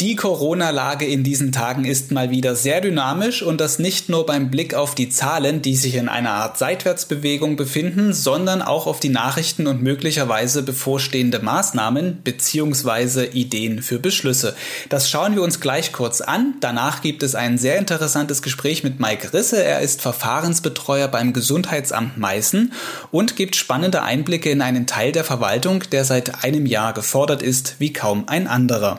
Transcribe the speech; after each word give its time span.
Die 0.00 0.16
Corona-Lage 0.16 1.06
in 1.06 1.22
diesen 1.22 1.52
Tagen 1.52 1.84
ist 1.84 2.10
mal 2.10 2.30
wieder 2.30 2.56
sehr 2.56 2.80
dynamisch 2.80 3.44
und 3.44 3.60
das 3.60 3.78
nicht 3.78 4.08
nur 4.08 4.26
beim 4.26 4.50
Blick 4.50 4.74
auf 4.74 4.96
die 4.96 5.08
Zahlen, 5.08 5.62
die 5.62 5.76
sich 5.76 5.94
in 5.94 6.08
einer 6.08 6.32
Art 6.32 6.58
Seitwärtsbewegung 6.58 7.54
befinden, 7.54 8.12
sondern 8.12 8.60
auch 8.60 8.88
auf 8.88 8.98
die 8.98 9.08
Nachrichten 9.08 9.68
und 9.68 9.84
möglicherweise 9.84 10.64
bevorstehende 10.64 11.38
Maßnahmen 11.38 12.22
bzw. 12.24 13.26
Ideen 13.26 13.82
für 13.82 14.00
Beschlüsse. 14.00 14.56
Das 14.88 15.08
schauen 15.08 15.36
wir 15.36 15.42
uns 15.42 15.60
gleich 15.60 15.92
kurz 15.92 16.20
an. 16.20 16.54
Danach 16.58 17.00
gibt 17.00 17.22
es 17.22 17.36
ein 17.36 17.56
sehr 17.56 17.78
interessantes 17.78 18.42
Gespräch 18.42 18.82
mit 18.82 18.98
Mike 18.98 19.32
Risse. 19.32 19.62
Er 19.62 19.78
ist 19.78 20.02
Verfahrensbetreuer 20.02 21.06
beim 21.06 21.32
Gesundheitsamt 21.32 22.18
Meißen 22.18 22.72
und 23.12 23.36
gibt 23.36 23.54
spannende 23.54 24.02
Einblicke 24.02 24.50
in 24.50 24.60
einen 24.60 24.88
Teil 24.88 25.12
der 25.12 25.22
Verwaltung, 25.22 25.84
der 25.92 26.04
seit 26.04 26.42
einem 26.42 26.66
Jahr 26.66 26.94
gefordert 26.94 27.42
ist 27.42 27.76
wie 27.78 27.92
kaum 27.92 28.24
ein 28.26 28.48
anderer. 28.48 28.98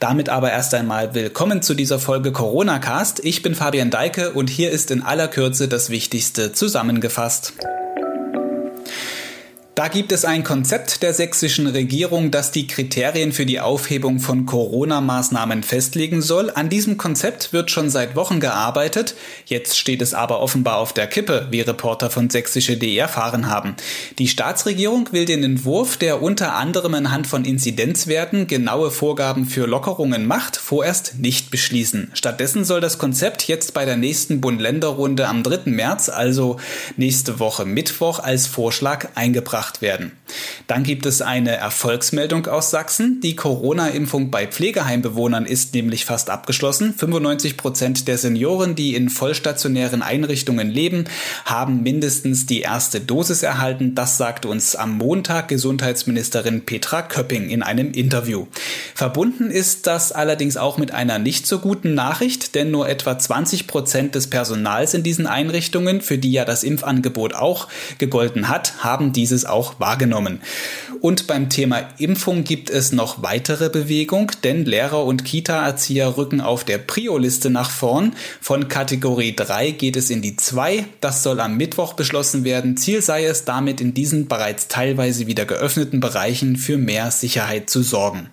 Damit 0.00 0.33
aber 0.34 0.50
erst 0.50 0.74
einmal 0.74 1.14
willkommen 1.14 1.62
zu 1.62 1.74
dieser 1.74 2.00
Folge 2.00 2.32
Corona 2.32 2.80
Cast. 2.80 3.24
Ich 3.24 3.42
bin 3.42 3.54
Fabian 3.54 3.90
Deike 3.90 4.32
und 4.32 4.50
hier 4.50 4.72
ist 4.72 4.90
in 4.90 5.00
aller 5.00 5.28
Kürze 5.28 5.68
das 5.68 5.90
Wichtigste 5.90 6.52
zusammengefasst. 6.52 7.52
Da 9.74 9.88
gibt 9.88 10.12
es 10.12 10.24
ein 10.24 10.44
Konzept 10.44 11.02
der 11.02 11.12
sächsischen 11.12 11.66
Regierung, 11.66 12.30
das 12.30 12.52
die 12.52 12.68
Kriterien 12.68 13.32
für 13.32 13.44
die 13.44 13.58
Aufhebung 13.58 14.20
von 14.20 14.46
Corona-Maßnahmen 14.46 15.64
festlegen 15.64 16.22
soll. 16.22 16.52
An 16.54 16.68
diesem 16.68 16.96
Konzept 16.96 17.52
wird 17.52 17.72
schon 17.72 17.90
seit 17.90 18.14
Wochen 18.14 18.38
gearbeitet. 18.38 19.16
Jetzt 19.46 19.76
steht 19.76 20.00
es 20.00 20.14
aber 20.14 20.38
offenbar 20.38 20.76
auf 20.76 20.92
der 20.92 21.08
Kippe, 21.08 21.48
wie 21.50 21.60
Reporter 21.60 22.08
von 22.08 22.30
sächsische.de 22.30 22.96
erfahren 22.96 23.48
haben. 23.50 23.74
Die 24.20 24.28
Staatsregierung 24.28 25.08
will 25.10 25.24
den 25.24 25.42
Entwurf, 25.42 25.96
der 25.96 26.22
unter 26.22 26.54
anderem 26.54 26.94
anhand 26.94 27.26
von 27.26 27.44
Inzidenzwerten 27.44 28.46
genaue 28.46 28.92
Vorgaben 28.92 29.44
für 29.44 29.66
Lockerungen 29.66 30.24
macht, 30.24 30.56
vorerst 30.56 31.16
nicht 31.18 31.50
beschließen. 31.50 32.12
Stattdessen 32.14 32.64
soll 32.64 32.80
das 32.80 32.98
Konzept 32.98 33.48
jetzt 33.48 33.74
bei 33.74 33.84
der 33.84 33.96
nächsten 33.96 34.40
Bund-Länder-Runde 34.40 35.26
am 35.26 35.42
3. 35.42 35.72
März, 35.72 36.10
also 36.10 36.58
nächste 36.96 37.40
Woche 37.40 37.64
Mittwoch, 37.64 38.20
als 38.20 38.46
Vorschlag 38.46 39.08
eingebracht 39.16 39.63
gebracht 39.64 39.82
werden. 39.82 40.12
Dann 40.66 40.82
gibt 40.82 41.06
es 41.06 41.22
eine 41.22 41.56
Erfolgsmeldung 41.56 42.46
aus 42.46 42.70
Sachsen. 42.70 43.20
Die 43.20 43.36
Corona-Impfung 43.36 44.30
bei 44.30 44.46
Pflegeheimbewohnern 44.46 45.46
ist 45.46 45.74
nämlich 45.74 46.04
fast 46.04 46.30
abgeschlossen. 46.30 46.94
95 46.94 47.56
Prozent 47.56 48.08
der 48.08 48.18
Senioren, 48.18 48.74
die 48.74 48.94
in 48.94 49.10
vollstationären 49.10 50.02
Einrichtungen 50.02 50.70
leben, 50.70 51.04
haben 51.44 51.82
mindestens 51.82 52.46
die 52.46 52.62
erste 52.62 53.00
Dosis 53.00 53.42
erhalten. 53.42 53.94
Das 53.94 54.16
sagte 54.16 54.48
uns 54.48 54.74
am 54.74 54.96
Montag 54.96 55.48
Gesundheitsministerin 55.48 56.64
Petra 56.64 57.02
Köpping 57.02 57.50
in 57.50 57.62
einem 57.62 57.92
Interview. 57.92 58.46
Verbunden 58.94 59.50
ist 59.50 59.86
das 59.86 60.12
allerdings 60.12 60.56
auch 60.56 60.78
mit 60.78 60.92
einer 60.92 61.18
nicht 61.18 61.46
so 61.46 61.58
guten 61.58 61.94
Nachricht, 61.94 62.54
denn 62.54 62.70
nur 62.70 62.88
etwa 62.88 63.18
20 63.18 63.66
Prozent 63.66 64.14
des 64.14 64.28
Personals 64.28 64.94
in 64.94 65.02
diesen 65.02 65.26
Einrichtungen, 65.26 66.00
für 66.00 66.18
die 66.18 66.32
ja 66.32 66.44
das 66.44 66.64
Impfangebot 66.64 67.34
auch 67.34 67.68
gegolten 67.98 68.48
hat, 68.48 68.82
haben 68.82 69.12
dieses 69.12 69.44
auch 69.44 69.53
wahrgenommen. 69.78 70.40
Und 71.00 71.26
beim 71.26 71.50
Thema 71.50 71.88
Impfung 71.98 72.44
gibt 72.44 72.70
es 72.70 72.92
noch 72.92 73.22
weitere 73.22 73.68
Bewegung, 73.68 74.32
denn 74.42 74.64
Lehrer 74.64 75.04
und 75.04 75.24
Kita-Erzieher 75.24 76.16
rücken 76.16 76.40
auf 76.40 76.64
der 76.64 76.78
Prio-Liste 76.78 77.50
nach 77.50 77.70
vorn. 77.70 78.14
Von 78.40 78.68
Kategorie 78.68 79.36
3 79.36 79.72
geht 79.72 79.96
es 79.96 80.10
in 80.10 80.22
die 80.22 80.36
2. 80.36 80.86
Das 81.00 81.22
soll 81.22 81.40
am 81.40 81.56
Mittwoch 81.56 81.92
beschlossen 81.92 82.44
werden. 82.44 82.76
Ziel 82.76 83.02
sei 83.02 83.24
es 83.26 83.44
damit 83.44 83.80
in 83.80 83.92
diesen 83.92 84.28
bereits 84.28 84.68
teilweise 84.68 85.26
wieder 85.26 85.44
geöffneten 85.44 86.00
Bereichen 86.00 86.56
für 86.56 86.78
mehr 86.78 87.10
Sicherheit 87.10 87.68
zu 87.68 87.82
sorgen. 87.82 88.30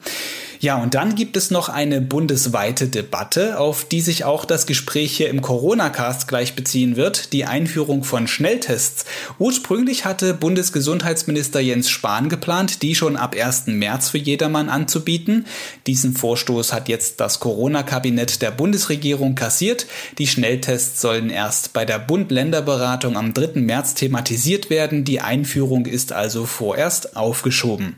Ja, 0.62 0.76
und 0.76 0.94
dann 0.94 1.16
gibt 1.16 1.38
es 1.38 1.50
noch 1.50 1.70
eine 1.70 2.02
bundesweite 2.02 2.88
Debatte, 2.88 3.60
auf 3.60 3.83
die 3.83 3.99
sich 3.99 4.26
auch 4.26 4.45
das 4.45 4.67
Gespräch 4.67 5.17
hier 5.17 5.30
im 5.30 5.42
Corona-Cast 5.42 6.27
gleich 6.27 6.55
beziehen 6.55 6.98
wird, 6.98 7.33
die 7.33 7.45
Einführung 7.45 8.04
von 8.04 8.27
Schnelltests. 8.27 9.05
Ursprünglich 9.39 10.05
hatte 10.05 10.36
Bundesgesundheitsminister 10.36 11.60
Jens 11.61 11.89
Spahn 11.89 12.30
geplant, 12.30 12.83
die 12.83 12.94
schon 12.94 13.17
ab 13.17 13.36
1. 13.36 13.67
März 13.67 14.11
für 14.11 14.20
jedermann 14.20 14.70
anzubieten. 14.70 15.48
Diesen 15.88 16.16
Vorstoß 16.16 16.73
hat 16.73 16.89
jetzt 16.89 17.20
das 17.20 17.39
Corona-Kabinett 17.39 18.44
der 18.44 18.52
Bundesregierung 18.52 19.33
kassiert. 19.33 19.88
Die 20.20 20.27
Schnelltests 20.27 21.02
sollen 21.02 21.32
erst 21.32 21.73
bei 21.73 21.86
der 21.86 21.98
Bund-Länder-Beratung 21.98 23.17
am 23.17 23.33
3. 23.33 23.60
März 23.61 23.95
thematisiert 23.95 24.70
werden. 24.70 25.05
Die 25.05 25.21
Einführung 25.21 25.88
ist 25.88 26.14
also 26.14 26.45
vorerst 26.45 27.17
aufgeschoben. 27.17 27.95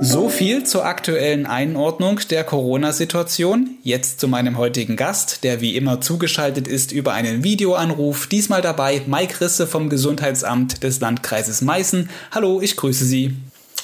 So 0.00 0.28
viel 0.28 0.64
zur 0.64 0.84
aktuellen 0.84 1.46
Einordnung 1.46 2.20
der 2.30 2.44
Corona-Situation. 2.44 3.78
Jetzt 3.82 4.20
zu 4.20 4.28
meinem 4.28 4.58
heutigen 4.58 4.96
Gast, 4.96 5.42
der 5.42 5.60
wie 5.60 5.74
immer 5.74 6.00
zugeschaltet 6.00 6.68
ist 6.68 6.92
über 6.92 7.14
einen 7.14 7.42
Videoanruf. 7.42 8.26
Diesmal 8.26 8.60
dabei 8.60 9.02
Mike 9.06 9.40
Risse 9.40 9.66
vom 9.66 9.88
Gesundheitsamt 9.88 10.82
des 10.82 11.00
Landkreises 11.00 11.62
Meißen. 11.62 12.10
Hallo, 12.30 12.60
ich 12.60 12.76
grüße 12.76 13.04
Sie. 13.04 13.34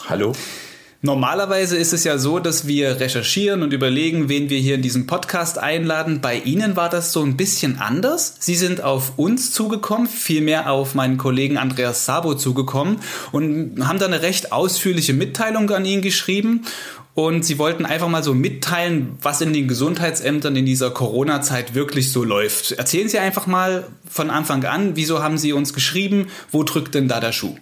Hallo. 0.09 0.33
Normalerweise 1.05 1.77
ist 1.77 1.93
es 1.93 2.05
ja 2.05 2.17
so, 2.17 2.39
dass 2.39 2.69
wir 2.69 3.01
recherchieren 3.01 3.65
und 3.65 3.73
überlegen, 3.73 4.29
wen 4.29 4.51
wir 4.51 4.61
hier 4.61 4.77
in 4.77 4.83
diesem 4.83 5.09
Podcast 5.09 5.59
einladen. 5.59 6.21
Bei 6.21 6.37
Ihnen 6.37 6.77
war 6.77 6.89
das 6.89 7.13
so 7.13 7.25
ein 7.25 7.37
bisschen 7.37 7.81
anders. 7.81 8.37
Sie 8.39 8.55
sind 8.55 8.85
auf 8.85 9.19
uns 9.19 9.51
zugekommen, 9.51 10.07
vielmehr 10.07 10.71
auf 10.71 10.95
meinen 10.95 11.19
Kollegen 11.19 11.59
Andreas 11.59 12.05
Sabo 12.05 12.37
zugekommen 12.37 12.99
und 13.33 13.85
haben 13.85 13.99
da 13.99 14.07
eine 14.07 14.23
recht 14.23 14.53
ausführliche 14.53 15.13
Mitteilung 15.13 15.69
an 15.71 15.85
ihn 15.85 16.03
geschrieben. 16.03 16.67
Und 17.15 17.45
sie 17.45 17.59
wollten 17.59 17.85
einfach 17.85 18.09
mal 18.09 18.23
so 18.23 18.33
mitteilen, 18.33 19.19
was 19.21 19.41
in 19.41 19.53
den 19.53 19.67
Gesundheitsämtern 19.67 20.55
in 20.55 20.67
dieser 20.67 20.93
Corona-Zeit 20.93 21.75
wirklich 21.75 22.13
so 22.13 22.23
läuft. 22.23 22.71
Erzählen 22.71 23.09
Sie 23.09 23.19
einfach 23.19 23.49
mal 23.49 23.89
von 24.09 24.31
Anfang 24.31 24.65
an, 24.67 24.95
wieso 24.95 25.21
haben 25.21 25.37
Sie 25.37 25.53
uns 25.53 25.75
geschrieben, 25.75 26.29
wo 26.53 26.63
drückt 26.63 26.95
denn 26.95 27.09
da 27.09 27.19
der 27.19 27.33
Schuh? 27.33 27.57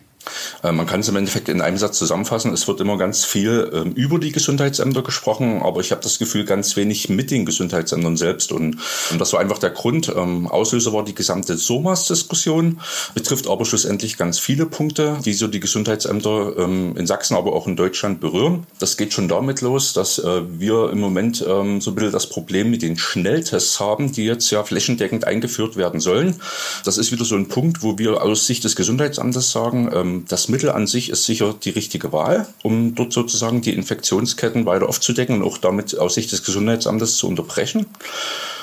Äh, 0.62 0.72
man 0.72 0.86
kann 0.86 1.00
es 1.00 1.08
im 1.08 1.16
Endeffekt 1.16 1.48
in 1.48 1.60
einem 1.60 1.78
Satz 1.78 1.98
zusammenfassen. 1.98 2.53
Es 2.53 2.69
wird 2.69 2.81
immer 2.81 2.98
ganz 2.98 3.25
viel 3.25 3.70
ähm, 3.72 3.92
über 3.92 4.19
die 4.19 4.32
Gesundheitsämter 4.32 5.03
gesprochen, 5.03 5.62
aber 5.62 5.81
ich 5.81 5.91
habe 5.91 6.03
das 6.03 6.19
Gefühl, 6.19 6.44
ganz 6.44 6.76
wenig 6.76 7.08
mit 7.08 7.31
den 7.31 7.44
Gesundheitsämtern 7.47 8.16
selbst. 8.16 8.53
Und, 8.53 8.78
und 9.10 9.19
das 9.20 9.32
war 9.32 9.41
einfach 9.41 9.58
der 9.58 9.70
Grund. 9.70 10.12
Ähm, 10.14 10.47
Auslöser 10.47 10.92
war 10.92 11.04
die 11.04 11.14
gesamte 11.14 11.56
SOMAS-Diskussion, 11.56 12.81
betrifft 13.14 13.48
aber 13.48 13.64
schlussendlich 13.64 14.16
ganz 14.16 14.38
viele 14.38 14.66
Punkte, 14.66 15.19
die 15.25 15.32
so 15.32 15.47
die 15.47 15.60
Gesundheitsämter 15.60 16.56
ähm, 16.58 16.97
in 16.97 17.06
Sachsen, 17.06 17.37
aber 17.37 17.54
auch 17.54 17.66
in 17.66 17.76
Deutschland 17.76 18.20
berühren. 18.20 18.66
Das 18.78 18.97
geht 18.97 19.12
schon 19.12 19.28
damit 19.28 19.60
los, 19.60 19.92
dass 19.92 20.19
äh, 20.19 20.42
wir 20.58 20.91
im 20.91 21.00
Moment 21.00 21.44
ähm, 21.47 21.81
so 21.81 21.91
ein 21.91 21.94
bisschen 21.94 22.12
das 22.12 22.28
Problem 22.28 22.70
mit 22.70 22.82
den 22.82 22.97
Schnelltests 22.97 23.81
haben, 23.81 24.12
die 24.12 24.25
jetzt 24.25 24.50
ja 24.50 24.62
flächendeckend 24.64 25.26
eingeführt 25.26 25.76
werden 25.76 26.00
sollen. 26.00 26.37
Das 26.84 26.98
ist 26.98 27.12
wieder 27.12 27.25
so 27.25 27.37
ein 27.37 27.48
Punkt, 27.48 27.82
wo 27.82 27.98
wir 27.98 28.22
aus 28.22 28.47
Sicht 28.47 28.64
des 28.64 28.76
Gesundheitsamtes 28.76 29.50
sagen, 29.50 29.91
ähm, 29.94 30.09
das 30.28 30.48
Mittel 30.48 30.71
an 30.71 30.87
sich 30.87 31.10
ist 31.10 31.25
sicher 31.25 31.54
die 31.62 31.71
richtige 31.71 32.12
Wahl, 32.12 32.47
um 32.62 32.94
dort 32.94 33.12
sozusagen 33.12 33.60
die 33.60 33.75
Infektionsketten 33.75 34.66
weiter 34.66 34.88
aufzudecken 34.88 35.37
und 35.37 35.43
auch 35.43 35.59
damit 35.59 35.98
aus 35.98 36.15
Sicht 36.15 36.32
des 36.32 36.44
Gesundheitsamtes 36.44 37.16
zu 37.16 37.28
unterbrechen. 37.28 37.87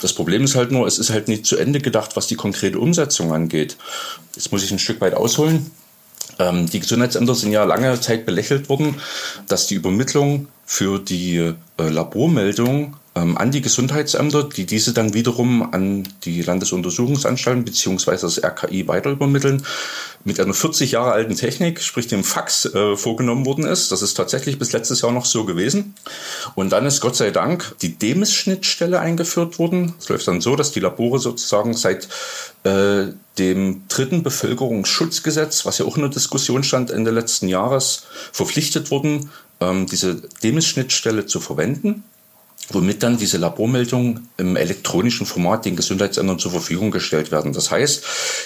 Das 0.02 0.14
Problem 0.14 0.44
ist 0.44 0.56
halt 0.56 0.72
nur, 0.72 0.88
es 0.88 1.00
ist 1.00 1.10
halt 1.10 1.28
nicht 1.28 1.46
zu 1.46 1.58
Ende 1.58 1.80
gedacht, 1.80 2.16
was 2.16 2.28
die 2.28 2.36
konkrete 2.36 2.80
Umsetzung 2.80 3.34
angeht. 3.34 3.78
Jetzt 4.36 4.52
muss 4.52 4.64
ich 4.64 4.72
ein 4.72 4.80
Stück 4.80 5.02
weit 5.02 5.14
ausholen. 5.14 5.72
Ähm, 6.40 6.70
die 6.70 6.80
Gesundheitsämter 6.80 7.36
sind 7.36 7.52
ja 7.52 7.64
lange 7.64 8.00
Zeit 8.00 8.26
belächelt 8.26 8.70
worden, 8.70 8.96
dass 9.48 9.68
die 9.68 9.76
Übermittlung 9.76 10.48
für 10.66 11.00
die 11.00 11.38
äh, 11.38 11.54
Labormeldung 11.78 12.96
ähm, 13.18 13.38
an 13.38 13.52
die 13.52 13.62
Gesundheitsämter, 13.62 14.44
die 14.44 14.66
diese 14.66 14.94
dann 14.94 15.14
wiederum 15.14 15.74
an 15.74 16.08
die 16.24 16.42
Landesuntersuchungsanstalten 16.42 17.64
bzw. 17.66 18.12
das 18.12 18.44
RKI 18.44 18.88
weiter 18.88 19.10
übermitteln, 19.10 19.66
mit 20.24 20.40
einer 20.40 20.54
40 20.54 20.92
Jahre 20.92 21.14
alten 21.14 21.36
Technik, 21.36 21.82
sprich 21.82 22.08
dem 22.08 22.24
Fax, 22.24 22.66
äh, 22.66 22.96
vorgenommen 22.96 23.46
worden 23.46 23.66
ist. 23.66 23.92
Das 23.92 24.02
ist 24.02 24.14
tatsächlich 24.16 24.60
bis 24.60 24.72
letztes 24.72 25.02
Jahr 25.02 25.12
noch 25.12 25.26
so 25.26 25.46
gewesen. 25.46 25.96
Und 26.56 26.72
dann 26.72 26.86
ist 26.86 27.02
Gott 27.02 27.16
sei 27.16 27.32
Dank 27.32 27.76
die 27.82 27.98
Demis-Schnittstelle 27.98 29.00
eingeführt 29.00 29.58
worden. 29.58 29.96
Es 30.00 30.10
läuft 30.10 30.28
dann 30.28 30.42
so, 30.42 30.56
dass 30.56 30.72
die 30.72 30.80
Labore 30.80 31.20
sozusagen 31.20 31.74
seit 31.74 32.08
äh, 32.64 33.08
dem 33.40 33.84
dritten 33.88 34.22
Bevölkerungsschutzgesetz, 34.22 35.66
was 35.66 35.78
ja 35.78 35.86
auch 35.86 35.96
in 35.96 36.04
der 36.04 36.12
Diskussion 36.12 36.64
stand 36.64 36.92
Ende 36.92 37.12
letzten 37.12 37.48
Jahres, 37.48 38.04
verpflichtet 38.32 38.92
wurden, 38.92 39.32
ähm, 39.60 39.88
diese 39.88 40.22
Demis-Schnittstelle 40.44 41.26
zu 41.26 41.40
verwenden. 41.40 42.04
Womit 42.70 43.04
dann 43.04 43.18
diese 43.18 43.38
Labormeldungen 43.38 44.28
im 44.38 44.56
elektronischen 44.56 45.26
Format 45.26 45.66
den 45.66 45.76
Gesundheitsämtern 45.76 46.40
zur 46.40 46.52
Verfügung 46.52 46.92
gestellt 46.92 47.32
werden. 47.32 47.54
Das 47.54 47.72
heißt, 47.72 48.04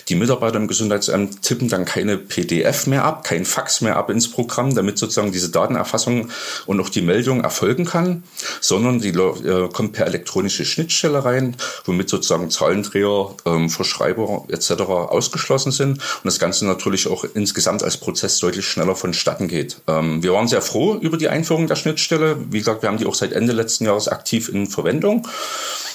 die 0.10 0.16
Mitarbeiter 0.16 0.58
im 0.58 0.68
Gesundheitsamt 0.68 1.42
tippen 1.42 1.70
dann 1.70 1.86
keine 1.86 2.18
PDF 2.18 2.88
mehr 2.88 3.04
ab, 3.04 3.24
kein 3.24 3.46
Fax 3.46 3.82
mehr 3.82 3.98
ab 3.98 4.10
ins 4.10 4.30
Programm, 4.30 4.76
damit 4.76 4.98
sozusagen 4.98 5.32
diese 5.32 5.50
Datenerfassung 5.50 6.30
und 6.66 6.80
auch 6.80 6.90
die 6.90 7.02
Meldung 7.02 7.42
erfolgen 7.42 7.86
kann, 7.86 8.24
sondern 8.60 9.00
die 9.00 9.10
äh, 9.10 9.70
kommt 9.70 9.94
per 9.94 10.06
elektronische 10.06 10.66
Schnittstelle 10.66 11.26
rein, 11.26 11.56
womit 11.86 12.10
sozusagen 12.10 12.50
Zahlendreher, 12.50 13.36
ähm, 13.46 13.70
Verschreiber 13.70 14.46
etc. 14.50 14.72
ausgeschlossen 14.82 15.72
sind 15.72 15.94
und 15.94 16.26
das 16.26 16.40
Ganze 16.40 16.66
natürlich 16.66 17.08
auch 17.08 17.26
insgesamt 17.34 17.84
als 17.84 17.98
Prozess 17.98 18.38
deutlich 18.40 18.66
schneller 18.66 18.96
vonstatten 18.96 19.48
geht. 19.48 19.78
Ähm, 19.88 20.22
wir 20.22 20.34
waren 20.34 20.48
sehr 20.48 20.62
froh 20.62 20.96
über 20.96 21.18
die 21.18 21.30
Einführung 21.30 21.68
der 21.68 21.76
Schnittstelle. 21.76 22.38
Wie 22.52 22.60
gesagt, 22.60 22.84
wir 22.84 22.90
haben 22.90 22.98
die 22.98 23.06
auch 23.06 23.16
seit 23.16 23.34
Ende 23.34 23.54
letzten 23.54 23.86
Jahres 23.86 24.11
aktiv 24.12 24.50
in 24.50 24.68
Verwendung. 24.68 25.28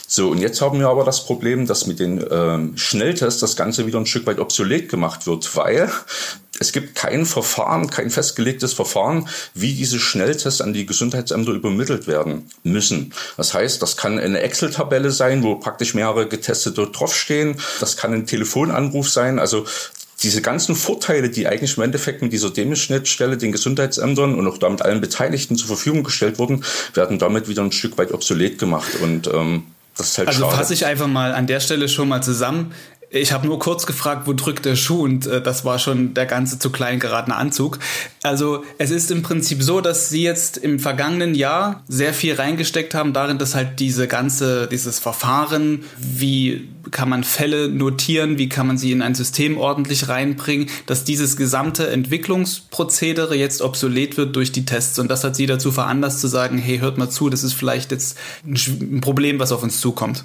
So, 0.08 0.30
und 0.30 0.38
jetzt 0.38 0.60
haben 0.60 0.78
wir 0.78 0.88
aber 0.88 1.04
das 1.04 1.24
Problem, 1.24 1.66
dass 1.66 1.86
mit 1.86 1.98
den 1.98 2.24
ähm, 2.30 2.76
Schnelltests 2.76 3.40
das 3.40 3.56
Ganze 3.56 3.86
wieder 3.86 3.98
ein 3.98 4.06
Stück 4.06 4.26
weit 4.26 4.38
obsolet 4.38 4.88
gemacht 4.88 5.26
wird, 5.26 5.56
weil 5.56 5.90
es 6.60 6.72
gibt 6.72 6.94
kein 6.94 7.26
Verfahren, 7.26 7.90
kein 7.90 8.10
festgelegtes 8.10 8.72
Verfahren, 8.72 9.28
wie 9.54 9.74
diese 9.74 9.98
Schnelltests 9.98 10.60
an 10.60 10.72
die 10.72 10.86
Gesundheitsämter 10.86 11.52
übermittelt 11.52 12.06
werden 12.06 12.48
müssen. 12.62 13.12
Das 13.36 13.52
heißt, 13.52 13.82
das 13.82 13.96
kann 13.96 14.18
eine 14.18 14.40
Excel-Tabelle 14.40 15.10
sein, 15.10 15.42
wo 15.42 15.56
praktisch 15.56 15.94
mehrere 15.94 16.28
Getestete 16.28 16.86
draufstehen. 16.86 17.56
Das 17.80 17.96
kann 17.96 18.14
ein 18.14 18.26
Telefonanruf 18.26 19.10
sein. 19.10 19.38
Also 19.38 19.66
diese 20.22 20.40
ganzen 20.40 20.74
Vorteile, 20.74 21.28
die 21.28 21.46
eigentlich 21.46 21.76
im 21.76 21.82
Endeffekt 21.82 22.22
mit 22.22 22.32
dieser 22.32 22.50
Demis-Schnittstelle 22.50 23.36
den 23.36 23.52
Gesundheitsämtern 23.52 24.34
und 24.34 24.46
auch 24.48 24.58
damit 24.58 24.82
allen 24.82 25.00
Beteiligten 25.00 25.56
zur 25.56 25.68
Verfügung 25.68 26.04
gestellt 26.04 26.38
wurden, 26.38 26.64
werden 26.94 27.18
damit 27.18 27.48
wieder 27.48 27.62
ein 27.62 27.72
Stück 27.72 27.98
weit 27.98 28.12
obsolet 28.12 28.58
gemacht. 28.58 28.92
Und 29.02 29.26
ähm, 29.28 29.64
das 29.96 30.10
ist 30.10 30.18
halt 30.18 30.28
also 30.28 30.44
schade. 30.44 30.56
fasse 30.56 30.74
ich 30.74 30.86
einfach 30.86 31.06
mal 31.06 31.32
an 31.32 31.46
der 31.46 31.60
Stelle 31.60 31.88
schon 31.88 32.08
mal 32.08 32.22
zusammen. 32.22 32.72
Ich 33.08 33.32
habe 33.32 33.46
nur 33.46 33.60
kurz 33.60 33.86
gefragt, 33.86 34.26
wo 34.26 34.32
drückt 34.32 34.64
der 34.64 34.74
Schuh 34.74 35.04
und 35.04 35.26
äh, 35.26 35.40
das 35.40 35.64
war 35.64 35.78
schon 35.78 36.14
der 36.14 36.26
ganze 36.26 36.58
zu 36.58 36.70
klein 36.70 36.98
geratene 36.98 37.36
Anzug. 37.36 37.78
Also 38.24 38.64
es 38.78 38.90
ist 38.90 39.12
im 39.12 39.22
Prinzip 39.22 39.62
so, 39.62 39.80
dass 39.80 40.08
sie 40.08 40.24
jetzt 40.24 40.56
im 40.56 40.80
vergangenen 40.80 41.36
Jahr 41.36 41.84
sehr 41.86 42.12
viel 42.12 42.34
reingesteckt 42.34 42.94
haben 42.94 43.12
darin, 43.12 43.38
dass 43.38 43.54
halt 43.54 43.78
diese 43.78 44.08
ganze, 44.08 44.66
dieses 44.66 44.98
Verfahren, 44.98 45.84
wie 45.98 46.68
kann 46.90 47.08
man 47.08 47.22
Fälle 47.22 47.68
notieren, 47.68 48.38
wie 48.38 48.48
kann 48.48 48.66
man 48.66 48.76
sie 48.76 48.90
in 48.90 49.02
ein 49.02 49.14
System 49.14 49.56
ordentlich 49.56 50.08
reinbringen, 50.08 50.68
dass 50.86 51.04
dieses 51.04 51.36
gesamte 51.36 51.88
Entwicklungsprozedere 51.88 53.36
jetzt 53.36 53.62
obsolet 53.62 54.16
wird 54.16 54.34
durch 54.34 54.50
die 54.50 54.64
Tests. 54.64 54.98
Und 54.98 55.08
das 55.08 55.22
hat 55.22 55.36
sie 55.36 55.46
dazu 55.46 55.70
veranlasst 55.70 56.20
zu 56.20 56.26
sagen, 56.26 56.58
hey, 56.58 56.78
hört 56.78 56.98
mal 56.98 57.08
zu, 57.08 57.30
das 57.30 57.44
ist 57.44 57.54
vielleicht 57.54 57.92
jetzt 57.92 58.18
ein 58.44 59.00
Problem, 59.00 59.38
was 59.38 59.52
auf 59.52 59.62
uns 59.62 59.80
zukommt. 59.80 60.24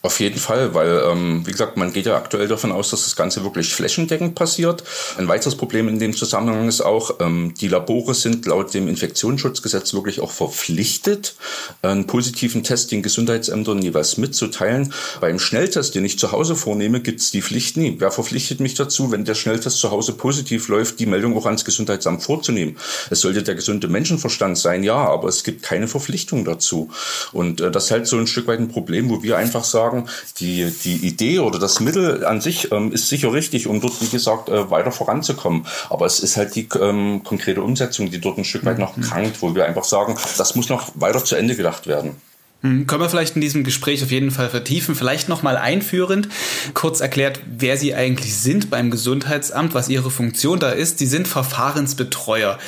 Auf 0.00 0.20
jeden 0.20 0.38
Fall, 0.38 0.74
weil, 0.74 1.02
ähm, 1.10 1.42
wie 1.44 1.50
gesagt, 1.50 1.76
man 1.76 1.92
geht 1.92 2.06
ja 2.06 2.16
aktuell 2.16 2.46
davon 2.46 2.70
aus, 2.70 2.90
dass 2.90 3.02
das 3.02 3.16
Ganze 3.16 3.42
wirklich 3.42 3.74
flächendeckend 3.74 4.36
passiert. 4.36 4.84
Ein 5.16 5.26
weiteres 5.26 5.56
Problem 5.56 5.88
in 5.88 5.98
dem 5.98 6.14
Zusammenhang 6.14 6.68
ist 6.68 6.82
auch, 6.82 7.16
ähm, 7.18 7.52
die 7.60 7.66
Labore 7.66 8.14
sind 8.14 8.46
laut 8.46 8.72
dem 8.74 8.86
Infektionsschutzgesetz 8.86 9.94
wirklich 9.94 10.20
auch 10.20 10.30
verpflichtet, 10.30 11.34
einen 11.82 12.06
positiven 12.06 12.62
Test 12.62 12.92
den 12.92 13.02
Gesundheitsämtern 13.02 13.82
jeweils 13.82 14.18
mitzuteilen. 14.18 14.94
Beim 15.20 15.40
Schnelltest, 15.40 15.96
den 15.96 16.04
ich 16.04 16.16
zu 16.16 16.30
Hause 16.30 16.54
vornehme, 16.54 17.00
gibt 17.00 17.18
es 17.18 17.32
die 17.32 17.42
Pflicht 17.42 17.76
nie. 17.76 17.96
Wer 17.98 18.12
verpflichtet 18.12 18.60
mich 18.60 18.74
dazu, 18.74 19.10
wenn 19.10 19.24
der 19.24 19.34
Schnelltest 19.34 19.78
zu 19.80 19.90
Hause 19.90 20.12
positiv 20.12 20.68
läuft, 20.68 21.00
die 21.00 21.06
Meldung 21.06 21.36
auch 21.36 21.46
ans 21.46 21.64
Gesundheitsamt 21.64 22.22
vorzunehmen? 22.22 22.76
Es 23.10 23.20
sollte 23.22 23.42
der 23.42 23.56
gesunde 23.56 23.88
Menschenverstand 23.88 24.58
sein, 24.58 24.84
ja, 24.84 24.94
aber 24.94 25.26
es 25.26 25.42
gibt 25.42 25.64
keine 25.64 25.88
Verpflichtung 25.88 26.44
dazu. 26.44 26.88
Und 27.32 27.60
äh, 27.60 27.72
das 27.72 27.86
ist 27.86 27.90
halt 27.90 28.06
so 28.06 28.16
ein 28.16 28.28
Stück 28.28 28.46
weit 28.46 28.60
ein 28.60 28.68
Problem, 28.68 29.10
wo 29.10 29.24
wir 29.24 29.36
einfach 29.36 29.64
sagen, 29.64 29.87
sagen, 29.88 30.08
die, 30.38 30.70
die 30.84 30.96
Idee 30.96 31.38
oder 31.40 31.58
das 31.58 31.80
Mittel 31.80 32.24
an 32.24 32.40
sich 32.40 32.70
ähm, 32.72 32.92
ist 32.92 33.08
sicher 33.08 33.32
richtig, 33.32 33.66
um 33.66 33.80
dort, 33.80 34.00
wie 34.00 34.08
gesagt, 34.08 34.48
äh, 34.48 34.70
weiter 34.70 34.92
voranzukommen. 34.92 35.66
Aber 35.90 36.06
es 36.06 36.20
ist 36.20 36.36
halt 36.36 36.54
die 36.54 36.68
ähm, 36.80 37.22
konkrete 37.24 37.62
Umsetzung, 37.62 38.10
die 38.10 38.20
dort 38.20 38.38
ein 38.38 38.44
Stück 38.44 38.64
weit 38.64 38.78
noch 38.78 38.96
mhm. 38.96 39.02
krankt, 39.02 39.42
wo 39.42 39.54
wir 39.54 39.66
einfach 39.66 39.84
sagen, 39.84 40.16
das 40.36 40.54
muss 40.54 40.68
noch 40.68 40.92
weiter 40.94 41.24
zu 41.24 41.36
Ende 41.36 41.56
gedacht 41.56 41.86
werden. 41.86 42.16
Mhm. 42.62 42.86
Können 42.86 43.02
wir 43.02 43.08
vielleicht 43.08 43.36
in 43.36 43.40
diesem 43.40 43.64
Gespräch 43.64 44.02
auf 44.02 44.10
jeden 44.10 44.30
Fall 44.30 44.48
vertiefen. 44.48 44.94
Vielleicht 44.94 45.28
nochmal 45.28 45.56
einführend, 45.56 46.28
kurz 46.74 47.00
erklärt, 47.00 47.40
wer 47.46 47.76
Sie 47.76 47.94
eigentlich 47.94 48.36
sind 48.36 48.70
beim 48.70 48.90
Gesundheitsamt, 48.90 49.74
was 49.74 49.88
Ihre 49.88 50.10
Funktion 50.10 50.58
da 50.58 50.70
ist. 50.70 50.98
Sie 50.98 51.06
sind 51.06 51.28
Verfahrensbetreuer. 51.28 52.58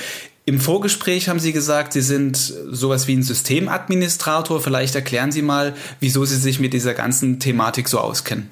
Im 0.46 0.58
Vorgespräch 0.58 1.28
haben 1.28 1.38
Sie 1.38 1.52
gesagt, 1.52 1.92
Sie 1.92 2.00
sind 2.00 2.36
sowas 2.36 3.06
wie 3.06 3.14
ein 3.14 3.22
Systemadministrator. 3.22 4.60
Vielleicht 4.60 4.94
erklären 4.94 5.32
Sie 5.32 5.42
mal, 5.42 5.74
wieso 6.00 6.24
Sie 6.24 6.36
sich 6.36 6.60
mit 6.60 6.72
dieser 6.72 6.94
ganzen 6.94 7.38
Thematik 7.40 7.88
so 7.88 7.98
auskennen. 7.98 8.50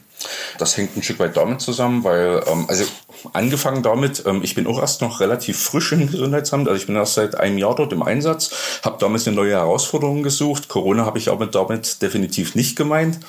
Das 0.58 0.76
hängt 0.76 0.96
ein 0.96 1.02
Stück 1.02 1.20
weit 1.20 1.36
damit 1.36 1.60
zusammen, 1.60 2.02
weil, 2.02 2.42
ähm, 2.46 2.64
also 2.68 2.84
angefangen 3.32 3.82
damit, 3.82 4.24
ähm, 4.26 4.40
ich 4.42 4.54
bin 4.54 4.66
auch 4.66 4.80
erst 4.80 5.00
noch 5.00 5.20
relativ 5.20 5.58
frisch 5.58 5.92
im 5.92 6.10
Gesundheitsamt, 6.10 6.66
also 6.68 6.80
ich 6.80 6.86
bin 6.86 6.96
erst 6.96 7.14
seit 7.14 7.36
einem 7.36 7.58
Jahr 7.58 7.76
dort 7.76 7.92
im 7.92 8.02
Einsatz, 8.02 8.50
habe 8.82 8.98
damals 8.98 9.26
eine 9.26 9.36
neue 9.36 9.52
Herausforderung 9.52 10.22
gesucht. 10.22 10.68
Corona 10.68 11.04
habe 11.04 11.18
ich 11.18 11.30
aber 11.30 11.46
damit 11.46 12.02
definitiv 12.02 12.56
nicht 12.56 12.76
gemeint. 12.76 13.20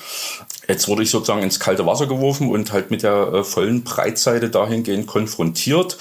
Jetzt 0.66 0.88
wurde 0.88 1.02
ich 1.02 1.10
sozusagen 1.10 1.42
ins 1.42 1.60
kalte 1.60 1.86
Wasser 1.86 2.06
geworfen 2.06 2.50
und 2.50 2.72
halt 2.72 2.90
mit 2.90 3.02
der 3.02 3.32
äh, 3.32 3.44
vollen 3.44 3.84
Breitseite 3.84 4.50
dahingehend 4.50 5.06
konfrontiert. 5.06 5.96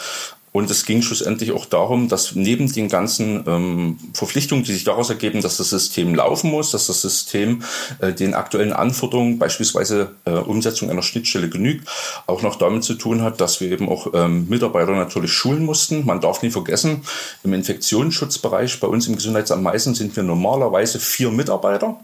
Und 0.51 0.71
es 0.71 0.85
ging 0.85 1.01
schlussendlich 1.01 1.51
auch 1.51 1.65
darum, 1.65 2.09
dass 2.09 2.35
neben 2.35 2.71
den 2.71 2.89
ganzen 2.89 3.43
ähm, 3.47 3.97
Verpflichtungen, 4.13 4.63
die 4.63 4.73
sich 4.73 4.83
daraus 4.83 5.09
ergeben, 5.09 5.41
dass 5.41 5.57
das 5.57 5.69
System 5.69 6.15
laufen 6.15 6.49
muss, 6.49 6.71
dass 6.71 6.87
das 6.87 7.01
System 7.01 7.63
äh, 7.99 8.13
den 8.13 8.33
aktuellen 8.33 8.73
Anforderungen, 8.73 9.37
beispielsweise 9.37 10.15
äh, 10.25 10.31
Umsetzung 10.31 10.89
einer 10.89 11.03
Schnittstelle 11.03 11.49
genügt, 11.49 11.87
auch 12.25 12.41
noch 12.41 12.55
damit 12.55 12.83
zu 12.83 12.95
tun 12.95 13.21
hat, 13.21 13.39
dass 13.41 13.61
wir 13.61 13.71
eben 13.71 13.89
auch 13.89 14.07
ähm, 14.13 14.47
Mitarbeiter 14.49 14.91
natürlich 14.91 15.31
schulen 15.31 15.65
mussten. 15.65 16.05
Man 16.05 16.21
darf 16.21 16.41
nie 16.41 16.51
vergessen, 16.51 17.01
im 17.43 17.53
Infektionsschutzbereich 17.53 18.79
bei 18.79 18.87
uns 18.87 19.07
im 19.07 19.15
Gesundheitsamt 19.15 19.63
Meißen 19.63 19.93
sind 19.93 20.15
wir 20.15 20.23
normalerweise 20.23 20.99
vier 20.99 21.31
Mitarbeiter. 21.31 21.99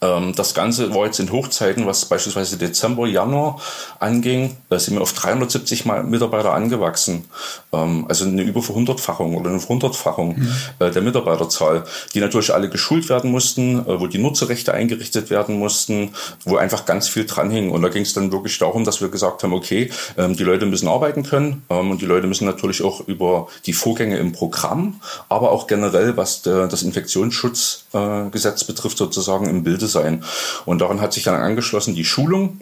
Ähm, 0.00 0.32
das 0.34 0.54
Ganze 0.54 0.94
war 0.94 1.06
jetzt 1.06 1.18
in 1.18 1.32
Hochzeiten, 1.32 1.86
was 1.86 2.04
beispielsweise 2.04 2.56
Dezember, 2.56 3.06
Januar 3.06 3.60
anging, 3.98 4.56
da 4.68 4.78
sind 4.78 4.94
wir 4.94 5.02
auf 5.02 5.12
370 5.12 5.84
Mitarbeiter 6.04 6.52
angewachsen. 6.52 7.24
Ähm, 7.72 8.06
also 8.08 8.24
eine 8.24 8.42
über 8.42 8.62
Verhundertfachung 8.62 9.36
oder 9.36 9.50
eine 9.50 9.60
Verhundertfachung 9.60 10.38
mhm. 10.38 10.48
Äh, 10.78 10.90
der 10.90 11.02
Mitarbeiterzahl, 11.02 11.84
die 12.14 12.20
natürlich 12.20 12.54
alle 12.54 12.68
geschult 12.68 13.08
werden 13.08 13.30
mussten, 13.30 13.80
äh, 13.80 14.00
wo 14.00 14.06
die 14.06 14.18
Nutzerrechte 14.18 14.72
eingerichtet 14.72 15.30
werden 15.30 15.58
mussten, 15.58 16.10
wo 16.44 16.56
einfach 16.56 16.84
ganz 16.84 17.08
viel 17.08 17.24
dran 17.26 17.50
hing. 17.50 17.70
Und 17.70 17.82
da 17.82 17.88
ging 17.88 18.02
es 18.02 18.12
dann 18.12 18.30
wirklich 18.30 18.58
darum, 18.58 18.84
dass 18.84 19.00
wir 19.00 19.08
gesagt 19.08 19.42
haben, 19.42 19.52
okay, 19.52 19.90
ähm, 20.16 20.36
die 20.36 20.44
Leute 20.44 20.66
müssen 20.66 20.88
arbeiten 20.88 21.22
können 21.22 21.62
und 21.68 22.00
die 22.00 22.06
Leute 22.06 22.26
müssen 22.26 22.46
natürlich 22.46 22.82
auch 22.82 23.06
über 23.06 23.48
die 23.66 23.72
Vorgänge 23.72 24.18
im 24.18 24.32
Programm, 24.32 25.00
aber 25.28 25.50
auch 25.50 25.66
generell, 25.66 26.16
was 26.16 26.42
das 26.42 26.82
Infektionsschutzgesetz 26.82 28.64
betrifft, 28.64 28.98
sozusagen 28.98 29.46
im 29.46 29.64
Bilde 29.64 29.87
sein. 29.88 30.22
Und 30.64 30.80
daran 30.80 31.00
hat 31.00 31.12
sich 31.12 31.24
dann 31.24 31.34
angeschlossen 31.34 31.94
die 31.94 32.04
Schulung, 32.04 32.60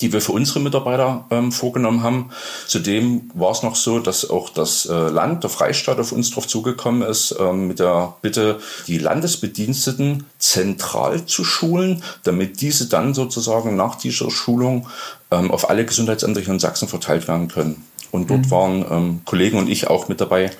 die 0.00 0.12
wir 0.12 0.20
für 0.20 0.32
unsere 0.32 0.60
Mitarbeiter 0.60 1.24
ähm, 1.30 1.52
vorgenommen 1.52 2.02
haben. 2.02 2.30
Zudem 2.66 3.30
war 3.34 3.52
es 3.52 3.62
noch 3.62 3.76
so, 3.76 3.98
dass 3.98 4.28
auch 4.28 4.50
das 4.50 4.86
äh, 4.86 4.92
Land, 4.92 5.42
der 5.42 5.50
Freistaat 5.50 5.98
auf 5.98 6.12
uns 6.12 6.30
drauf 6.30 6.46
zugekommen 6.46 7.02
ist, 7.02 7.34
ähm, 7.38 7.68
mit 7.68 7.78
der 7.78 8.14
Bitte, 8.22 8.60
die 8.86 8.98
Landesbediensteten 8.98 10.24
zentral 10.38 11.24
zu 11.26 11.44
schulen, 11.44 12.02
damit 12.24 12.60
diese 12.60 12.88
dann 12.88 13.14
sozusagen 13.14 13.76
nach 13.76 13.96
dieser 13.96 14.30
Schulung 14.30 14.88
ähm, 15.30 15.50
auf 15.50 15.70
alle 15.70 15.84
Gesundheitsämter 15.84 16.40
hier 16.40 16.54
in 16.54 16.60
Sachsen 16.60 16.88
verteilt 16.88 17.28
werden 17.28 17.48
können. 17.48 17.84
Und 18.10 18.30
dort 18.30 18.46
mhm. 18.46 18.50
waren 18.50 18.86
ähm, 18.90 19.20
Kollegen 19.24 19.58
und 19.58 19.68
ich 19.68 19.88
auch 19.88 20.08
mit 20.08 20.20
dabei, 20.20 20.50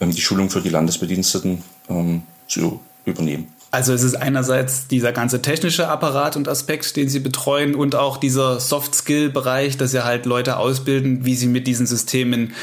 ähm, 0.00 0.10
die 0.10 0.20
Schulung 0.20 0.50
für 0.50 0.60
die 0.60 0.68
Landesbediensteten 0.68 1.62
ähm, 1.88 2.22
zu 2.48 2.80
übernehmen. 3.04 3.48
Also 3.76 3.92
es 3.92 4.02
ist 4.02 4.14
einerseits 4.14 4.88
dieser 4.88 5.12
ganze 5.12 5.42
technische 5.42 5.88
Apparat 5.88 6.34
und 6.34 6.48
Aspekt, 6.48 6.96
den 6.96 7.10
Sie 7.10 7.20
betreuen 7.20 7.74
und 7.74 7.94
auch 7.94 8.16
dieser 8.16 8.58
Soft-Skill-Bereich, 8.58 9.76
dass 9.76 9.90
Sie 9.90 10.02
halt 10.02 10.24
Leute 10.24 10.56
ausbilden, 10.56 11.26
wie 11.26 11.34
sie 11.34 11.46
mit 11.46 11.66
diesen 11.66 11.84
Systemen 11.86 12.54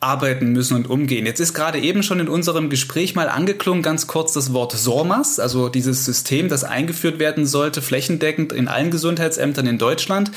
arbeiten 0.00 0.52
müssen 0.52 0.74
und 0.74 0.88
umgehen. 0.88 1.26
Jetzt 1.26 1.40
ist 1.40 1.52
gerade 1.52 1.78
eben 1.78 2.02
schon 2.02 2.20
in 2.20 2.28
unserem 2.28 2.70
Gespräch 2.70 3.14
mal 3.14 3.28
angeklungen, 3.28 3.82
ganz 3.82 4.06
kurz 4.06 4.32
das 4.32 4.54
Wort 4.54 4.72
SORMAS, 4.72 5.38
also 5.40 5.68
dieses 5.68 6.06
System, 6.06 6.48
das 6.48 6.64
eingeführt 6.64 7.18
werden 7.18 7.44
sollte, 7.44 7.82
flächendeckend 7.82 8.54
in 8.54 8.66
allen 8.66 8.90
Gesundheitsämtern 8.90 9.66
in 9.66 9.76
Deutschland. 9.76 10.30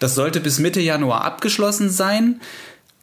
Das 0.00 0.16
sollte 0.16 0.40
bis 0.40 0.58
Mitte 0.58 0.80
Januar 0.80 1.24
abgeschlossen 1.24 1.90
sein. 1.90 2.40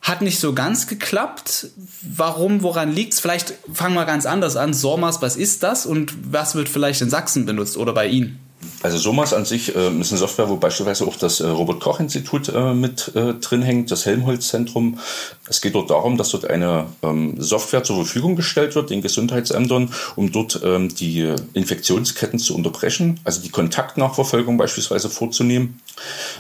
Hat 0.04 0.22
nicht 0.22 0.40
so 0.40 0.54
ganz 0.54 0.88
geklappt. 0.88 1.68
Warum, 2.02 2.62
woran 2.62 2.92
liegt's? 2.92 3.22
Vielleicht 3.22 3.54
fangen 3.74 3.96
wir 3.96 4.06
ganz 4.06 4.26
anders 4.26 4.58
an. 4.58 4.74
SORMAS, 4.74 5.22
was 5.22 5.38
ist 5.38 5.64
das 5.64 5.86
und 5.86 6.14
was 6.32 6.56
wird 6.56 6.68
vielleicht 6.68 7.02
in 7.02 7.10
Sachsen 7.10 7.46
benutzt 7.46 7.78
oder 7.78 7.94
bei 7.94 8.08
Ihnen? 8.08 8.43
Also 8.84 8.98
SOMAS 8.98 9.34
an 9.34 9.46
sich 9.46 9.74
äh, 9.76 9.98
ist 10.00 10.12
eine 10.12 10.20
Software, 10.20 10.50
wo 10.50 10.58
beispielsweise 10.58 11.06
auch 11.08 11.16
das 11.16 11.40
äh, 11.40 11.48
Robert-Koch-Institut 11.48 12.50
äh, 12.50 12.74
mit 12.74 13.16
äh, 13.16 13.36
drin 13.36 13.62
hängt, 13.62 13.90
das 13.92 14.06
Helmholtz-Zentrum. 14.06 15.00
Es 15.48 15.62
geht 15.62 15.76
dort 15.76 15.90
darum, 15.90 16.18
dass 16.18 16.30
dort 16.30 16.50
eine 16.50 16.88
ähm, 17.02 17.36
Software 17.40 17.84
zur 17.84 17.96
Verfügung 17.96 18.36
gestellt 18.36 18.76
wird 18.76 18.90
den 18.90 19.02
Gesundheitsämtern, 19.02 19.94
um 20.18 20.34
dort 20.34 20.60
ähm, 20.66 20.94
die 20.94 21.34
Infektionsketten 21.54 22.40
zu 22.40 22.56
unterbrechen, 22.56 23.22
also 23.24 23.42
die 23.42 23.50
Kontaktnachverfolgung 23.50 24.58
beispielsweise 24.58 25.10
vorzunehmen. 25.10 25.80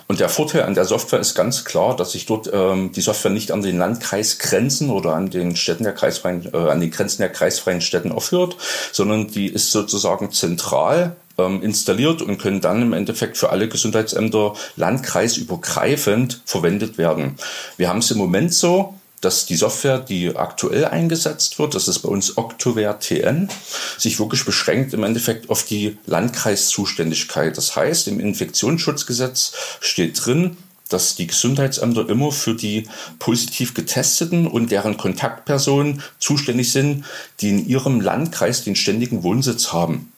Und 0.09 0.19
der 0.19 0.27
Vorteil 0.27 0.63
an 0.63 0.73
der 0.73 0.83
Software 0.83 1.21
ist 1.21 1.35
ganz 1.35 1.63
klar, 1.63 1.95
dass 1.95 2.12
sich 2.12 2.25
dort 2.25 2.50
ähm, 2.51 2.91
die 2.91 3.01
Software 3.01 3.31
nicht 3.31 3.53
an 3.53 3.62
den 3.62 3.77
Landkreisgrenzen 3.77 4.89
oder 4.89 5.15
an 5.15 5.29
den 5.29 5.55
Städten 5.55 5.85
der 5.85 5.93
kreisfreien, 5.93 6.53
äh, 6.53 6.57
an 6.57 6.81
den 6.81 6.91
Grenzen 6.91 7.21
der 7.21 7.31
kreisfreien 7.31 7.79
Städten 7.79 8.12
aufhört, 8.12 8.57
sondern 8.91 9.29
die 9.29 9.47
ist 9.47 9.71
sozusagen 9.71 10.33
zentral 10.33 11.15
installiert 11.37 12.21
und 12.21 12.37
können 12.37 12.61
dann 12.61 12.81
im 12.81 12.93
Endeffekt 12.93 13.37
für 13.37 13.49
alle 13.49 13.67
Gesundheitsämter 13.67 14.53
landkreisübergreifend 14.75 16.41
verwendet 16.45 16.97
werden. 16.97 17.37
Wir 17.77 17.89
haben 17.89 17.99
es 17.99 18.11
im 18.11 18.19
Moment 18.19 18.53
so, 18.53 18.93
dass 19.23 19.45
die 19.45 19.55
Software, 19.55 19.99
die 19.99 20.35
aktuell 20.35 20.85
eingesetzt 20.85 21.57
wird, 21.57 21.75
das 21.75 21.87
ist 21.87 21.99
bei 21.99 22.09
uns 22.09 22.37
Octoware 22.37 22.99
TN, 22.99 23.49
sich 23.97 24.19
wirklich 24.19 24.43
beschränkt 24.45 24.93
im 24.93 25.03
Endeffekt 25.03 25.49
auf 25.49 25.63
die 25.63 25.97
Landkreiszuständigkeit. 26.05 27.57
Das 27.57 27.75
heißt, 27.75 28.07
im 28.09 28.19
Infektionsschutzgesetz 28.19 29.53
steht 29.79 30.25
drin, 30.25 30.57
dass 30.89 31.15
die 31.15 31.27
Gesundheitsämter 31.27 32.07
immer 32.07 32.31
für 32.31 32.53
die 32.53 32.87
positiv 33.17 33.73
getesteten 33.73 34.45
und 34.45 34.71
deren 34.71 34.97
Kontaktpersonen 34.97 36.03
zuständig 36.19 36.71
sind, 36.71 37.05
die 37.39 37.49
in 37.49 37.67
ihrem 37.67 38.01
Landkreis 38.01 38.63
den 38.63 38.75
ständigen 38.75 39.23
Wohnsitz 39.23 39.73
haben. 39.73 40.12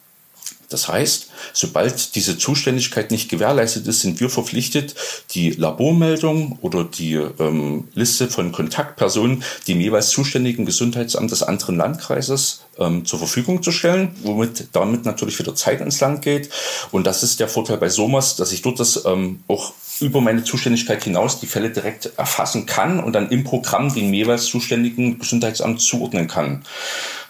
Das 0.70 0.88
heißt, 0.88 1.28
sobald 1.54 2.16
diese 2.16 2.38
Zuständigkeit 2.38 3.12
nicht 3.12 3.30
gewährleistet 3.30 3.88
ist, 3.88 4.02
sind 4.02 4.20
wir 4.20 4.30
verpflichtet, 4.30 4.96
die 5.32 5.52
Labormeldung 5.52 6.58
oder 6.62 6.84
die 6.84 7.14
ähm, 7.14 7.88
Liste 7.94 8.28
von 8.28 8.52
Kontaktpersonen 8.52 9.44
dem 9.68 9.80
jeweils 9.80 10.10
zuständigen 10.10 10.66
Gesundheitsamt 10.66 11.32
des 11.32 11.44
anderen 11.44 11.78
Landkreises 11.78 12.62
ähm, 12.78 13.06
zur 13.06 13.20
Verfügung 13.20 13.64
zu 13.64 13.72
stellen, 13.72 14.16
womit 14.24 14.68
damit 14.74 15.06
natürlich 15.06 15.40
wieder 15.40 15.56
Zeit 15.56 15.82
ins 15.82 16.00
Land 16.00 16.22
geht. 16.22 16.50
Und 16.92 17.06
das 17.08 17.24
ist 17.24 17.40
der 17.40 17.48
Vorteil 17.48 17.78
bei 17.78 17.90
SOMAS, 17.90 18.36
dass 18.36 18.52
ich 18.52 18.62
dort 18.62 18.80
das 18.80 19.06
ähm, 19.06 19.44
auch 19.48 19.74
über 20.02 20.22
meine 20.22 20.44
Zuständigkeit 20.44 21.04
hinaus 21.04 21.40
die 21.40 21.48
Fälle 21.48 21.70
direkt 21.70 22.12
erfassen 22.18 22.66
kann 22.66 23.00
und 23.00 23.14
dann 23.14 23.30
im 23.30 23.44
Programm 23.44 23.94
dem 23.94 24.14
jeweils 24.14 24.46
zuständigen 24.46 25.20
Gesundheitsamt 25.20 25.80
zuordnen 25.82 26.28
kann. 26.28 26.64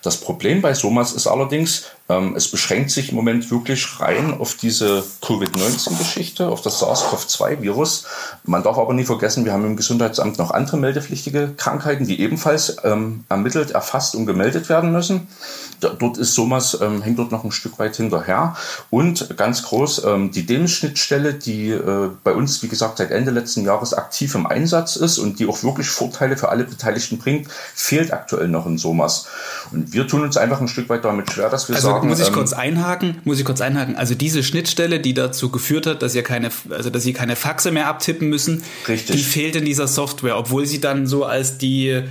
Das 0.06 0.18
Problem 0.18 0.62
bei 0.62 0.76
SOMAS 0.76 1.14
ist 1.14 1.26
allerdings, 1.26 1.86
ähm, 2.10 2.36
es 2.36 2.52
beschränkt 2.52 2.92
sich 2.92 3.10
im 3.10 3.16
Moment 3.16 3.50
wirklich 3.50 4.00
rein 4.00 4.40
auf 4.40 4.54
diese 4.54 5.04
Covid-19-Geschichte, 5.22 6.48
auf 6.48 6.62
das 6.62 6.78
SARS-CoV-2-Virus. 6.80 8.06
Man 8.44 8.62
darf 8.62 8.78
aber 8.78 8.94
nie 8.94 9.04
vergessen, 9.04 9.46
wir 9.46 9.54
haben 9.54 9.66
im 9.66 9.76
Gesundheitsamt 9.76 10.38
noch 10.38 10.52
andere 10.52 10.78
meldepflichtige 10.78 11.56
Krankheiten, 11.58 12.06
die 12.06 12.22
ebenfalls 12.22 12.78
ähm, 12.84 13.24
ermittelt, 13.30 13.72
erfasst 13.72 14.14
und 14.14 14.28
gemeldet 14.28 14.70
werden 14.70 14.92
müssen. 14.92 15.28
Dort 15.80 16.18
ist 16.18 16.34
SOMAS, 16.34 16.80
ähm, 16.82 17.02
hängt 17.02 17.20
dort 17.20 17.32
noch 17.32 17.44
ein 17.44 17.52
Stück 17.52 17.78
weit 17.80 17.96
hinterher. 17.96 18.56
Und 18.90 19.38
ganz 19.38 19.64
groß, 19.64 20.04
ähm, 20.06 20.32
die 20.32 20.46
DEMS-Schnittstelle, 20.46 21.34
die 21.34 21.70
äh, 21.70 22.10
bei 22.24 22.34
uns, 22.34 22.62
wie 22.64 22.68
gesagt, 22.68 22.98
seit 22.98 23.12
Ende 23.12 23.32
letzten 23.32 23.64
Jahres 23.64 23.94
aktiv 23.94 24.34
im 24.36 24.46
Einsatz 24.46 24.96
ist 24.96 25.18
und 25.18 25.40
die 25.40 25.48
auch 25.48 25.64
wirklich 25.64 25.88
Vorteile 25.88 26.38
für 26.38 26.50
alle 26.50 26.64
Beteiligten 26.64 27.18
bringt, 27.18 27.48
fehlt 27.74 28.14
aktuell 28.14 28.48
noch 28.48 28.66
in 28.66 28.78
SOMAS. 28.78 29.28
Und 29.72 29.94
wir 29.94 30.08
tun 30.08 30.24
uns 30.24 30.38
einfach 30.38 30.62
ein 30.62 30.68
Stück 30.68 30.90
weit 30.90 31.06
damit 31.06 31.32
schwer, 31.32 31.50
dass 31.50 31.70
wir 31.70 31.76
also 31.76 31.90
sagen. 31.90 32.08
Muss 32.08 32.20
ich 32.20 32.28
ähm, 32.28 32.34
kurz 32.34 32.54
einhaken? 32.54 33.22
Muss 33.24 33.40
ich 33.40 33.46
kurz 33.46 33.62
einhaken? 33.62 33.96
Also 33.96 34.16
diese 34.16 34.44
Schnittstelle, 34.44 35.00
die 35.00 35.14
dazu 35.14 35.50
geführt 35.50 35.88
hat, 35.88 36.02
dass 36.02 36.16
ihr 36.16 36.24
keine, 36.24 36.50
also 36.70 36.90
dass 36.90 37.04
sie 37.04 37.14
keine 37.14 37.36
Faxe 37.36 37.72
mehr 37.72 37.88
abtippen 37.88 38.30
müssen, 38.30 38.64
richtig. 38.88 39.16
die 39.16 39.24
fehlt 39.24 39.56
in 39.56 39.66
dieser 39.66 39.88
Software, 39.88 40.38
obwohl 40.38 40.66
sie 40.66 40.82
dann 40.82 41.08
so 41.08 41.26
als 41.26 41.58
die 41.58 42.04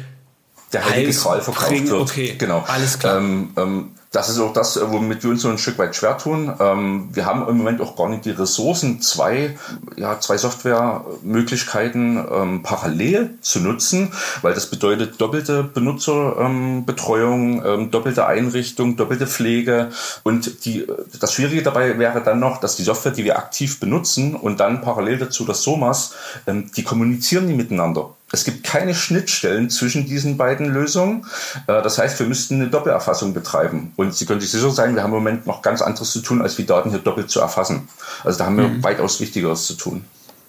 der 0.74 0.84
heilige 0.84 1.16
Gral 1.16 1.40
verkauft 1.40 1.70
wird. 1.70 2.00
Okay, 2.00 2.34
genau. 2.36 2.64
Alles 2.66 2.98
klar. 2.98 3.18
Ähm, 3.18 3.50
ähm, 3.56 3.90
das 4.14 4.28
ist 4.28 4.38
auch 4.38 4.52
das, 4.52 4.78
womit 4.80 5.24
wir 5.24 5.30
uns 5.30 5.42
so 5.42 5.48
ein 5.48 5.58
Stück 5.58 5.76
weit 5.78 5.96
schwer 5.96 6.16
tun. 6.18 6.54
Ähm, 6.60 7.08
wir 7.12 7.26
haben 7.26 7.48
im 7.48 7.58
Moment 7.58 7.80
auch 7.80 7.96
gar 7.96 8.08
nicht 8.08 8.24
die 8.24 8.30
Ressourcen, 8.30 9.02
zwei, 9.02 9.58
ja, 9.96 10.20
zwei 10.20 10.38
Softwaremöglichkeiten 10.38 12.24
ähm, 12.32 12.62
parallel 12.62 13.36
zu 13.40 13.58
nutzen, 13.58 14.12
weil 14.42 14.54
das 14.54 14.70
bedeutet 14.70 15.20
doppelte 15.20 15.64
Benutzerbetreuung, 15.64 17.64
ähm, 17.66 17.90
doppelte 17.90 18.26
Einrichtung, 18.26 18.96
doppelte 18.96 19.26
Pflege. 19.26 19.90
Und 20.22 20.64
die, 20.64 20.86
das 21.18 21.32
Schwierige 21.32 21.64
dabei 21.64 21.98
wäre 21.98 22.22
dann 22.22 22.38
noch, 22.38 22.60
dass 22.60 22.76
die 22.76 22.84
Software, 22.84 23.12
die 23.12 23.24
wir 23.24 23.36
aktiv 23.36 23.80
benutzen 23.80 24.36
und 24.36 24.60
dann 24.60 24.80
parallel 24.80 25.18
dazu 25.18 25.44
das 25.44 25.62
SOMAS, 25.62 26.14
die 26.46 26.84
kommunizieren 26.84 27.48
die 27.48 27.54
miteinander. 27.54 28.10
Es 28.34 28.44
gibt 28.44 28.64
keine 28.64 28.96
Schnittstellen 28.96 29.70
zwischen 29.70 30.06
diesen 30.06 30.36
beiden 30.36 30.66
Lösungen. 30.66 31.24
Äh, 31.68 31.82
das 31.82 31.98
heißt, 31.98 32.18
wir 32.18 32.26
müssten 32.26 32.56
eine 32.56 32.68
Doppelerfassung 32.68 33.32
betreiben. 33.32 33.92
Und 33.94 34.14
Sie 34.14 34.26
können 34.26 34.40
sich 34.40 34.50
sicher 34.50 34.70
sein, 34.70 34.96
wir 34.96 35.04
haben 35.04 35.12
im 35.12 35.18
Moment 35.18 35.46
noch 35.46 35.62
ganz 35.62 35.80
anderes 35.80 36.10
zu 36.10 36.20
tun, 36.20 36.42
als 36.42 36.56
die 36.56 36.66
Daten 36.66 36.90
hier 36.90 36.98
doppelt 36.98 37.30
zu 37.30 37.40
erfassen. 37.40 37.88
Also 38.24 38.38
da 38.38 38.46
haben 38.46 38.56
wir 38.56 38.68
mhm. 38.68 38.82
weitaus 38.82 39.20
Wichtigeres 39.20 39.66
zu 39.66 39.74
tun. 39.74 40.04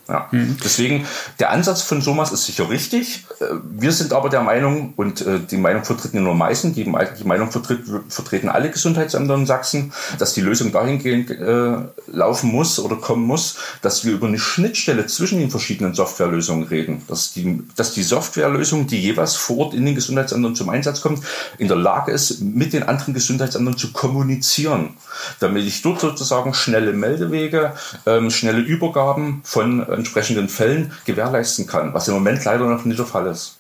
Ja. 0.08 0.28
Mhm. 0.32 0.58
Deswegen, 0.64 1.06
der 1.40 1.50
Ansatz 1.50 1.82
von 1.82 2.02
SOMAS 2.02 2.32
ist 2.32 2.46
sicher 2.46 2.70
richtig. 2.70 3.26
Äh, 3.40 3.46
wir 3.64 3.92
sind 3.92 4.14
aber 4.14 4.30
der 4.30 4.42
Meinung, 4.42 4.94
und 4.98 5.22
äh, 5.22 5.40
die 5.40 5.58
Meinung 5.58 5.84
vertreten 5.84 6.24
nur 6.24 6.36
meisten, 6.36 6.76
die, 6.76 6.84
die 6.84 7.24
Meinung 7.24 7.50
vertritt, 7.52 7.82
vertreten 8.08 8.50
alle 8.50 8.70
Gesundheitsämter 8.70 9.34
in 9.34 9.48
Sachsen, 9.48 9.94
dass 10.20 10.34
die 10.34 10.42
Lösung 10.42 10.72
dahingehend 10.72 11.32
äh, 11.32 11.78
laufen 12.08 12.52
muss 12.52 12.80
oder 12.80 12.98
kommen 12.98 13.26
muss, 13.26 13.58
dass 13.82 14.06
wir 14.06 14.14
über 14.14 14.28
eine 14.28 14.38
Schnittstelle 14.38 15.08
zwischen 15.08 15.40
den 15.40 15.50
verschiedenen 15.50 15.96
Softwarelösungen 15.96 16.68
reden. 16.68 17.02
Dass 17.08 17.34
die, 17.34 17.64
dass 17.76 17.94
die 17.94 18.04
Softwarelösung, 18.04 18.86
die 18.86 19.02
jeweils 19.02 19.36
vor 19.36 19.58
Ort 19.58 19.74
in 19.74 19.86
den 19.86 19.96
Gesundheitsämtern 19.96 20.56
zum 20.56 20.70
Einsatz 20.70 21.02
kommt, 21.02 21.24
in 21.58 21.68
der 21.68 21.78
Lage 21.78 22.12
ist, 22.12 22.42
mit 22.42 22.74
den 22.74 22.84
anderen 22.84 23.16
Gesundheitsämtern 23.16 23.78
zu 23.78 23.92
kommunizieren. 23.92 24.98
Damit 25.40 25.66
ich 25.66 25.82
dort 25.82 26.00
sozusagen 26.00 26.54
schnelle 26.54 26.94
Meldewege, 26.94 27.74
ähm, 28.06 28.30
schnelle 28.30 28.60
Übergaben 28.60 29.42
von 29.44 29.95
entsprechenden 29.96 30.50
Fällen 30.50 30.92
gewährleisten 31.06 31.68
kann, 31.68 31.94
was 31.94 32.08
im 32.08 32.14
Moment 32.14 32.44
leider 32.46 32.68
noch 32.68 32.86
nicht 32.86 33.00
der 33.00 33.06
Fall 33.06 33.28
ist. 33.28 33.58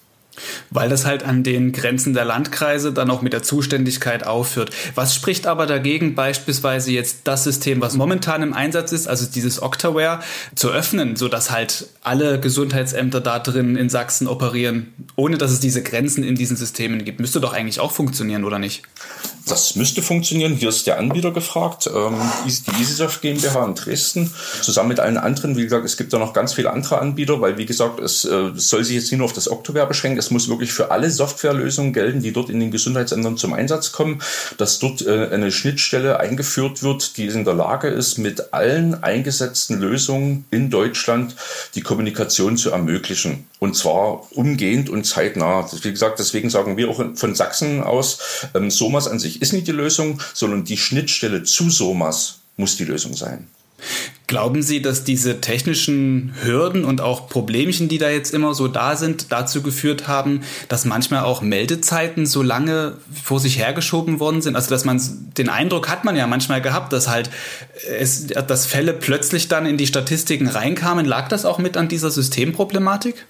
Weil 0.69 0.89
das 0.89 1.05
halt 1.05 1.23
an 1.23 1.43
den 1.43 1.71
Grenzen 1.71 2.13
der 2.13 2.25
Landkreise 2.25 2.91
dann 2.91 3.09
auch 3.09 3.21
mit 3.21 3.33
der 3.33 3.43
Zuständigkeit 3.43 4.25
aufhört. 4.27 4.71
Was 4.93 5.15
spricht 5.15 5.47
aber 5.47 5.65
dagegen, 5.65 6.15
beispielsweise 6.15 6.91
jetzt 6.91 7.19
das 7.23 7.43
System, 7.43 7.81
was 7.81 7.95
momentan 7.95 8.41
im 8.41 8.53
Einsatz 8.53 8.91
ist, 8.91 9.07
also 9.07 9.25
dieses 9.27 9.61
Octaware, 9.61 10.19
zu 10.53 10.69
öffnen, 10.71 11.15
sodass 11.15 11.51
halt 11.51 11.87
alle 12.03 12.39
Gesundheitsämter 12.39 13.21
da 13.21 13.39
drin 13.39 13.75
in 13.75 13.89
Sachsen 13.89 14.27
operieren, 14.27 14.93
ohne 15.15 15.37
dass 15.37 15.51
es 15.51 15.59
diese 15.59 15.83
Grenzen 15.83 16.23
in 16.23 16.35
diesen 16.35 16.57
Systemen 16.57 17.05
gibt? 17.05 17.19
Müsste 17.19 17.39
doch 17.39 17.53
eigentlich 17.53 17.79
auch 17.79 17.91
funktionieren, 17.91 18.43
oder 18.43 18.59
nicht? 18.59 18.83
Das 19.47 19.75
müsste 19.75 20.01
funktionieren. 20.01 20.55
Hier 20.55 20.69
ist 20.69 20.87
der 20.87 20.97
Anbieter 20.97 21.31
gefragt, 21.31 21.87
ähm, 21.93 22.15
die 22.45 22.81
EasySoft 22.81 23.21
GmbH 23.21 23.63
in 23.63 23.75
Dresden, 23.75 24.33
zusammen 24.61 24.89
mit 24.89 24.99
allen 24.99 25.17
anderen. 25.17 25.55
Wie 25.55 25.63
gesagt, 25.63 25.85
es 25.85 25.97
gibt 25.97 26.13
da 26.13 26.17
noch 26.17 26.33
ganz 26.33 26.53
viele 26.53 26.73
andere 26.73 26.97
Anbieter, 26.97 27.41
weil 27.41 27.57
wie 27.59 27.67
gesagt, 27.67 27.99
es, 27.99 28.25
äh, 28.25 28.51
soll 28.55 28.83
sich 28.83 28.95
jetzt 28.95 29.11
nicht 29.11 29.19
nur 29.19 29.25
auf 29.25 29.33
das 29.33 29.51
Octaware 29.51 29.85
beschränken, 29.85 30.17
es 30.17 30.31
muss 30.31 30.49
wirklich 30.49 30.73
für 30.73 30.89
alle 30.89 31.11
Softwarelösungen 31.11 31.93
gelten, 31.93 32.23
die 32.23 32.33
dort 32.33 32.49
in 32.49 32.59
den 32.59 32.71
Gesundheitsämtern 32.71 33.37
zum 33.37 33.53
Einsatz 33.53 33.91
kommen, 33.91 34.19
dass 34.57 34.79
dort 34.79 35.05
äh, 35.05 35.29
eine 35.31 35.51
Schnittstelle 35.51 36.19
eingeführt 36.19 36.81
wird, 36.81 37.17
die 37.17 37.27
in 37.27 37.45
der 37.45 37.53
Lage 37.53 37.89
ist, 37.89 38.17
mit 38.17 38.51
allen 38.51 39.03
eingesetzten 39.03 39.79
Lösungen 39.79 40.45
in 40.49 40.71
Deutschland 40.71 41.35
die 41.75 41.81
Kommunikation 41.81 42.57
zu 42.57 42.71
ermöglichen. 42.71 43.45
Und 43.65 43.75
zwar 43.75 44.31
umgehend 44.37 44.91
und 44.91 45.05
zeitnah. 45.05 45.67
Wie 45.81 45.89
gesagt, 45.89 46.19
deswegen 46.19 46.51
sagen 46.51 46.77
wir 46.77 46.87
auch 46.87 47.03
von 47.15 47.33
Sachsen 47.33 47.81
aus, 47.81 48.47
ähm, 48.53 48.69
SOMAS 48.69 49.07
an 49.07 49.17
sich 49.17 49.41
ist 49.41 49.53
nicht 49.53 49.65
die 49.65 49.71
Lösung, 49.71 50.21
sondern 50.35 50.65
die 50.65 50.77
Schnittstelle 50.77 51.41
zu 51.41 51.71
SOMAS 51.71 52.41
muss 52.57 52.77
die 52.77 52.85
Lösung 52.85 53.15
sein. 53.15 53.47
Glauben 54.27 54.61
Sie, 54.61 54.83
dass 54.83 55.03
diese 55.03 55.41
technischen 55.41 56.35
Hürden 56.43 56.85
und 56.85 57.01
auch 57.01 57.27
Problemchen, 57.27 57.87
die 57.87 57.97
da 57.97 58.11
jetzt 58.11 58.35
immer 58.35 58.53
so 58.53 58.67
da 58.67 58.95
sind, 58.95 59.31
dazu 59.31 59.63
geführt 59.63 60.07
haben, 60.07 60.41
dass 60.69 60.85
manchmal 60.85 61.23
auch 61.23 61.41
Meldezeiten 61.41 62.27
so 62.27 62.43
lange 62.43 62.97
vor 63.23 63.39
sich 63.39 63.57
hergeschoben 63.57 64.19
worden 64.19 64.43
sind? 64.43 64.55
Also, 64.55 64.69
dass 64.69 64.85
man 64.85 65.01
den 65.37 65.49
Eindruck 65.49 65.89
hat 65.89 66.05
man 66.05 66.15
ja 66.15 66.27
manchmal 66.27 66.61
gehabt, 66.61 66.93
dass 66.93 67.07
halt 67.07 67.31
es, 67.99 68.27
dass 68.27 68.67
Fälle 68.67 68.93
plötzlich 68.93 69.47
dann 69.47 69.65
in 69.65 69.77
die 69.77 69.87
Statistiken 69.87 70.47
reinkamen. 70.47 71.05
Lag 71.05 71.29
das 71.29 71.45
auch 71.45 71.57
mit 71.57 71.77
an 71.77 71.87
dieser 71.87 72.11
Systemproblematik? 72.11 73.25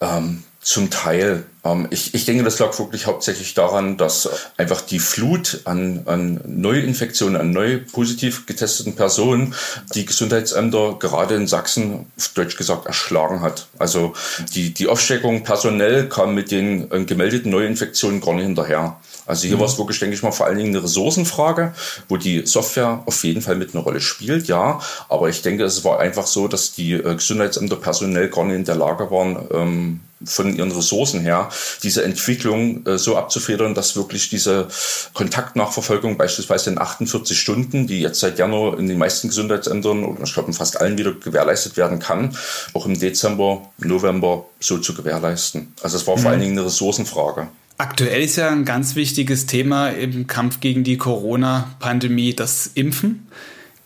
Ähm, 0.00 0.42
zum 0.60 0.90
Teil 0.90 1.44
Ähm, 1.64 1.88
ich, 1.90 2.14
ich 2.14 2.24
denke, 2.24 2.44
das 2.44 2.58
lag 2.58 2.78
wirklich 2.78 3.06
hauptsächlich 3.06 3.54
daran, 3.54 3.96
dass 3.96 4.28
einfach 4.56 4.80
die 4.82 4.98
Flut 4.98 5.62
an, 5.64 6.02
an 6.06 6.40
Neuinfektionen, 6.46 7.40
an 7.40 7.50
neu 7.50 7.80
positiv 7.92 8.46
getesteten 8.46 8.94
Personen 8.94 9.54
die 9.94 10.04
Gesundheitsämter 10.04 10.96
gerade 10.98 11.34
in 11.34 11.46
Sachsen, 11.46 12.06
deutsch 12.34 12.56
gesagt, 12.56 12.86
erschlagen 12.86 13.40
hat. 13.40 13.66
Also 13.78 14.14
die, 14.54 14.74
die 14.74 14.88
Aufsteckung 14.88 15.42
personell 15.42 16.08
kam 16.08 16.34
mit 16.34 16.50
den 16.50 16.90
äh, 16.90 17.04
gemeldeten 17.04 17.50
Neuinfektionen 17.50 18.20
gar 18.20 18.34
nicht 18.34 18.44
hinterher. 18.44 18.98
Also 19.26 19.46
hier 19.46 19.56
mhm. 19.56 19.60
war 19.60 19.68
es 19.68 19.78
wirklich, 19.78 19.98
denke 19.98 20.14
ich 20.14 20.22
mal, 20.22 20.32
vor 20.32 20.46
allen 20.46 20.58
Dingen 20.58 20.70
eine 20.70 20.84
Ressourcenfrage, 20.84 21.74
wo 22.08 22.16
die 22.16 22.46
Software 22.46 23.02
auf 23.06 23.24
jeden 23.24 23.42
Fall 23.42 23.56
mit 23.56 23.74
einer 23.74 23.82
Rolle 23.82 24.00
spielt, 24.00 24.48
ja. 24.48 24.80
Aber 25.08 25.28
ich 25.28 25.42
denke, 25.42 25.64
es 25.64 25.84
war 25.84 26.00
einfach 26.00 26.26
so, 26.26 26.48
dass 26.48 26.72
die 26.72 26.92
äh, 26.92 27.14
Gesundheitsämter 27.14 27.76
personell 27.76 28.28
gar 28.28 28.44
nicht 28.44 28.56
in 28.56 28.64
der 28.64 28.76
Lage 28.76 29.10
waren, 29.10 29.48
ähm, 29.52 30.00
von 30.24 30.54
ihren 30.56 30.72
Ressourcen 30.72 31.20
her, 31.20 31.48
diese 31.82 32.04
Entwicklung 32.04 32.86
äh, 32.86 32.98
so 32.98 33.16
abzufedern, 33.16 33.74
dass 33.74 33.96
wirklich 33.96 34.28
diese 34.28 34.68
Kontaktnachverfolgung 35.12 36.16
beispielsweise 36.16 36.70
in 36.70 36.78
48 36.78 37.38
Stunden, 37.38 37.86
die 37.86 38.00
jetzt 38.00 38.20
seit 38.20 38.38
Januar 38.38 38.78
in 38.78 38.88
den 38.88 38.98
meisten 38.98 39.28
Gesundheitsämtern 39.28 40.04
oder 40.04 40.24
ich 40.24 40.32
glaube 40.32 40.48
in 40.48 40.54
fast 40.54 40.80
allen 40.80 40.98
wieder 40.98 41.12
gewährleistet 41.12 41.76
werden 41.76 41.98
kann, 41.98 42.36
auch 42.72 42.86
im 42.86 42.98
Dezember, 42.98 43.62
November 43.78 44.46
so 44.60 44.78
zu 44.78 44.94
gewährleisten. 44.94 45.74
Also 45.82 45.96
es 45.96 46.06
war 46.06 46.16
mhm. 46.16 46.20
vor 46.20 46.30
allen 46.30 46.40
Dingen 46.40 46.58
eine 46.58 46.66
Ressourcenfrage. 46.66 47.48
Aktuell 47.76 48.22
ist 48.22 48.36
ja 48.36 48.50
ein 48.50 48.64
ganz 48.64 48.94
wichtiges 48.94 49.46
Thema 49.46 49.88
im 49.88 50.28
Kampf 50.28 50.60
gegen 50.60 50.84
die 50.84 50.96
Corona-Pandemie 50.96 52.34
das 52.34 52.68
Impfen. 52.74 53.26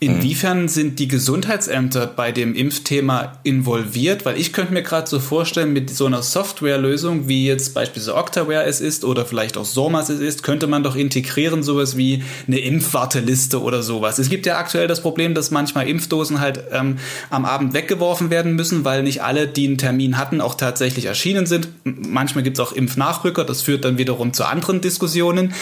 Inwiefern 0.01 0.69
sind 0.69 1.01
die 1.01 1.09
Gesundheitsämter 1.09 2.07
bei 2.07 2.31
dem 2.31 2.55
Impfthema 2.55 3.33
involviert? 3.43 4.25
Weil 4.25 4.39
ich 4.39 4.53
könnte 4.53 4.73
mir 4.73 4.85
gerade 4.85 5.09
so 5.09 5.19
vorstellen, 5.19 5.73
mit 5.73 5.91
so 5.91 6.07
einer 6.07 6.23
Softwarelösung, 6.23 7.27
wie 7.27 7.49
jetzt 7.49 7.75
beispielsweise 7.75 8.15
Octaware 8.15 8.63
es 8.63 8.81
ist 8.81 9.05
oder 9.05 9.27
vielleicht 9.27 9.57
auch 9.57 9.65
SORMAS 9.65 10.09
es 10.11 10.21
ist, 10.21 10.45
könnte 10.45 10.69
man 10.69 10.85
doch 10.85 10.95
integrieren 10.95 11.65
sowas 11.65 11.97
wie 11.97 12.23
eine 12.47 12.61
Impfwarteliste 12.61 13.61
oder 13.61 13.83
sowas. 13.83 14.21
Es 14.21 14.29
gibt 14.29 14.47
ja 14.47 14.59
aktuell 14.59 14.87
das 14.87 15.03
Problem, 15.03 15.35
dass 15.35 15.51
manchmal 15.51 15.89
Impfdosen 15.89 16.39
halt 16.39 16.63
ähm, 16.71 16.99
am 17.29 17.45
Abend 17.45 17.75
weggeworfen 17.75 18.31
werden 18.31 18.55
müssen, 18.55 18.85
weil 18.85 19.03
nicht 19.03 19.25
alle, 19.25 19.49
die 19.49 19.67
einen 19.67 19.79
Termin 19.79 20.17
hatten, 20.17 20.41
auch 20.41 20.55
tatsächlich 20.55 21.07
erschienen 21.07 21.47
sind. 21.47 21.71
Manchmal 21.83 22.45
gibt 22.45 22.57
es 22.57 22.65
auch 22.65 22.73
Impfnachrücker, 22.73 23.43
das 23.43 23.63
führt 23.63 23.85
dann 23.85 23.99
wiederum 23.99 24.33
zu 24.33 24.45
anderen 24.45 24.81
Diskussionen, 24.81 25.55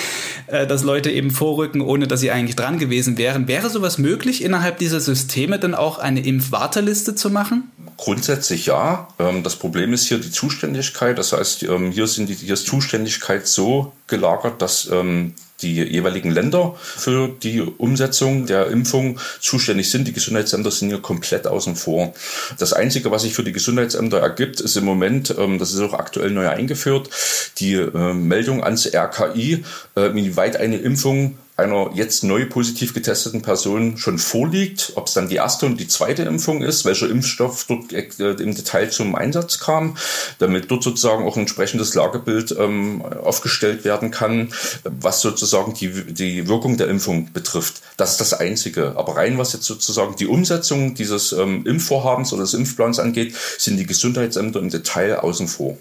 äh, 0.48 0.66
dass 0.66 0.82
Leute 0.82 1.10
eben 1.10 1.30
vorrücken, 1.30 1.80
ohne 1.80 2.06
dass 2.06 2.20
sie 2.20 2.30
eigentlich 2.30 2.56
dran 2.56 2.78
gewesen 2.78 3.16
wären. 3.16 3.48
Wäre 3.48 3.70
sowas 3.70 3.96
möglich? 3.96 4.25
Möglich, 4.26 4.42
innerhalb 4.42 4.78
dieser 4.78 5.00
Systeme 5.00 5.58
dann 5.58 5.74
auch 5.74 5.98
eine 5.98 6.20
Impfwarteliste 6.20 7.14
zu 7.14 7.30
machen? 7.30 7.70
Grundsätzlich 7.96 8.66
ja. 8.66 9.08
Ähm, 9.18 9.42
das 9.42 9.56
Problem 9.56 9.92
ist 9.92 10.06
hier 10.06 10.18
die 10.18 10.30
Zuständigkeit. 10.30 11.16
Das 11.16 11.32
heißt, 11.32 11.62
ähm, 11.62 11.92
hier, 11.92 12.06
sind 12.06 12.28
die, 12.28 12.34
hier 12.34 12.54
ist 12.54 12.66
Zuständigkeit 12.66 13.46
so 13.46 13.92
gelagert, 14.06 14.60
dass 14.60 14.88
ähm, 14.92 15.34
die 15.62 15.82
jeweiligen 15.82 16.30
Länder 16.30 16.74
für 16.78 17.28
die 17.28 17.60
Umsetzung 17.60 18.46
der 18.46 18.68
Impfung 18.68 19.18
zuständig 19.40 19.90
sind. 19.90 20.06
Die 20.06 20.12
Gesundheitsämter 20.12 20.70
sind 20.70 20.88
hier 20.88 21.00
komplett 21.00 21.46
außen 21.46 21.76
vor. 21.76 22.12
Das 22.58 22.72
Einzige, 22.72 23.10
was 23.10 23.22
sich 23.22 23.34
für 23.34 23.44
die 23.44 23.52
Gesundheitsämter 23.52 24.18
ergibt, 24.18 24.60
ist 24.60 24.76
im 24.76 24.84
Moment, 24.84 25.34
das 25.58 25.72
ist 25.72 25.80
auch 25.80 25.94
aktuell 25.94 26.30
neu 26.30 26.48
eingeführt, 26.48 27.10
die 27.58 27.76
Meldung 27.76 28.62
ans 28.62 28.86
RKI, 28.86 29.64
inwieweit 29.94 30.56
eine 30.56 30.76
Impfung 30.76 31.36
einer 31.56 31.90
jetzt 31.94 32.22
neu 32.22 32.44
positiv 32.46 32.92
getesteten 32.92 33.40
Person 33.40 33.96
schon 33.96 34.18
vorliegt, 34.18 34.92
ob 34.96 35.06
es 35.06 35.14
dann 35.14 35.28
die 35.28 35.36
erste 35.36 35.64
und 35.64 35.80
die 35.80 35.88
zweite 35.88 36.22
Impfung 36.22 36.62
ist, 36.62 36.84
welcher 36.84 37.08
Impfstoff 37.08 37.64
dort 37.66 37.92
äh, 37.92 38.32
im 38.32 38.54
Detail 38.54 38.90
zum 38.90 39.14
Einsatz 39.14 39.58
kam, 39.58 39.96
damit 40.38 40.70
dort 40.70 40.82
sozusagen 40.82 41.24
auch 41.24 41.36
ein 41.36 41.40
entsprechendes 41.40 41.94
Lagebild 41.94 42.54
ähm, 42.58 43.02
aufgestellt 43.02 43.84
werden 43.84 44.10
kann, 44.10 44.52
was 44.84 45.22
sozusagen 45.22 45.46
die, 45.64 46.12
die 46.12 46.48
Wirkung 46.48 46.76
der 46.76 46.88
Impfung 46.88 47.32
betrifft. 47.32 47.82
Das 47.96 48.12
ist 48.12 48.20
das 48.20 48.34
Einzige. 48.34 48.94
Aber 48.96 49.16
rein 49.16 49.38
was 49.38 49.52
jetzt 49.52 49.64
sozusagen 49.64 50.16
die 50.16 50.26
Umsetzung 50.26 50.94
dieses 50.94 51.32
ähm, 51.32 51.66
Impfvorhabens 51.66 52.32
oder 52.32 52.42
des 52.42 52.54
Impfplans 52.54 52.98
angeht, 52.98 53.34
sind 53.58 53.76
die 53.76 53.86
Gesundheitsämter 53.86 54.60
im 54.60 54.70
Detail 54.70 55.20
außen 55.20 55.48
vor. 55.48 55.78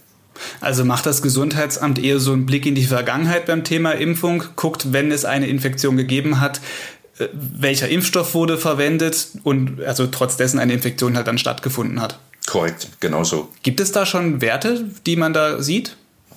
Also 0.59 0.83
macht 0.83 1.05
das 1.05 1.21
Gesundheitsamt 1.21 1.99
eher 1.99 2.19
so 2.19 2.33
einen 2.33 2.45
Blick 2.45 2.65
in 2.65 2.75
die 2.75 2.85
Vergangenheit 2.85 3.45
beim 3.45 3.63
Thema 3.63 3.91
Impfung, 3.91 4.43
guckt, 4.55 4.91
wenn 4.91 5.11
es 5.11 5.25
eine 5.25 5.47
Infektion 5.47 5.95
gegeben 5.97 6.41
hat, 6.41 6.59
äh, 7.17 7.27
welcher 7.33 7.87
Impfstoff 7.87 8.33
wurde 8.33 8.57
verwendet 8.57 9.29
und 9.43 9.83
also 9.83 10.07
trotz 10.07 10.37
dessen 10.37 10.59
eine 10.59 10.73
Infektion 10.73 11.15
halt 11.15 11.27
dann 11.27 11.37
stattgefunden 11.37 12.01
hat. 12.01 12.19
Korrekt, 12.45 12.89
genauso. 12.99 13.49
Gibt 13.63 13.79
es 13.79 13.91
da 13.91 14.05
schon 14.05 14.41
Werte, 14.41 14.85
die 15.05 15.15
man 15.15 15.33
da 15.33 15.61
sieht? 15.61 15.95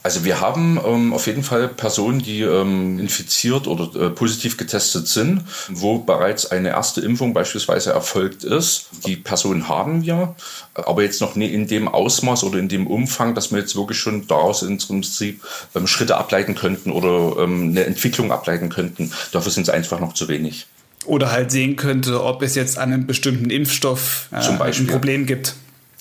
Also 0.09 0.25
wir 0.25 0.41
haben 0.41 0.81
ähm, 0.87 1.13
auf 1.13 1.27
jeden 1.27 1.43
Fall 1.43 1.69
Personen, 1.69 2.21
die 2.21 2.41
ähm, 2.41 2.99
infiziert 2.99 3.67
oder 3.67 4.07
äh, 4.07 4.09
positiv 4.09 4.57
getestet 4.57 5.07
sind, 5.07 5.43
wo 5.69 5.99
bereits 5.99 6.51
eine 6.51 6.71
erste 6.71 7.03
Impfung 7.03 7.35
beispielsweise 7.35 7.91
erfolgt 7.91 8.43
ist. 8.43 8.87
Die 9.07 9.17
Personen 9.17 9.69
haben 9.69 10.07
wir, 10.07 10.35
aber 10.73 11.03
jetzt 11.03 11.21
noch 11.21 11.35
nie 11.35 11.49
in 11.53 11.67
dem 11.67 11.89
Ausmaß 11.89 12.45
oder 12.45 12.59
in 12.59 12.71
dem 12.71 12.87
Umfang, 12.87 13.35
dass 13.35 13.53
wir 13.53 13.59
jetzt 13.59 13.77
wirklich 13.77 13.99
schon 13.99 14.27
daraus 14.27 14.63
im 14.63 14.79
Prinzip 14.79 15.43
ähm, 15.75 15.87
Schritte 15.87 16.17
ableiten 16.17 16.55
könnten 16.55 16.91
oder 16.91 17.43
ähm, 17.43 17.69
eine 17.69 17.85
Entwicklung 17.85 18.33
ableiten 18.33 18.71
könnten. 18.71 19.13
Dafür 19.33 19.53
sind 19.53 19.65
es 19.65 19.69
einfach 19.69 20.01
noch 20.01 20.15
zu 20.15 20.27
wenig. 20.29 20.69
Oder 21.05 21.33
halt 21.33 21.51
sehen 21.51 21.77
könnte, 21.77 22.25
ob 22.25 22.41
es 22.41 22.55
jetzt 22.55 22.79
an 22.79 22.95
einem 22.95 23.07
bestimmten 23.07 23.51
Impfstoff 23.51 24.31
äh, 24.33 24.37
ein 24.37 24.87
Problem 24.87 25.27
gibt. 25.27 25.55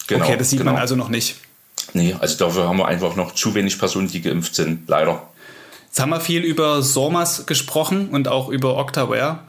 Genau, 0.07 0.23
okay, 0.23 0.37
das 0.37 0.51
sieht 0.51 0.59
genau. 0.59 0.71
man 0.71 0.79
also 0.79 0.95
noch 0.95 1.09
nicht. 1.09 1.35
Nee, 1.93 2.15
also 2.19 2.37
dafür 2.45 2.67
haben 2.67 2.77
wir 2.77 2.87
einfach 2.87 3.15
noch 3.15 3.33
zu 3.33 3.55
wenig 3.55 3.79
Personen, 3.79 4.07
die 4.07 4.21
geimpft 4.21 4.55
sind, 4.55 4.87
leider. 4.87 5.21
Jetzt 5.87 5.99
haben 5.99 6.09
wir 6.09 6.19
viel 6.19 6.43
über 6.43 6.83
SORMAS 6.83 7.45
gesprochen 7.45 8.09
und 8.09 8.27
auch 8.27 8.49
über 8.49 8.77
Octaware. 8.77 9.39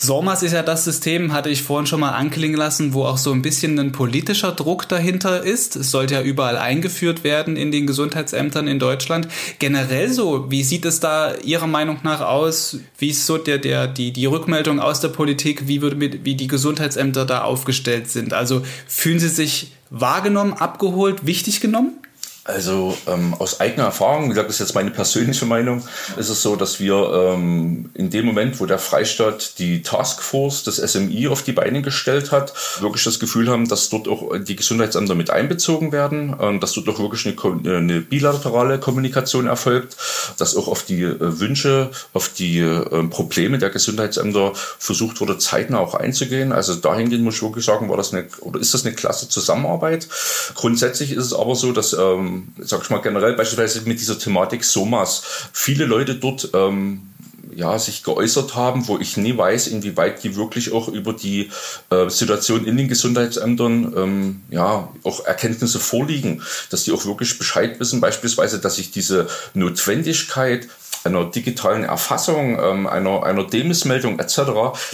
SORMAS 0.00 0.44
ist 0.44 0.52
ja 0.52 0.62
das 0.62 0.84
System, 0.84 1.32
hatte 1.32 1.50
ich 1.50 1.64
vorhin 1.64 1.88
schon 1.88 1.98
mal 1.98 2.12
anklingen 2.12 2.56
lassen, 2.56 2.94
wo 2.94 3.04
auch 3.04 3.18
so 3.18 3.32
ein 3.32 3.42
bisschen 3.42 3.76
ein 3.80 3.90
politischer 3.90 4.52
Druck 4.52 4.88
dahinter 4.88 5.42
ist. 5.42 5.74
Es 5.74 5.90
sollte 5.90 6.14
ja 6.14 6.22
überall 6.22 6.56
eingeführt 6.56 7.24
werden 7.24 7.56
in 7.56 7.72
den 7.72 7.88
Gesundheitsämtern 7.88 8.68
in 8.68 8.78
Deutschland. 8.78 9.26
Generell 9.58 10.12
so, 10.12 10.52
wie 10.52 10.62
sieht 10.62 10.84
es 10.84 11.00
da 11.00 11.34
Ihrer 11.34 11.66
Meinung 11.66 11.98
nach 12.04 12.20
aus? 12.20 12.78
Wie 12.96 13.08
ist 13.08 13.26
so 13.26 13.38
der, 13.38 13.58
der, 13.58 13.88
die, 13.88 14.12
die 14.12 14.26
Rückmeldung 14.26 14.78
aus 14.78 15.00
der 15.00 15.08
Politik, 15.08 15.66
wie, 15.66 15.82
würde, 15.82 15.98
wie 16.00 16.36
die 16.36 16.46
Gesundheitsämter 16.46 17.26
da 17.26 17.42
aufgestellt 17.42 18.08
sind? 18.08 18.32
Also 18.32 18.62
fühlen 18.86 19.18
Sie 19.18 19.28
sich 19.28 19.72
wahrgenommen, 19.90 20.52
abgeholt, 20.52 21.26
wichtig 21.26 21.60
genommen? 21.60 21.94
Also 22.48 22.96
ähm, 23.06 23.34
aus 23.34 23.60
eigener 23.60 23.84
Erfahrung, 23.84 24.24
wie 24.24 24.28
gesagt, 24.30 24.48
das 24.48 24.56
ist 24.56 24.68
jetzt 24.68 24.74
meine 24.74 24.90
persönliche 24.90 25.44
Meinung, 25.44 25.82
ist 26.16 26.30
es 26.30 26.40
so, 26.40 26.56
dass 26.56 26.80
wir 26.80 27.34
ähm, 27.34 27.90
in 27.92 28.08
dem 28.08 28.24
Moment, 28.24 28.58
wo 28.58 28.64
der 28.64 28.78
Freistaat 28.78 29.58
die 29.58 29.82
Taskforce 29.82 30.64
des 30.64 30.76
SMI 30.76 31.28
auf 31.28 31.42
die 31.42 31.52
Beine 31.52 31.82
gestellt 31.82 32.32
hat, 32.32 32.54
wirklich 32.80 33.04
das 33.04 33.20
Gefühl 33.20 33.50
haben, 33.50 33.68
dass 33.68 33.90
dort 33.90 34.08
auch 34.08 34.34
die 34.38 34.56
Gesundheitsämter 34.56 35.14
mit 35.14 35.28
einbezogen 35.28 35.92
werden, 35.92 36.40
äh, 36.40 36.58
dass 36.58 36.72
dort 36.72 36.88
auch 36.88 36.98
wirklich 36.98 37.26
eine, 37.26 37.76
eine, 37.76 38.00
bilaterale 38.00 38.78
Kommunikation 38.78 39.46
erfolgt, 39.46 39.98
dass 40.38 40.56
auch 40.56 40.68
auf 40.68 40.84
die 40.84 41.02
äh, 41.02 41.16
Wünsche, 41.18 41.90
auf 42.14 42.30
die 42.30 42.60
äh, 42.60 43.02
Probleme 43.08 43.58
der 43.58 43.68
Gesundheitsämter 43.68 44.52
versucht 44.54 45.20
wurde, 45.20 45.36
zeitnah 45.36 45.80
auch 45.80 45.94
einzugehen. 45.94 46.52
Also 46.52 46.76
dahingehend 46.76 47.24
muss 47.24 47.36
ich 47.36 47.42
wirklich 47.42 47.66
sagen, 47.66 47.90
war 47.90 47.98
das 47.98 48.14
eine, 48.14 48.26
oder 48.40 48.58
ist 48.58 48.72
das 48.72 48.86
eine 48.86 48.94
klasse 48.94 49.28
Zusammenarbeit. 49.28 50.08
Grundsätzlich 50.54 51.12
ist 51.12 51.26
es 51.26 51.34
aber 51.34 51.54
so, 51.54 51.72
dass 51.72 51.92
ähm, 51.92 52.37
sag 52.58 52.82
ich 52.82 52.90
mal 52.90 53.02
generell 53.02 53.34
beispielsweise 53.34 53.82
mit 53.82 54.00
dieser 54.00 54.18
Thematik 54.18 54.64
SOMAS, 54.64 55.22
viele 55.52 55.84
Leute 55.84 56.16
dort 56.16 56.50
ähm, 56.54 57.02
ja, 57.54 57.76
sich 57.78 58.04
geäußert 58.04 58.54
haben, 58.54 58.86
wo 58.86 58.98
ich 58.98 59.16
nie 59.16 59.36
weiß, 59.36 59.66
inwieweit 59.66 60.22
die 60.22 60.36
wirklich 60.36 60.72
auch 60.72 60.86
über 60.86 61.12
die 61.12 61.50
äh, 61.90 62.08
Situation 62.08 62.64
in 62.64 62.76
den 62.76 62.86
Gesundheitsämtern 62.86 63.94
ähm, 63.96 64.42
ja 64.50 64.88
auch 65.02 65.24
Erkenntnisse 65.24 65.80
vorliegen, 65.80 66.42
dass 66.70 66.84
die 66.84 66.92
auch 66.92 67.04
wirklich 67.04 67.36
Bescheid 67.36 67.80
wissen, 67.80 68.00
beispielsweise, 68.00 68.60
dass 68.60 68.76
sich 68.76 68.92
diese 68.92 69.26
Notwendigkeit 69.54 70.68
einer 71.04 71.24
digitalen 71.24 71.84
Erfassung, 71.84 72.58
ähm, 72.60 72.86
einer, 72.86 73.24
einer 73.24 73.44
Demismeldung 73.44 74.18
etc., 74.18 74.40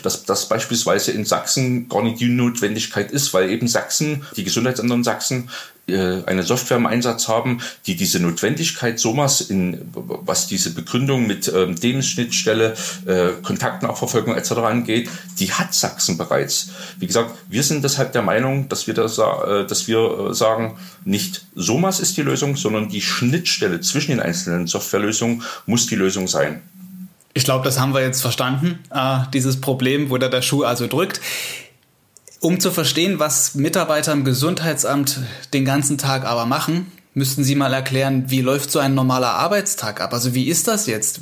dass 0.02 0.24
das 0.24 0.48
beispielsweise 0.48 1.12
in 1.12 1.24
Sachsen 1.24 1.88
gar 1.88 2.02
nicht 2.02 2.20
die 2.20 2.28
Notwendigkeit 2.28 3.10
ist, 3.10 3.34
weil 3.34 3.50
eben 3.50 3.68
Sachsen, 3.68 4.24
die 4.36 4.44
Gesundheitsämter 4.44 4.94
in 4.94 5.04
Sachsen 5.04 5.50
eine 5.86 6.42
Software 6.42 6.78
im 6.78 6.86
Einsatz 6.86 7.28
haben, 7.28 7.60
die 7.86 7.94
diese 7.94 8.20
Notwendigkeit 8.20 8.98
SOMAS 8.98 9.42
in, 9.42 9.80
was 9.92 10.46
diese 10.46 10.72
Begründung 10.72 11.26
mit 11.26 11.52
ähm, 11.54 11.78
Demis-Schnittstelle, 11.78 12.74
äh, 13.06 13.42
Kontaktnachverfolgung 13.42 14.34
etc. 14.34 14.52
angeht, 14.52 15.10
die 15.38 15.52
hat 15.52 15.74
Sachsen 15.74 16.16
bereits. 16.16 16.70
Wie 16.98 17.06
gesagt, 17.06 17.34
wir 17.48 17.62
sind 17.62 17.84
deshalb 17.84 18.12
der 18.12 18.22
Meinung, 18.22 18.68
dass 18.68 18.86
wir, 18.86 18.94
das, 18.94 19.18
äh, 19.18 19.66
dass 19.66 19.86
wir 19.86 20.30
äh, 20.30 20.34
sagen, 20.34 20.78
nicht 21.04 21.44
SOMAS 21.54 22.00
ist 22.00 22.16
die 22.16 22.22
Lösung, 22.22 22.56
sondern 22.56 22.88
die 22.88 23.02
Schnittstelle 23.02 23.80
zwischen 23.80 24.12
den 24.12 24.20
einzelnen 24.20 24.66
Softwarelösungen 24.66 25.42
muss 25.66 25.86
die 25.86 25.96
Lösung 25.96 26.28
sein. 26.28 26.62
Ich 27.36 27.44
glaube, 27.44 27.64
das 27.64 27.80
haben 27.80 27.92
wir 27.92 28.00
jetzt 28.00 28.22
verstanden, 28.22 28.78
äh, 28.90 29.18
dieses 29.32 29.60
Problem, 29.60 30.08
wo 30.08 30.18
da 30.18 30.28
der 30.28 30.40
Schuh 30.40 30.62
also 30.62 30.86
drückt. 30.86 31.20
Um 32.44 32.60
zu 32.60 32.70
verstehen, 32.70 33.18
was 33.18 33.54
Mitarbeiter 33.54 34.12
im 34.12 34.22
Gesundheitsamt 34.22 35.20
den 35.54 35.64
ganzen 35.64 35.96
Tag 35.96 36.26
aber 36.26 36.44
machen, 36.44 36.92
müssten 37.14 37.42
Sie 37.42 37.54
mal 37.54 37.72
erklären, 37.72 38.24
wie 38.26 38.42
läuft 38.42 38.70
so 38.70 38.80
ein 38.80 38.94
normaler 38.94 39.30
Arbeitstag 39.30 40.02
ab? 40.02 40.12
Also 40.12 40.34
wie 40.34 40.48
ist 40.48 40.68
das 40.68 40.86
jetzt? 40.86 41.20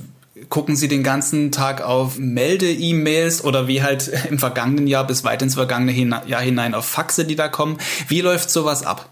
Gucken 0.49 0.75
Sie 0.75 0.89
den 0.89 1.05
ganzen 1.05 1.53
Tag 1.53 1.81
auf 1.81 2.19
Melde-E-Mails 2.19 3.45
oder 3.45 3.69
wie 3.69 3.85
halt 3.85 4.11
im 4.31 4.41
vergangenen 4.41 4.89
Jahr 4.89 5.07
bis 5.07 5.23
weit 5.23 5.43
ins 5.43 5.55
vergangene 5.55 5.93
Jahr 6.27 6.43
hinein 6.43 6.75
auf 6.75 6.87
Faxe, 6.87 7.25
die 7.25 7.37
da 7.37 7.47
kommen? 7.47 7.79
Wie 8.09 8.21
läuft 8.21 8.51
sowas 8.51 8.85
ab? 8.85 9.09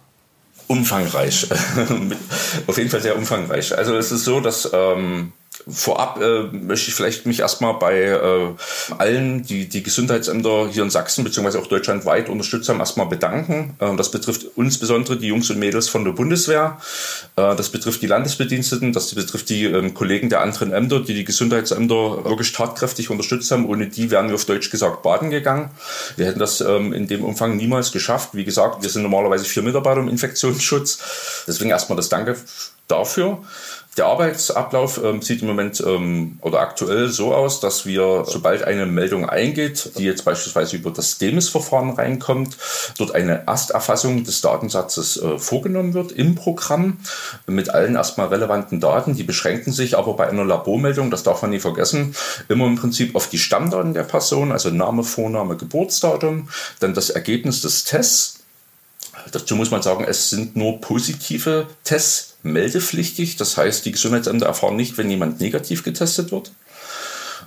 Umfangreich. 0.66 1.46
auf 2.66 2.76
jeden 2.76 2.90
Fall 2.90 3.02
sehr 3.02 3.16
umfangreich. 3.16 3.78
Also 3.78 3.94
es 3.94 4.10
ist 4.10 4.24
so, 4.24 4.40
dass 4.40 4.68
ähm, 4.72 5.32
Vorab 5.68 6.20
äh, 6.20 6.42
möchte 6.52 6.88
ich 6.88 6.94
vielleicht 6.94 7.26
mich 7.26 7.40
erstmal 7.40 7.74
bei 7.74 8.02
äh, 8.02 8.54
allen, 8.98 9.42
die 9.42 9.68
die 9.68 9.82
Gesundheitsämter 9.82 10.68
hier 10.70 10.82
in 10.82 10.90
Sachsen 10.90 11.24
bzw. 11.24 11.58
auch 11.58 11.66
deutschlandweit 11.66 12.28
unterstützt 12.28 12.68
haben, 12.68 12.80
erstmal 12.80 13.06
bedanken. 13.06 13.76
Äh, 13.78 13.96
das 13.96 14.10
betrifft 14.10 14.46
insbesondere 14.56 15.16
die 15.16 15.28
Jungs 15.28 15.50
und 15.50 15.58
Mädels 15.58 15.88
von 15.88 16.04
der 16.04 16.12
Bundeswehr. 16.12 16.78
Äh, 17.36 17.54
das 17.56 17.68
betrifft 17.68 18.02
die 18.02 18.06
Landesbediensteten, 18.06 18.92
das 18.92 19.14
betrifft 19.14 19.48
die 19.50 19.64
ähm, 19.64 19.94
Kollegen 19.94 20.28
der 20.28 20.40
anderen 20.40 20.72
Ämter, 20.72 21.00
die 21.00 21.14
die 21.14 21.24
Gesundheitsämter 21.24 22.24
wirklich 22.24 22.52
tatkräftig 22.52 23.10
unterstützt 23.10 23.50
haben. 23.50 23.66
Ohne 23.66 23.86
die 23.88 24.10
wären 24.10 24.28
wir 24.28 24.34
auf 24.34 24.44
Deutsch 24.44 24.70
gesagt 24.70 25.02
baden 25.02 25.30
gegangen. 25.30 25.70
Wir 26.16 26.26
hätten 26.26 26.38
das 26.38 26.60
ähm, 26.60 26.92
in 26.92 27.06
dem 27.06 27.24
Umfang 27.24 27.56
niemals 27.56 27.92
geschafft. 27.92 28.30
Wie 28.32 28.44
gesagt, 28.44 28.82
wir 28.82 28.90
sind 28.90 29.02
normalerweise 29.02 29.44
vier 29.44 29.62
Mitarbeiter 29.62 30.00
im 30.00 30.08
Infektionsschutz. 30.08 31.44
Deswegen 31.46 31.70
erstmal 31.70 31.96
das 31.96 32.08
Danke 32.08 32.36
dafür. 32.88 33.38
Der 33.96 34.06
Arbeitsablauf 34.06 35.02
ähm, 35.02 35.20
sieht 35.20 35.42
im 35.42 35.48
Moment 35.48 35.82
ähm, 35.84 36.38
oder 36.42 36.60
aktuell 36.60 37.08
so 37.08 37.34
aus, 37.34 37.58
dass 37.58 37.86
wir, 37.86 38.24
sobald 38.24 38.62
eine 38.62 38.86
Meldung 38.86 39.28
eingeht, 39.28 39.92
die 39.98 40.04
jetzt 40.04 40.24
beispielsweise 40.24 40.76
über 40.76 40.92
das 40.92 41.18
DEMIS-Verfahren 41.18 41.90
reinkommt, 41.90 42.56
dort 42.98 43.16
eine 43.16 43.48
Ersterfassung 43.48 44.22
des 44.22 44.42
Datensatzes 44.42 45.20
äh, 45.20 45.38
vorgenommen 45.38 45.92
wird 45.92 46.12
im 46.12 46.36
Programm 46.36 46.98
mit 47.48 47.70
allen 47.70 47.96
erstmal 47.96 48.28
relevanten 48.28 48.78
Daten. 48.78 49.16
Die 49.16 49.24
beschränken 49.24 49.72
sich 49.72 49.98
aber 49.98 50.14
bei 50.14 50.28
einer 50.28 50.44
Labormeldung, 50.44 51.10
das 51.10 51.24
darf 51.24 51.42
man 51.42 51.50
nie 51.50 51.60
vergessen, 51.60 52.14
immer 52.48 52.66
im 52.66 52.76
Prinzip 52.76 53.16
auf 53.16 53.28
die 53.28 53.38
Stammdaten 53.38 53.92
der 53.92 54.04
Person, 54.04 54.52
also 54.52 54.70
Name, 54.70 55.02
Vorname, 55.02 55.56
Geburtsdatum, 55.56 56.48
dann 56.78 56.94
das 56.94 57.10
Ergebnis 57.10 57.60
des 57.62 57.82
Tests. 57.84 58.38
Dazu 59.32 59.56
muss 59.56 59.72
man 59.72 59.82
sagen, 59.82 60.04
es 60.08 60.30
sind 60.30 60.54
nur 60.54 60.80
positive 60.80 61.66
Tests 61.82 62.29
meldepflichtig. 62.42 63.36
Das 63.36 63.56
heißt, 63.56 63.84
die 63.84 63.92
Gesundheitsämter 63.92 64.46
erfahren 64.46 64.76
nicht, 64.76 64.98
wenn 64.98 65.10
jemand 65.10 65.40
negativ 65.40 65.82
getestet 65.82 66.32
wird. 66.32 66.52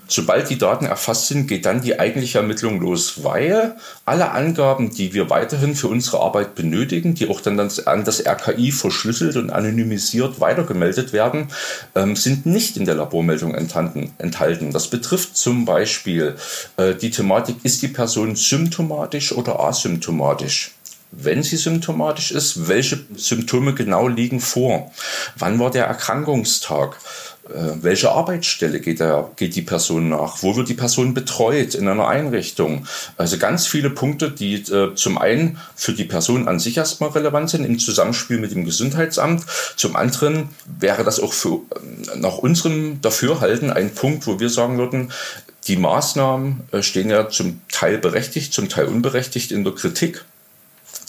Sobald 0.07 0.49
die 0.49 0.57
Daten 0.57 0.85
erfasst 0.85 1.27
sind, 1.27 1.47
geht 1.47 1.65
dann 1.65 1.81
die 1.81 1.99
eigentliche 1.99 2.39
Ermittlung 2.39 2.81
los, 2.81 3.23
weil 3.23 3.75
alle 4.05 4.31
Angaben, 4.31 4.91
die 4.91 5.13
wir 5.13 5.29
weiterhin 5.29 5.75
für 5.75 5.87
unsere 5.87 6.19
Arbeit 6.19 6.55
benötigen, 6.55 7.15
die 7.15 7.29
auch 7.29 7.39
dann 7.39 7.59
an 7.59 8.03
das 8.03 8.25
RKI 8.25 8.71
verschlüsselt 8.71 9.37
und 9.37 9.49
anonymisiert 9.49 10.41
weitergemeldet 10.41 11.13
werden, 11.13 11.47
ähm, 11.95 12.15
sind 12.15 12.45
nicht 12.45 12.75
in 12.75 12.85
der 12.85 12.95
Labormeldung 12.95 13.55
enthalten. 13.55 14.71
Das 14.71 14.89
betrifft 14.89 15.37
zum 15.37 15.65
Beispiel 15.65 16.35
äh, 16.77 16.95
die 16.95 17.11
Thematik, 17.11 17.57
ist 17.63 17.81
die 17.81 17.87
Person 17.87 18.35
symptomatisch 18.35 19.31
oder 19.31 19.61
asymptomatisch? 19.61 20.73
Wenn 21.15 21.43
sie 21.43 21.57
symptomatisch 21.57 22.31
ist, 22.31 22.67
welche 22.67 22.99
Symptome 23.15 23.73
genau 23.73 24.07
liegen 24.07 24.39
vor? 24.39 24.91
Wann 25.37 25.59
war 25.59 25.71
der 25.71 25.85
Erkrankungstag? 25.85 26.97
Äh, 27.49 27.81
welche 27.81 28.11
Arbeitsstelle 28.11 28.79
geht, 28.79 28.99
der, 28.99 29.29
geht 29.35 29.55
die 29.55 29.61
Person 29.61 30.09
nach? 30.09 30.41
Wo 30.41 30.55
wird 30.55 30.69
die 30.69 30.73
Person 30.73 31.13
betreut 31.13 31.75
in 31.75 31.87
einer 31.87 32.07
Einrichtung? 32.07 32.87
Also 33.17 33.37
ganz 33.37 33.67
viele 33.67 33.89
Punkte, 33.89 34.31
die 34.31 34.55
äh, 34.55 34.95
zum 34.95 35.17
einen 35.17 35.59
für 35.75 35.93
die 35.93 36.05
Person 36.05 36.47
an 36.47 36.59
sich 36.59 36.77
erstmal 36.77 37.09
relevant 37.09 37.49
sind 37.49 37.65
im 37.65 37.79
Zusammenspiel 37.79 38.39
mit 38.39 38.51
dem 38.51 38.65
Gesundheitsamt. 38.65 39.43
Zum 39.75 39.95
anderen 39.95 40.49
wäre 40.79 41.03
das 41.03 41.19
auch 41.19 41.33
für, 41.33 41.61
äh, 41.75 42.17
nach 42.17 42.37
unserem 42.37 43.01
Dafürhalten 43.01 43.71
ein 43.71 43.93
Punkt, 43.93 44.25
wo 44.25 44.39
wir 44.39 44.49
sagen 44.49 44.77
würden, 44.77 45.11
die 45.67 45.77
Maßnahmen 45.77 46.61
äh, 46.71 46.81
stehen 46.81 47.09
ja 47.09 47.29
zum 47.29 47.61
Teil 47.71 47.97
berechtigt, 47.97 48.53
zum 48.53 48.69
Teil 48.69 48.85
unberechtigt 48.85 49.51
in 49.51 49.63
der 49.63 49.73
Kritik 49.73 50.25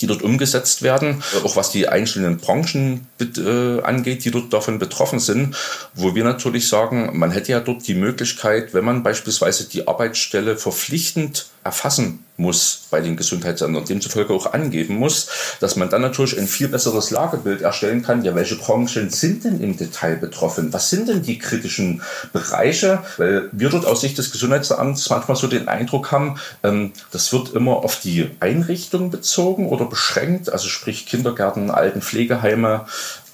die 0.05 0.09
dort 0.09 0.23
umgesetzt 0.23 0.83
werden, 0.83 1.23
auch 1.45 1.57
was 1.57 1.71
die 1.71 1.89
einzelnen 1.89 2.37
Branchen 2.37 3.07
äh, 3.21 3.81
angeht, 3.81 4.25
die 4.25 4.31
dort 4.31 4.53
davon 4.53 4.79
betroffen 4.79 5.19
sind, 5.19 5.57
wo 5.95 6.15
wir 6.15 6.25
natürlich 6.25 6.69
sagen, 6.69 7.19
man 7.19 7.31
hätte 7.31 7.53
ja 7.53 7.61
dort 7.61 7.89
die 7.89 7.95
Möglichkeit, 7.95 8.75
wenn 8.75 8.85
man 8.85 9.03
beispielsweise 9.03 9.67
die 9.67 9.89
Arbeitsstelle 9.89 10.57
verpflichtend 10.59 11.47
erfassen 11.65 12.24
muss 12.37 12.87
bei 12.91 13.01
den 13.01 13.17
Gesundheitsämtern, 13.17 13.85
demzufolge 13.85 14.35
auch 14.35 14.53
angeben 14.53 14.97
muss, 14.97 15.29
dass 15.61 15.77
man 15.77 15.89
dann 15.89 16.03
natürlich 16.03 16.39
ein 16.39 16.49
viel 16.49 16.69
besseres 16.69 17.11
Lagebild 17.11 17.63
erstellen 17.63 18.03
kann. 18.03 18.25
Ja, 18.25 18.35
welche 18.35 18.57
Branchen 18.57 19.11
sind 19.11 19.45
denn 19.45 19.61
im 19.61 19.77
Detail 19.77 20.17
betroffen? 20.17 20.73
Was 20.73 20.91
sind 20.91 21.09
denn 21.09 21.23
die 21.23 21.39
kritischen 21.39 22.03
Bereiche? 22.33 23.05
Weil 23.19 23.49
wir 23.53 23.71
dort 23.71 23.87
aus 23.87 24.01
Sicht 24.01 24.19
des 24.19 24.33
Gesundheitsamts 24.33 25.09
manchmal 25.11 25.37
so 25.37 25.47
den 25.47 25.69
Eindruck 25.69 26.11
haben, 26.11 26.39
ähm, 26.63 26.93
das 27.13 27.33
wird 27.33 27.55
immer 27.55 27.77
auf 27.77 28.01
die 28.01 28.31
Einrichtung 28.41 29.11
bezogen 29.11 29.69
oder 29.69 29.85
beschränkt, 29.85 30.53
also 30.53 30.69
sprich 30.69 31.07
Kindergärten, 31.07 31.71
Altenpflegeheime, 31.71 32.87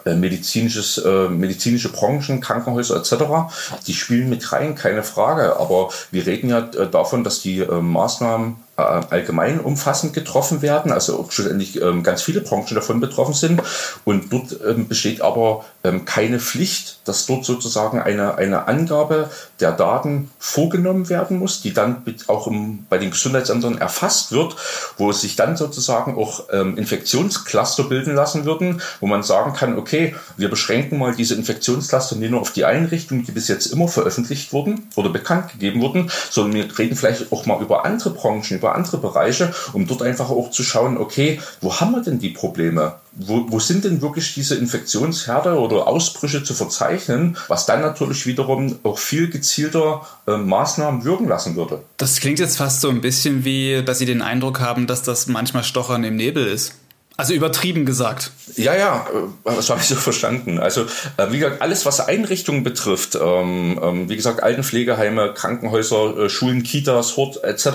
äh, 0.06 0.14
medizinisches, 0.14 0.98
äh, 0.98 1.28
medizinische 1.28 1.90
Branchen, 1.90 2.40
Krankenhäuser 2.40 2.96
etc., 2.96 3.52
die 3.86 3.92
spielen 3.92 4.30
mit 4.30 4.50
rein, 4.52 4.74
keine 4.74 5.02
Frage. 5.02 5.56
Aber 5.58 5.90
wir 6.10 6.26
reden 6.26 6.48
ja 6.48 6.60
äh, 6.60 6.88
davon, 6.88 7.24
dass 7.24 7.42
die 7.42 7.60
äh, 7.60 7.80
Maßnahmen 7.80 8.56
allgemein 8.80 9.60
umfassend 9.60 10.12
getroffen 10.12 10.62
werden, 10.62 10.92
also 10.92 11.18
auch 11.18 11.32
schlussendlich 11.32 11.80
ähm, 11.80 12.02
ganz 12.02 12.22
viele 12.22 12.40
Branchen 12.40 12.74
davon 12.74 13.00
betroffen 13.00 13.34
sind. 13.34 13.62
Und 14.04 14.32
dort 14.32 14.56
ähm, 14.66 14.88
besteht 14.88 15.20
aber 15.22 15.64
ähm, 15.84 16.04
keine 16.04 16.40
Pflicht, 16.40 17.00
dass 17.04 17.26
dort 17.26 17.44
sozusagen 17.44 18.00
eine, 18.00 18.36
eine 18.36 18.68
Angabe 18.68 19.30
der 19.60 19.72
Daten 19.72 20.30
vorgenommen 20.38 21.08
werden 21.08 21.38
muss, 21.38 21.62
die 21.62 21.72
dann 21.72 22.02
auch 22.26 22.46
im, 22.46 22.86
bei 22.88 22.98
den 22.98 23.10
Gesundheitsämtern 23.10 23.78
erfasst 23.78 24.32
wird, 24.32 24.56
wo 24.96 25.12
sich 25.12 25.36
dann 25.36 25.56
sozusagen 25.56 26.16
auch 26.16 26.48
Infektionscluster 26.50 27.84
bilden 27.84 28.14
lassen 28.14 28.44
würden, 28.44 28.80
wo 29.00 29.06
man 29.06 29.22
sagen 29.22 29.52
kann, 29.52 29.78
okay, 29.78 30.14
wir 30.36 30.48
beschränken 30.48 30.98
mal 30.98 31.14
diese 31.14 31.34
Infektionscluster 31.34 32.16
nicht 32.16 32.30
nur 32.30 32.40
auf 32.40 32.52
die 32.52 32.64
Einrichtungen, 32.64 33.24
die 33.24 33.32
bis 33.32 33.48
jetzt 33.48 33.66
immer 33.66 33.88
veröffentlicht 33.88 34.52
wurden 34.52 34.88
oder 34.96 35.10
bekannt 35.10 35.52
gegeben 35.52 35.80
wurden, 35.80 36.10
sondern 36.30 36.54
wir 36.54 36.78
reden 36.78 36.96
vielleicht 36.96 37.32
auch 37.32 37.46
mal 37.46 37.60
über 37.60 37.84
andere 37.84 38.10
Branchen, 38.10 38.56
über 38.56 38.69
andere 38.74 38.98
Bereiche, 38.98 39.52
um 39.72 39.86
dort 39.86 40.02
einfach 40.02 40.30
auch 40.30 40.50
zu 40.50 40.62
schauen, 40.62 40.98
okay, 40.98 41.40
wo 41.60 41.80
haben 41.80 41.92
wir 41.92 42.02
denn 42.02 42.18
die 42.18 42.30
Probleme? 42.30 42.94
Wo, 43.12 43.46
wo 43.48 43.58
sind 43.58 43.84
denn 43.84 44.02
wirklich 44.02 44.34
diese 44.34 44.54
Infektionsherde 44.54 45.58
oder 45.58 45.88
Ausbrüche 45.88 46.44
zu 46.44 46.54
verzeichnen, 46.54 47.36
was 47.48 47.66
dann 47.66 47.80
natürlich 47.80 48.26
wiederum 48.26 48.78
auch 48.84 48.98
viel 48.98 49.28
gezielter 49.28 50.06
äh, 50.26 50.36
Maßnahmen 50.36 51.04
wirken 51.04 51.28
lassen 51.28 51.56
würde? 51.56 51.82
Das 51.96 52.20
klingt 52.20 52.38
jetzt 52.38 52.56
fast 52.56 52.80
so 52.80 52.88
ein 52.88 53.00
bisschen 53.00 53.44
wie, 53.44 53.82
dass 53.84 53.98
Sie 53.98 54.06
den 54.06 54.22
Eindruck 54.22 54.60
haben, 54.60 54.86
dass 54.86 55.02
das 55.02 55.26
manchmal 55.26 55.64
Stochern 55.64 56.04
im 56.04 56.16
Nebel 56.16 56.46
ist. 56.46 56.74
Also 57.20 57.34
übertrieben 57.34 57.84
gesagt. 57.84 58.30
Ja, 58.56 58.74
ja, 58.74 59.06
äh, 59.12 59.50
das 59.54 59.68
habe 59.68 59.78
ich 59.78 59.88
so 59.88 59.94
verstanden. 59.94 60.58
Also 60.58 60.86
äh, 61.18 61.30
wie 61.30 61.38
gesagt, 61.38 61.60
alles, 61.60 61.84
was 61.84 62.00
Einrichtungen 62.00 62.62
betrifft, 62.64 63.14
ähm, 63.14 63.78
ähm, 63.82 64.08
wie 64.08 64.16
gesagt, 64.16 64.42
Altenpflegeheime, 64.42 65.34
Krankenhäuser, 65.34 66.16
äh, 66.16 66.28
Schulen, 66.30 66.62
Kitas, 66.62 67.18
Hort 67.18 67.44
etc., 67.44 67.68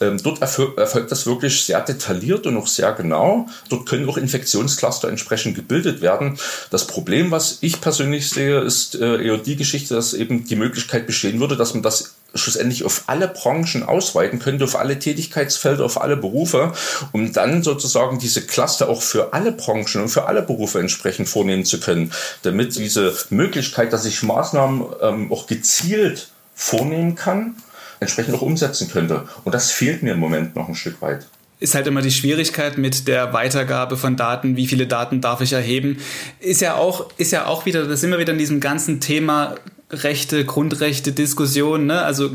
ähm, 0.00 0.16
dort 0.22 0.40
erfolgt 0.40 1.12
das 1.12 1.26
wirklich 1.26 1.62
sehr 1.62 1.82
detailliert 1.82 2.46
und 2.46 2.56
auch 2.56 2.66
sehr 2.66 2.92
genau. 2.92 3.48
Dort 3.68 3.84
können 3.84 4.08
auch 4.08 4.16
Infektionscluster 4.16 5.10
entsprechend 5.10 5.56
gebildet 5.56 6.00
werden. 6.00 6.38
Das 6.70 6.86
Problem, 6.86 7.30
was 7.30 7.58
ich 7.60 7.82
persönlich 7.82 8.30
sehe, 8.30 8.60
ist 8.60 8.94
eher 8.94 9.36
die 9.36 9.56
Geschichte, 9.56 9.94
dass 9.94 10.14
eben 10.14 10.46
die 10.46 10.56
Möglichkeit 10.56 11.06
bestehen 11.06 11.38
würde, 11.38 11.58
dass 11.58 11.74
man 11.74 11.82
das 11.82 12.14
schlussendlich 12.34 12.84
auf 12.84 13.04
alle 13.06 13.28
Branchen 13.28 13.82
ausweiten 13.82 14.38
könnte, 14.38 14.64
auf 14.64 14.76
alle 14.76 14.98
Tätigkeitsfelder, 14.98 15.84
auf 15.84 16.00
alle 16.00 16.16
Berufe, 16.16 16.72
um 17.12 17.32
dann 17.32 17.62
sozusagen 17.62 18.18
diese 18.18 18.42
Cluster 18.42 18.88
auch 18.88 19.02
für 19.02 19.32
alle 19.32 19.52
Branchen 19.52 20.02
und 20.02 20.08
für 20.08 20.26
alle 20.26 20.42
Berufe 20.42 20.80
entsprechend 20.80 21.28
vornehmen 21.28 21.64
zu 21.64 21.80
können, 21.80 22.12
damit 22.42 22.76
diese 22.76 23.14
Möglichkeit, 23.30 23.92
dass 23.92 24.04
ich 24.04 24.22
Maßnahmen 24.22 24.84
ähm, 25.02 25.32
auch 25.32 25.46
gezielt 25.46 26.28
vornehmen 26.54 27.14
kann, 27.14 27.56
entsprechend 28.00 28.34
auch 28.34 28.42
umsetzen 28.42 28.90
könnte. 28.90 29.28
Und 29.44 29.54
das 29.54 29.70
fehlt 29.70 30.02
mir 30.02 30.12
im 30.12 30.18
Moment 30.18 30.56
noch 30.56 30.68
ein 30.68 30.74
Stück 30.74 31.00
weit. 31.02 31.26
Ist 31.58 31.74
halt 31.74 31.86
immer 31.86 32.00
die 32.00 32.10
Schwierigkeit 32.10 32.78
mit 32.78 33.06
der 33.06 33.34
Weitergabe 33.34 33.98
von 33.98 34.16
Daten, 34.16 34.56
wie 34.56 34.66
viele 34.66 34.86
Daten 34.86 35.20
darf 35.20 35.42
ich 35.42 35.52
erheben, 35.52 35.98
ist 36.38 36.62
ja 36.62 36.74
auch, 36.74 37.10
ist 37.18 37.32
ja 37.32 37.46
auch 37.46 37.66
wieder, 37.66 37.86
da 37.86 37.96
sind 37.96 38.10
wir 38.10 38.18
wieder 38.18 38.32
in 38.32 38.38
diesem 38.38 38.60
ganzen 38.60 39.00
Thema 39.00 39.56
Rechte, 39.90 40.44
Grundrechte, 40.44 41.12
Diskussion, 41.12 41.86
ne? 41.86 42.02
also 42.02 42.30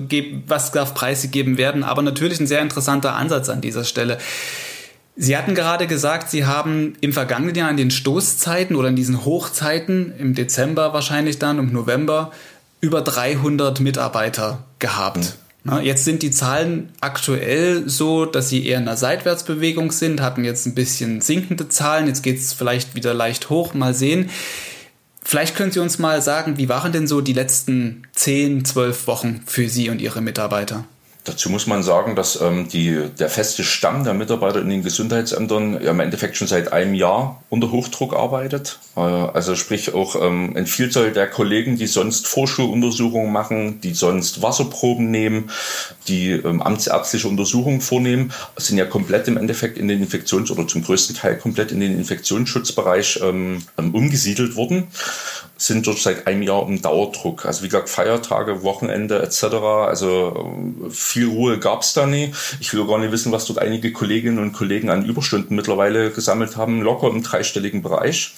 was 0.48 0.72
darf 0.72 0.94
preisgegeben 0.94 1.58
werden, 1.58 1.84
aber 1.84 2.02
natürlich 2.02 2.40
ein 2.40 2.48
sehr 2.48 2.62
interessanter 2.62 3.16
Ansatz 3.16 3.50
an 3.50 3.62
dieser 3.62 3.86
Stelle. 3.86 4.18
Sie 5.16 5.38
hatten 5.38 5.56
gerade 5.56 5.88
gesagt, 5.88 6.30
Sie 6.30 6.46
haben 6.46 6.96
im 7.00 7.14
vergangenen 7.14 7.56
Jahr 7.56 7.72
in 7.72 7.78
den 7.78 7.92
Stoßzeiten 7.92 8.76
oder 8.76 8.90
in 8.90 8.98
diesen 8.98 9.24
Hochzeiten, 9.24 10.14
im 10.18 10.36
Dezember 10.36 10.92
wahrscheinlich 10.94 11.40
dann, 11.40 11.58
im 11.58 11.72
November, 11.72 12.32
über 12.82 13.02
300 13.02 13.80
Mitarbeiter 13.80 14.66
gehabt. 14.80 15.38
Mhm. 15.64 15.80
Jetzt 15.82 16.06
sind 16.06 16.22
die 16.22 16.32
Zahlen 16.32 16.90
aktuell 17.02 17.90
so, 17.90 18.26
dass 18.26 18.50
sie 18.50 18.68
eher 18.68 18.78
in 18.78 18.88
einer 18.88 18.98
Seitwärtsbewegung 18.98 19.92
sind, 19.92 20.22
hatten 20.22 20.44
jetzt 20.44 20.68
ein 20.68 20.76
bisschen 20.76 21.22
sinkende 21.22 21.70
Zahlen, 21.70 22.08
jetzt 22.08 22.22
geht 22.22 22.38
es 22.38 22.54
vielleicht 22.54 22.94
wieder 22.94 23.16
leicht 23.16 23.50
hoch, 23.50 23.74
mal 23.74 23.96
sehen. 23.96 24.30
Vielleicht 25.28 25.56
können 25.56 25.72
Sie 25.72 25.80
uns 25.80 25.98
mal 25.98 26.22
sagen, 26.22 26.60
wie 26.60 26.70
waren 26.70 26.92
denn 26.92 27.08
so 27.08 27.20
die 27.20 27.34
letzten 27.34 28.04
10, 28.14 28.64
12 28.64 29.08
Wochen 29.08 29.42
für 29.48 29.68
Sie 29.68 29.90
und 29.90 30.00
Ihre 30.00 30.22
Mitarbeiter? 30.22 30.86
Dazu 31.26 31.50
muss 31.50 31.66
man 31.66 31.82
sagen, 31.82 32.16
dass 32.16 32.40
ähm, 32.40 32.68
die, 32.70 33.10
der 33.18 33.30
feste 33.30 33.64
Stamm 33.64 34.04
der 34.04 34.14
Mitarbeiter 34.14 34.62
in 34.62 34.70
den 34.70 34.84
Gesundheitsämtern 34.84 35.82
ja, 35.84 35.90
im 35.90 36.00
Endeffekt 36.00 36.38
schon 36.38 36.48
seit 36.48 36.72
einem 36.72 36.94
Jahr 36.94 37.42
unter 37.50 37.72
Hochdruck 37.72 38.16
arbeitet. 38.16 38.78
Äh, 38.96 39.00
also 39.00 39.56
sprich 39.56 39.96
auch 39.96 40.16
ähm, 40.22 40.54
ein 40.56 40.68
Vielzahl 40.68 41.12
der 41.12 41.28
Kollegen, 41.28 41.78
die 41.78 41.88
sonst 41.88 42.28
Vorschuluntersuchungen 42.28 43.34
machen, 43.34 43.82
die 43.82 43.96
sonst 43.96 44.44
Wasserproben 44.44 45.10
nehmen, 45.10 45.50
die 46.08 46.30
ähm, 46.30 46.62
amtsärztliche 46.62 47.28
Untersuchungen 47.28 47.82
vornehmen, 47.82 48.32
sind 48.58 48.78
ja 48.78 48.86
komplett 48.86 49.28
im 49.28 49.38
Endeffekt 49.38 49.80
in 49.80 49.88
den 49.88 50.04
Infektions- 50.04 50.52
oder 50.52 50.68
zum 50.68 50.84
größten 50.84 51.16
Teil 51.16 51.40
komplett 51.40 51.72
in 51.72 51.80
den 51.80 51.98
Infektionsschutzbereich 51.98 53.20
ähm, 53.24 53.64
ähm 53.80 53.96
umgesiedelt 53.96 54.56
worden 54.56 54.90
sind 55.58 55.88
dort 55.88 56.00
seit 56.00 56.28
einem 56.28 56.42
Jahr 56.42 56.68
im 56.68 56.82
Dauerdruck. 56.82 57.46
Also 57.46 57.64
wie 57.64 57.68
gesagt, 57.68 57.90
Feiertage, 57.90 58.64
Wochenende 58.64 59.22
etc. 59.22 59.44
Also 59.44 60.66
äh, 60.86 60.90
viel 60.90 61.28
Ruhe 61.28 61.60
gab 61.60 61.82
es 61.82 61.94
da 61.94 62.06
nie. 62.06 62.34
Ich 62.60 62.74
will 62.74 62.86
gar 62.86 63.00
nicht 63.00 63.12
wissen, 63.12 63.32
was 63.32 63.46
dort 63.46 63.60
einige 63.60 63.92
Kolleginnen 63.94 64.40
und 64.40 64.54
Kollegen 64.54 64.90
an 64.90 65.06
Überstunden 65.06 65.56
mittlerweile 65.56 66.12
gesammelt 66.12 66.58
haben, 66.58 66.82
locker 66.82 67.08
im 67.08 67.24
dreistelligen 67.24 67.82
Bereich. 67.82 68.34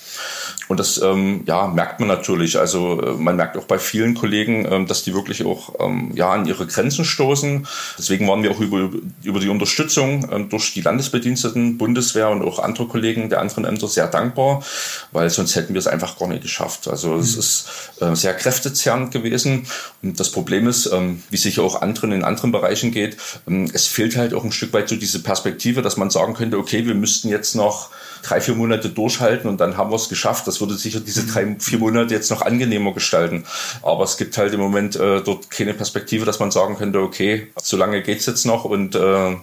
Und 0.67 0.79
das 0.79 1.01
ähm, 1.01 1.43
ja, 1.45 1.67
merkt 1.67 1.99
man 1.99 2.09
natürlich. 2.09 2.59
Also 2.59 3.01
äh, 3.01 3.13
man 3.13 3.35
merkt 3.35 3.57
auch 3.57 3.63
bei 3.63 3.79
vielen 3.79 4.15
Kollegen, 4.15 4.67
ähm, 4.69 4.85
dass 4.85 5.03
die 5.03 5.13
wirklich 5.13 5.45
auch 5.45 5.73
ähm, 5.79 6.11
ja, 6.13 6.31
an 6.31 6.45
ihre 6.45 6.67
Grenzen 6.67 7.05
stoßen. 7.05 7.65
Deswegen 7.97 8.27
waren 8.27 8.43
wir 8.43 8.51
auch 8.51 8.59
über, 8.59 8.89
über 9.23 9.39
die 9.39 9.49
Unterstützung 9.49 10.29
ähm, 10.31 10.49
durch 10.49 10.73
die 10.73 10.81
Landesbediensteten, 10.81 11.77
Bundeswehr 11.77 12.29
und 12.29 12.43
auch 12.43 12.59
andere 12.59 12.87
Kollegen 12.87 13.29
der 13.29 13.39
anderen 13.39 13.65
Ämter 13.65 13.87
sehr 13.87 14.07
dankbar, 14.07 14.63
weil 15.11 15.29
sonst 15.29 15.55
hätten 15.55 15.73
wir 15.73 15.79
es 15.79 15.87
einfach 15.87 16.19
gar 16.19 16.27
nicht 16.27 16.43
geschafft. 16.43 16.87
Also 16.87 17.06
es 17.15 17.33
mhm. 17.33 17.39
ist 17.39 17.65
äh, 18.01 18.15
sehr 18.15 18.33
kräftezerrend 18.33 19.11
gewesen. 19.11 19.67
Und 20.03 20.19
das 20.19 20.31
Problem 20.31 20.67
ist, 20.67 20.87
ähm, 20.87 21.23
wie 21.29 21.37
sich 21.37 21.59
auch 21.59 21.81
anderen 21.81 22.11
in 22.11 22.23
anderen 22.23 22.51
Bereichen 22.51 22.91
geht, 22.91 23.17
ähm, 23.47 23.69
es 23.73 23.87
fehlt 23.87 24.15
halt 24.17 24.33
auch 24.33 24.43
ein 24.43 24.51
Stück 24.51 24.73
weit 24.73 24.89
so 24.89 24.95
diese 24.95 25.23
Perspektive, 25.23 25.81
dass 25.81 25.97
man 25.97 26.09
sagen 26.09 26.33
könnte, 26.33 26.57
okay, 26.57 26.85
wir 26.85 26.95
müssten 26.95 27.29
jetzt 27.29 27.55
noch 27.55 27.89
drei, 28.23 28.41
vier 28.41 28.55
Monate 28.55 28.89
durchhalten 28.89 29.49
und 29.49 29.59
dann 29.59 29.77
haben 29.77 29.91
wir 29.91 29.95
es 29.95 30.09
geschafft. 30.09 30.47
Das 30.47 30.59
würde 30.59 30.75
sicher 30.75 30.99
diese 30.99 31.25
drei, 31.25 31.55
vier 31.59 31.79
Monate 31.79 32.13
jetzt 32.13 32.31
noch 32.31 32.41
angenehmer 32.41 32.93
gestalten. 32.93 33.45
Aber 33.81 34.03
es 34.03 34.17
gibt 34.17 34.37
halt 34.37 34.53
im 34.53 34.59
Moment 34.59 34.95
äh, 34.95 35.21
dort 35.21 35.49
keine 35.49 35.73
Perspektive, 35.73 36.25
dass 36.25 36.39
man 36.39 36.51
sagen 36.51 36.77
könnte, 36.77 36.99
okay, 36.99 37.47
so 37.61 37.77
lange 37.77 38.01
geht's 38.01 38.25
jetzt 38.25 38.45
noch 38.45 38.65
und 38.65 38.95
äh, 38.95 39.35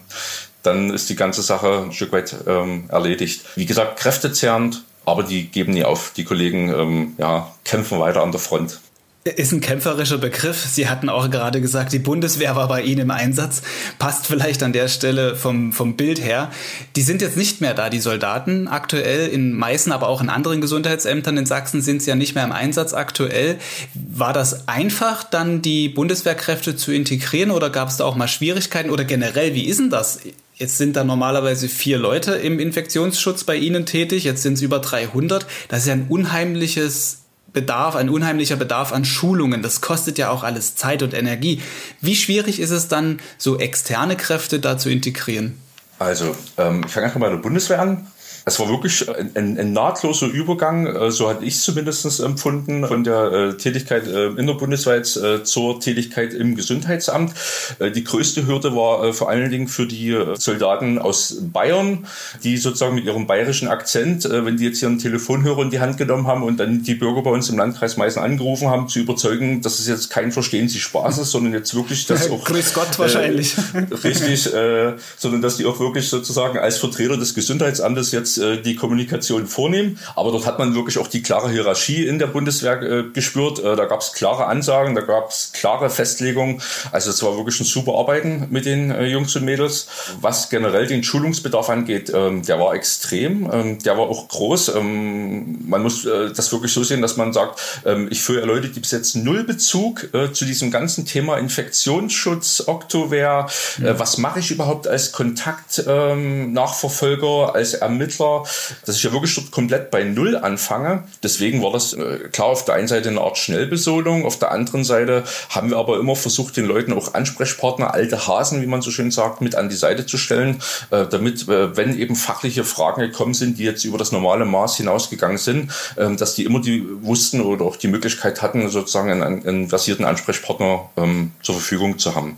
dann 0.62 0.90
ist 0.90 1.10
die 1.10 1.16
ganze 1.16 1.42
Sache 1.42 1.84
ein 1.84 1.92
Stück 1.92 2.12
weit 2.12 2.34
ähm, 2.46 2.84
erledigt. 2.88 3.44
Wie 3.54 3.66
gesagt, 3.66 3.98
kräftezerrend, 3.98 4.82
aber 5.04 5.22
die 5.22 5.46
geben 5.46 5.72
nie 5.72 5.84
auf. 5.84 6.12
Die 6.16 6.24
Kollegen 6.24 6.68
ähm, 6.68 7.12
ja, 7.18 7.52
kämpfen 7.64 7.98
weiter 7.98 8.22
an 8.22 8.32
der 8.32 8.40
Front. 8.40 8.80
Ist 9.24 9.52
ein 9.52 9.62
kämpferischer 9.62 10.18
Begriff. 10.18 10.66
Sie 10.66 10.86
hatten 10.86 11.08
auch 11.08 11.30
gerade 11.30 11.62
gesagt, 11.62 11.94
die 11.94 11.98
Bundeswehr 11.98 12.56
war 12.56 12.68
bei 12.68 12.82
Ihnen 12.82 13.00
im 13.00 13.10
Einsatz. 13.10 13.62
Passt 13.98 14.26
vielleicht 14.26 14.62
an 14.62 14.74
der 14.74 14.88
Stelle 14.88 15.34
vom, 15.34 15.72
vom 15.72 15.96
Bild 15.96 16.22
her. 16.22 16.50
Die 16.94 17.00
sind 17.00 17.22
jetzt 17.22 17.38
nicht 17.38 17.62
mehr 17.62 17.72
da, 17.72 17.88
die 17.88 18.00
Soldaten. 18.00 18.68
Aktuell 18.68 19.28
in 19.28 19.54
Meißen, 19.54 19.92
aber 19.92 20.08
auch 20.08 20.20
in 20.20 20.28
anderen 20.28 20.60
Gesundheitsämtern 20.60 21.38
in 21.38 21.46
Sachsen 21.46 21.80
sind 21.80 22.02
sie 22.02 22.10
ja 22.10 22.16
nicht 22.16 22.34
mehr 22.34 22.44
im 22.44 22.52
Einsatz 22.52 22.92
aktuell. 22.92 23.56
War 23.94 24.34
das 24.34 24.68
einfach, 24.68 25.24
dann 25.24 25.62
die 25.62 25.88
Bundeswehrkräfte 25.88 26.76
zu 26.76 26.92
integrieren 26.92 27.50
oder 27.50 27.70
gab 27.70 27.88
es 27.88 27.96
da 27.96 28.04
auch 28.04 28.16
mal 28.16 28.28
Schwierigkeiten? 28.28 28.90
Oder 28.90 29.04
generell, 29.04 29.54
wie 29.54 29.64
ist 29.64 29.80
denn 29.80 29.88
das? 29.88 30.18
Jetzt 30.56 30.78
sind 30.78 30.94
da 30.94 31.02
normalerweise 31.02 31.68
vier 31.68 31.98
Leute 31.98 32.32
im 32.34 32.60
Infektionsschutz 32.60 33.42
bei 33.42 33.56
Ihnen 33.56 33.86
tätig. 33.86 34.22
Jetzt 34.22 34.42
sind 34.42 34.54
es 34.54 34.62
über 34.62 34.78
300. 34.78 35.46
Das 35.68 35.80
ist 35.80 35.86
ja 35.86 35.94
ein 35.94 36.06
unheimliches 36.08 37.22
Bedarf, 37.52 37.96
ein 37.96 38.08
unheimlicher 38.08 38.56
Bedarf 38.56 38.92
an 38.92 39.04
Schulungen. 39.04 39.62
Das 39.62 39.80
kostet 39.80 40.16
ja 40.16 40.30
auch 40.30 40.44
alles 40.44 40.76
Zeit 40.76 41.02
und 41.02 41.12
Energie. 41.12 41.60
Wie 42.00 42.14
schwierig 42.14 42.60
ist 42.60 42.70
es 42.70 42.86
dann, 42.86 43.20
so 43.36 43.58
externe 43.58 44.16
Kräfte 44.16 44.60
da 44.60 44.78
zu 44.78 44.90
integrieren? 44.90 45.58
Also, 45.98 46.36
ähm, 46.56 46.82
ich 46.86 46.92
fange 46.92 47.06
einfach 47.06 47.18
mal 47.18 47.30
bei 47.30 47.36
der 47.36 47.42
Bundeswehr 47.42 47.80
an. 47.80 48.06
Es 48.46 48.60
war 48.60 48.68
wirklich 48.68 49.08
ein, 49.08 49.58
ein 49.58 49.72
nahtloser 49.72 50.26
Übergang, 50.26 50.86
äh, 50.86 51.10
so 51.10 51.28
hatte 51.28 51.44
ich 51.44 51.54
es 51.54 51.62
zumindest 51.62 52.20
empfunden, 52.20 52.86
von 52.86 53.02
der 53.02 53.32
äh, 53.32 53.56
Tätigkeit 53.56 54.06
äh, 54.06 54.26
in 54.28 54.46
der 54.46 54.54
Bundesweit 54.54 55.06
zur 55.06 55.80
Tätigkeit 55.80 56.34
im 56.34 56.54
Gesundheitsamt. 56.54 57.32
Die 57.80 58.04
größte 58.04 58.46
Hürde 58.46 58.74
war 58.74 59.12
vor 59.12 59.28
allen 59.28 59.50
Dingen 59.50 59.68
für 59.68 59.86
die 59.86 60.16
Soldaten 60.34 60.98
aus 60.98 61.36
Bayern, 61.40 62.06
die 62.42 62.56
sozusagen 62.56 62.94
mit 62.94 63.04
ihrem 63.04 63.26
bayerischen 63.26 63.68
Akzent, 63.68 64.28
wenn 64.30 64.56
die 64.56 64.64
jetzt 64.64 64.82
ihren 64.82 64.98
Telefonhörer 64.98 65.62
in 65.62 65.70
die 65.70 65.80
Hand 65.80 65.98
genommen 65.98 66.26
haben 66.26 66.42
und 66.42 66.58
dann 66.58 66.82
die 66.82 66.94
Bürger 66.94 67.22
bei 67.22 67.30
uns 67.30 67.48
im 67.48 67.58
Landkreis 67.58 67.96
Meißen 67.96 68.22
angerufen 68.22 68.68
haben, 68.68 68.88
zu 68.88 68.98
überzeugen, 68.98 69.62
dass 69.62 69.78
es 69.78 69.88
jetzt 69.88 70.10
kein 70.10 70.32
Verstehen 70.32 70.68
Sie 70.68 70.80
Spaß 70.80 71.18
ist, 71.18 71.30
sondern 71.30 71.52
jetzt 71.52 71.74
wirklich 71.74 72.06
das 72.06 72.30
auch. 72.30 72.44
Grüß 72.44 72.74
Gott 72.74 72.98
wahrscheinlich. 72.98 73.54
Äh, 73.74 73.94
richtig, 74.04 74.52
äh, 74.52 74.94
sondern 75.16 75.42
dass 75.42 75.56
die 75.56 75.66
auch 75.66 75.78
wirklich 75.80 76.08
sozusagen 76.08 76.58
als 76.58 76.78
Vertreter 76.78 77.16
des 77.16 77.34
Gesundheitsamtes 77.34 78.12
jetzt 78.12 78.33
äh, 78.38 78.60
die 78.60 78.76
Kommunikation 78.76 79.46
vornehmen. 79.46 79.98
Aber 80.16 80.32
dort 80.32 80.46
hat 80.46 80.58
man 80.58 80.74
wirklich 80.74 80.98
auch 80.98 81.08
die 81.08 81.22
klare 81.22 81.50
Hierarchie 81.50 82.06
in 82.06 82.18
der 82.18 82.26
Bundeswehr 82.26 82.80
äh, 82.82 83.04
gespürt. 83.12 83.58
Äh, 83.58 83.76
da 83.76 83.84
gab 83.86 84.00
es 84.00 84.12
klare 84.12 84.46
Ansagen, 84.46 84.94
da 84.94 85.02
gab 85.02 85.30
es 85.30 85.52
klare 85.52 85.90
Festlegungen. 85.90 86.60
Also 86.92 87.10
es 87.10 87.22
war 87.22 87.36
wirklich 87.36 87.60
ein 87.60 87.64
super 87.64 87.94
Arbeiten 87.94 88.46
mit 88.50 88.66
den 88.66 88.90
äh, 88.90 89.06
Jungs 89.06 89.34
und 89.36 89.44
Mädels. 89.44 89.86
Was 90.20 90.50
generell 90.50 90.86
den 90.86 91.02
Schulungsbedarf 91.02 91.70
angeht, 91.70 92.12
ähm, 92.14 92.42
der 92.42 92.60
war 92.60 92.74
extrem, 92.74 93.50
ähm, 93.52 93.78
der 93.82 93.96
war 93.96 94.04
auch 94.04 94.28
groß. 94.28 94.74
Ähm, 94.76 95.64
man 95.66 95.82
muss 95.82 96.04
äh, 96.04 96.30
das 96.34 96.52
wirklich 96.52 96.72
so 96.72 96.82
sehen, 96.82 97.02
dass 97.02 97.16
man 97.16 97.32
sagt, 97.32 97.60
ähm, 97.84 98.08
ich 98.10 98.22
führe 98.22 98.46
Leute, 98.46 98.68
die 98.68 98.80
bis 98.80 98.90
jetzt 98.90 99.14
null 99.16 99.44
Bezug 99.44 100.12
äh, 100.14 100.32
zu 100.32 100.44
diesem 100.44 100.70
ganzen 100.70 101.06
Thema 101.06 101.38
Infektionsschutz, 101.38 102.64
Oktover, 102.66 103.48
mhm. 103.78 103.98
was 103.98 104.18
mache 104.18 104.40
ich 104.40 104.50
überhaupt 104.50 104.88
als 104.88 105.12
Kontaktnachverfolger, 105.12 107.48
ähm, 107.48 107.54
als 107.54 107.74
Ermittler, 107.74 108.23
war, 108.24 108.46
dass 108.84 108.96
ich 108.96 109.02
ja 109.02 109.12
wirklich 109.12 109.34
dort 109.34 109.50
komplett 109.50 109.90
bei 109.90 110.04
Null 110.04 110.36
anfange. 110.36 111.04
Deswegen 111.22 111.62
war 111.62 111.72
das 111.72 111.92
äh, 111.92 112.28
klar 112.32 112.48
auf 112.48 112.64
der 112.64 112.74
einen 112.74 112.88
Seite 112.88 113.08
eine 113.08 113.20
Art 113.20 113.38
Schnellbesolung, 113.38 114.24
auf 114.24 114.38
der 114.38 114.50
anderen 114.50 114.84
Seite 114.84 115.24
haben 115.50 115.70
wir 115.70 115.76
aber 115.76 115.98
immer 115.98 116.16
versucht, 116.16 116.56
den 116.56 116.66
Leuten 116.66 116.92
auch 116.92 117.14
Ansprechpartner, 117.14 117.92
alte 117.92 118.26
Hasen, 118.26 118.62
wie 118.62 118.66
man 118.66 118.82
so 118.82 118.90
schön 118.90 119.10
sagt, 119.10 119.40
mit 119.40 119.54
an 119.54 119.68
die 119.68 119.76
Seite 119.76 120.06
zu 120.06 120.16
stellen, 120.16 120.62
äh, 120.90 121.06
damit, 121.06 121.48
äh, 121.48 121.76
wenn 121.76 121.98
eben 121.98 122.16
fachliche 122.16 122.64
Fragen 122.64 123.00
gekommen 123.00 123.34
sind, 123.34 123.58
die 123.58 123.64
jetzt 123.64 123.84
über 123.84 123.98
das 123.98 124.12
normale 124.12 124.44
Maß 124.44 124.76
hinausgegangen 124.76 125.38
sind, 125.38 125.70
ähm, 125.96 126.16
dass 126.16 126.34
die 126.34 126.44
immer 126.44 126.60
die 126.60 126.84
wussten 127.02 127.40
oder 127.40 127.64
auch 127.64 127.76
die 127.76 127.88
Möglichkeit 127.88 128.42
hatten, 128.42 128.68
sozusagen 128.68 129.10
einen, 129.10 129.46
einen 129.46 129.68
versierten 129.68 130.04
Ansprechpartner 130.04 130.90
ähm, 130.96 131.32
zur 131.42 131.56
Verfügung 131.56 131.98
zu 131.98 132.14
haben. 132.14 132.36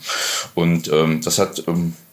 Und 0.55 0.88
ähm, 0.92 1.20
das 1.22 1.38
hat 1.38 1.62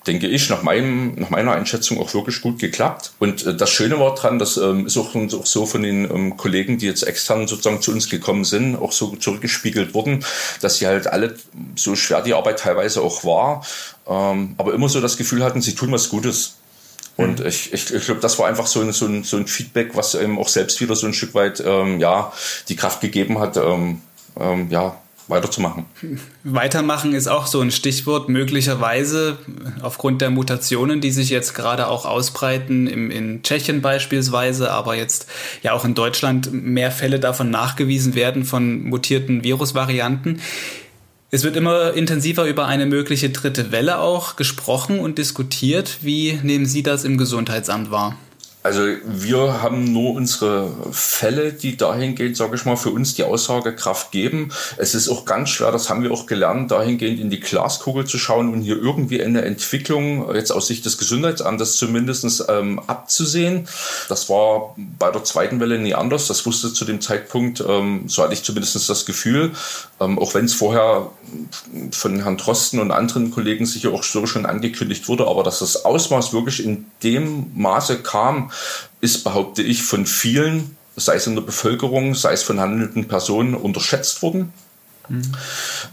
denke 0.08 0.28
ich, 0.28 0.50
nach, 0.50 0.64
meinem, 0.64 1.16
nach 1.16 1.30
meiner 1.30 1.54
Einschätzung 1.54 2.00
auch 2.00 2.14
wirklich 2.14 2.42
gut 2.42 2.60
geklappt. 2.60 3.14
Und 3.20 3.46
äh, 3.46 3.56
das 3.56 3.70
Schöne 3.70 4.00
war 4.00 4.16
dran, 4.16 4.40
das 4.40 4.58
ähm, 4.58 4.86
ist 4.88 4.98
auch, 4.98 5.16
auch, 5.16 5.46
so 5.46 5.66
von 5.66 5.84
den 5.84 6.10
ähm, 6.10 6.38
Kollegen, 6.38 6.78
die 6.78 6.88
jetzt 6.88 7.04
extern 7.04 7.48
sozusagen 7.48 7.82
zu 7.82 7.92
uns 7.92 8.10
gekommen 8.10 8.44
sind, 8.44 8.76
auch 8.76 8.92
so 8.92 9.16
zurückgespiegelt 9.16 9.94
wurden, 9.94 10.26
dass 10.62 10.78
sie 10.78 10.88
halt 10.88 11.08
alle, 11.08 11.36
so 11.76 11.96
schwer 11.96 12.22
die 12.22 12.34
Arbeit 12.34 12.60
teilweise 12.60 13.02
auch 13.02 13.24
war, 13.24 13.66
ähm, 14.08 14.56
aber 14.58 14.74
immer 14.74 14.90
so 14.90 15.00
das 15.00 15.18
Gefühl 15.18 15.44
hatten, 15.44 15.62
sie 15.62 15.76
tun 15.76 15.92
was 15.92 16.10
Gutes. 16.10 16.56
Und 17.16 17.40
mhm. 17.40 17.46
ich, 17.46 17.72
ich, 17.72 17.94
ich 17.94 18.06
glaube, 18.06 18.22
das 18.22 18.40
war 18.40 18.48
einfach 18.48 18.68
so 18.68 18.82
ein, 18.82 18.92
so, 18.92 19.06
ein, 19.06 19.24
so 19.24 19.38
ein 19.38 19.48
Feedback, 19.48 19.96
was 19.96 20.16
eben 20.16 20.40
auch 20.40 20.48
selbst 20.48 20.82
wieder 20.82 20.96
so 20.96 21.08
ein 21.08 21.14
Stück 21.14 21.34
weit 21.34 21.64
ähm, 21.66 22.00
ja, 22.00 22.34
die 22.70 22.76
Kraft 22.76 23.02
gegeben 23.02 23.40
hat, 23.40 23.56
ähm, 23.56 24.02
ähm, 24.40 24.68
ja, 24.70 24.98
weiterzumachen. 25.28 25.86
Weitermachen 26.44 27.14
ist 27.14 27.28
auch 27.28 27.48
so 27.48 27.62
ein 27.62 27.72
Stichwort. 27.72 28.30
Möglicherweise 28.30 29.38
aufgrund 29.82 30.22
der 30.22 30.30
Mutationen, 30.30 31.02
die 31.02 31.12
sich 31.12 31.30
jetzt 31.30 31.54
gerade 31.54 31.88
auch 31.88 32.06
ausbreiten, 32.06 32.88
im, 32.88 33.12
in 33.12 33.44
Tschechien 33.44 33.82
beispielsweise, 33.82 34.72
aber 34.72 34.96
jetzt 34.96 35.28
ja 35.62 35.74
auch 35.74 35.86
in 35.86 35.96
Deutschland 35.96 36.52
mehr 36.52 36.92
Fälle 36.92 37.20
davon 37.20 37.50
nachgewiesen 37.50 38.16
werden 38.16 38.46
von 38.46 38.84
mutierten 38.84 39.44
Virusvarianten. 39.44 40.42
Es 41.32 41.44
wird 41.44 41.56
immer 41.56 41.94
intensiver 41.94 42.46
über 42.46 42.68
eine 42.68 42.86
mögliche 42.86 43.32
dritte 43.32 43.72
Welle 43.72 43.98
auch 43.98 44.36
gesprochen 44.36 45.00
und 45.00 45.18
diskutiert. 45.18 45.98
Wie 46.02 46.40
nehmen 46.44 46.68
Sie 46.68 46.84
das 46.84 47.06
im 47.06 47.18
Gesundheitsamt 47.18 47.90
wahr? 47.90 48.16
Also 48.64 48.82
wir 49.04 49.62
haben 49.62 49.92
nur 49.92 50.14
unsere 50.14 50.72
Fälle, 50.92 51.52
die 51.52 51.76
dahingehend, 51.76 52.38
sage 52.38 52.56
ich 52.56 52.64
mal, 52.64 52.78
für 52.78 52.92
uns 52.92 53.14
die 53.14 53.26
Aussagekraft 53.26 54.12
geben. 54.12 54.54
Es 54.78 54.96
ist 54.96 55.10
auch 55.10 55.26
ganz 55.26 55.50
schwer, 55.50 55.74
das 55.74 55.90
haben 55.90 56.02
wir 56.02 56.12
auch 56.12 56.28
gelernt, 56.28 56.72
dahingehend 56.72 57.20
in 57.20 57.30
die 57.30 57.42
Glaskugel 57.42 58.06
zu 58.06 58.18
schauen 58.18 58.54
und 58.54 58.62
hier 58.62 58.78
irgendwie 58.78 59.22
eine 59.22 59.42
Entwicklung, 59.42 60.34
jetzt 60.34 60.52
aus 60.52 60.68
Sicht 60.68 60.86
des 60.86 60.98
Gesundheitsamtes 60.98 61.76
zumindest 61.76 62.46
ähm, 62.48 62.80
abzusehen. 62.88 63.68
Das 64.08 64.30
war 64.30 64.76
bei 64.78 65.12
der 65.12 65.26
zweiten 65.26 65.60
Welle 65.60 65.78
nie 65.78 65.94
anders. 65.94 66.28
Das 66.28 66.46
wusste 66.46 66.72
zu 66.72 66.86
dem 66.86 67.02
Zeitpunkt, 67.02 67.62
ähm, 67.68 68.04
so 68.08 68.24
hatte 68.24 68.34
ich 68.34 68.44
zumindest 68.44 68.90
das 68.90 69.06
Gefühl, 69.06 69.52
ähm, 70.00 70.18
auch 70.18 70.34
wenn 70.36 70.46
es 70.46 70.54
vorher 70.54 71.12
von 71.92 72.22
Herrn 72.22 72.38
Drosten 72.38 72.80
und 72.80 72.92
anderen 72.92 73.32
Kollegen 73.32 73.66
sicher 73.66 73.92
auch 73.92 74.04
so 74.04 74.26
schon 74.26 74.46
angekündigt 74.46 75.10
wurde, 75.10 75.28
aber 75.28 75.44
dass 75.44 75.60
das 75.60 75.84
Ausmaß 75.84 76.32
wirklich 76.32 76.64
in 76.64 76.86
dem 77.04 77.52
Maße 77.56 78.00
kam, 78.00 78.52
ist, 79.02 79.24
behaupte 79.24 79.62
ich, 79.62 79.84
von 79.84 80.06
vielen, 80.06 80.78
sei 80.96 81.16
es 81.16 81.28
in 81.28 81.36
der 81.36 81.42
Bevölkerung, 81.42 82.16
sei 82.16 82.34
es 82.34 82.44
von 82.44 82.60
handelnden 82.60 83.08
Personen, 83.08 83.56
unterschätzt 83.56 84.22
worden. 84.22 84.54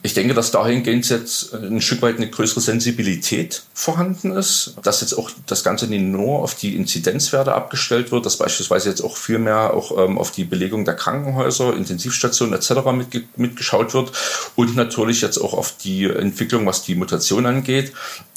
Ich 0.03 0.15
denke, 0.15 0.35
dass 0.35 0.53
dahingehend 0.53 1.09
jetzt 1.09 1.53
ein 1.53 1.81
Stück 1.81 2.01
weit 2.01 2.17
eine 2.17 2.31
größere 2.31 2.61
Sensibilität 2.61 3.65
vorhanden 3.75 4.31
ist, 4.31 4.77
dass 4.85 5.01
jetzt 5.01 5.15
auch 5.15 5.31
das 5.47 5.65
Ganze 5.65 5.89
nicht 5.89 6.03
nur 6.03 6.39
auf 6.39 6.55
die 6.55 6.77
Inzidenzwerte 6.77 7.53
abgestellt 7.53 8.13
wird, 8.13 8.25
dass 8.25 8.37
beispielsweise 8.37 8.89
jetzt 8.89 9.01
auch 9.01 9.17
viel 9.17 9.39
mehr 9.39 9.75
auch 9.75 9.99
ähm, 9.99 10.17
auf 10.17 10.31
die 10.31 10.45
Belegung 10.45 10.85
der 10.85 10.95
Krankenhäuser, 10.95 11.77
Intensivstationen 11.77 12.55
etc. 12.55 12.71
Mitge 12.93 13.25
mitgeschaut 13.35 13.95
wird 13.95 14.13
und 14.55 14.77
natürlich 14.77 15.23
jetzt 15.23 15.39
auch 15.39 15.55
auf 15.55 15.77
die 15.77 16.05
Entwicklung, 16.05 16.65
was 16.67 16.85
die 16.85 16.95
Mutation 16.95 17.47
angeht. 17.47 17.93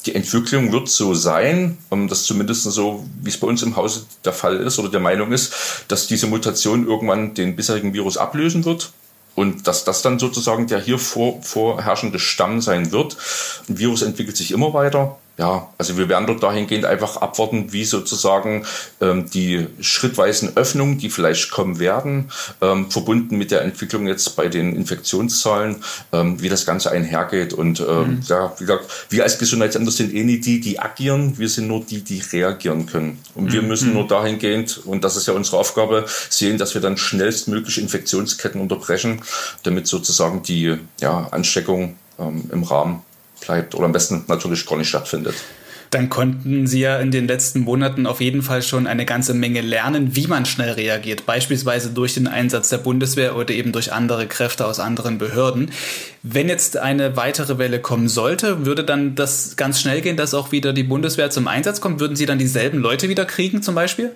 Die 0.06 0.14
Entwicklung 0.14 0.72
wird 0.72 0.88
so 0.88 1.14
sein, 1.14 1.78
ähm, 1.92 2.08
dass 2.08 2.24
zumindest 2.24 2.64
so, 2.64 3.06
wie 3.22 3.30
es 3.30 3.38
bei 3.38 3.46
uns 3.46 3.62
im 3.62 3.76
Hause 3.76 4.06
der 4.24 4.32
Fall 4.32 4.56
ist 4.56 4.80
oder 4.80 4.88
der 4.88 5.00
Meinung 5.00 5.30
ist, 5.30 5.54
dass 5.86 6.08
diese 6.08 6.26
Mutation 6.26 6.84
irgendwann 6.84 7.34
den 7.34 7.54
bisherigen 7.54 7.94
Virus 7.94 8.16
ablösen 8.16 8.64
wird 8.64 8.90
und 9.34 9.66
dass 9.66 9.84
das 9.84 10.02
dann 10.02 10.18
sozusagen 10.18 10.66
der 10.66 10.80
hier 10.80 10.98
vor, 10.98 11.42
vorherrschende 11.42 12.18
Stamm 12.18 12.60
sein 12.60 12.92
wird. 12.92 13.16
Ein 13.68 13.78
Virus 13.78 14.02
entwickelt 14.02 14.36
sich 14.36 14.52
immer 14.52 14.72
weiter 14.74 15.18
ja, 15.36 15.68
also 15.78 15.98
wir 15.98 16.08
werden 16.08 16.28
dort 16.28 16.44
dahingehend 16.44 16.84
einfach 16.84 17.16
abwarten, 17.16 17.72
wie 17.72 17.84
sozusagen 17.84 18.64
ähm, 19.00 19.28
die 19.28 19.66
schrittweisen 19.80 20.56
Öffnungen, 20.56 20.98
die 20.98 21.10
vielleicht 21.10 21.50
kommen 21.50 21.80
werden, 21.80 22.30
ähm, 22.60 22.88
verbunden 22.88 23.36
mit 23.36 23.50
der 23.50 23.62
Entwicklung 23.62 24.06
jetzt 24.06 24.36
bei 24.36 24.46
den 24.46 24.76
Infektionszahlen, 24.76 25.76
ähm, 26.12 26.40
wie 26.40 26.48
das 26.48 26.66
Ganze 26.66 26.92
einhergeht. 26.92 27.52
Und 27.52 27.80
ähm, 27.80 27.86
mhm. 27.86 28.20
ja, 28.28 28.52
wie 28.58 28.64
gesagt, 28.64 29.06
wir 29.10 29.24
als 29.24 29.38
Gesundheitsämter 29.38 29.90
sind 29.90 30.14
eh 30.14 30.22
nicht 30.22 30.46
die, 30.46 30.60
die 30.60 30.78
agieren, 30.78 31.36
wir 31.36 31.48
sind 31.48 31.66
nur 31.66 31.84
die, 31.84 32.02
die 32.02 32.20
reagieren 32.20 32.86
können. 32.86 33.18
Und 33.34 33.46
mhm. 33.46 33.52
wir 33.52 33.62
müssen 33.62 33.92
nur 33.92 34.06
dahingehend, 34.06 34.82
und 34.84 35.02
das 35.02 35.16
ist 35.16 35.26
ja 35.26 35.34
unsere 35.34 35.56
Aufgabe, 35.56 36.04
sehen, 36.30 36.58
dass 36.58 36.74
wir 36.74 36.80
dann 36.80 36.96
schnellstmöglich 36.96 37.78
Infektionsketten 37.78 38.60
unterbrechen, 38.60 39.22
damit 39.64 39.88
sozusagen 39.88 40.44
die 40.44 40.76
ja, 41.00 41.26
Ansteckung 41.32 41.96
ähm, 42.20 42.48
im 42.52 42.62
Rahmen 42.62 43.02
bleibt 43.46 43.74
oder 43.74 43.84
am 43.86 43.92
besten 43.92 44.24
natürlich 44.28 44.66
gar 44.66 44.76
nicht 44.76 44.88
stattfindet. 44.88 45.34
Dann 45.94 46.08
konnten 46.08 46.66
Sie 46.66 46.80
ja 46.80 46.98
in 46.98 47.12
den 47.12 47.28
letzten 47.28 47.60
Monaten 47.60 48.06
auf 48.06 48.20
jeden 48.20 48.42
Fall 48.42 48.62
schon 48.62 48.88
eine 48.88 49.04
ganze 49.04 49.32
Menge 49.32 49.60
lernen, 49.60 50.16
wie 50.16 50.26
man 50.26 50.44
schnell 50.44 50.72
reagiert, 50.72 51.24
beispielsweise 51.24 51.90
durch 51.90 52.14
den 52.14 52.26
Einsatz 52.26 52.68
der 52.68 52.78
Bundeswehr 52.78 53.36
oder 53.36 53.54
eben 53.54 53.70
durch 53.70 53.92
andere 53.92 54.26
Kräfte 54.26 54.66
aus 54.66 54.80
anderen 54.80 55.18
Behörden. 55.18 55.70
Wenn 56.24 56.48
jetzt 56.48 56.78
eine 56.78 57.16
weitere 57.16 57.58
Welle 57.58 57.78
kommen 57.78 58.08
sollte, 58.08 58.66
würde 58.66 58.82
dann 58.82 59.14
das 59.14 59.56
ganz 59.56 59.80
schnell 59.80 60.00
gehen, 60.00 60.16
dass 60.16 60.34
auch 60.34 60.50
wieder 60.50 60.72
die 60.72 60.82
Bundeswehr 60.82 61.30
zum 61.30 61.46
Einsatz 61.46 61.80
kommt? 61.80 62.00
Würden 62.00 62.16
Sie 62.16 62.26
dann 62.26 62.38
dieselben 62.38 62.80
Leute 62.80 63.08
wieder 63.08 63.24
kriegen 63.24 63.62
zum 63.62 63.76
Beispiel? 63.76 64.10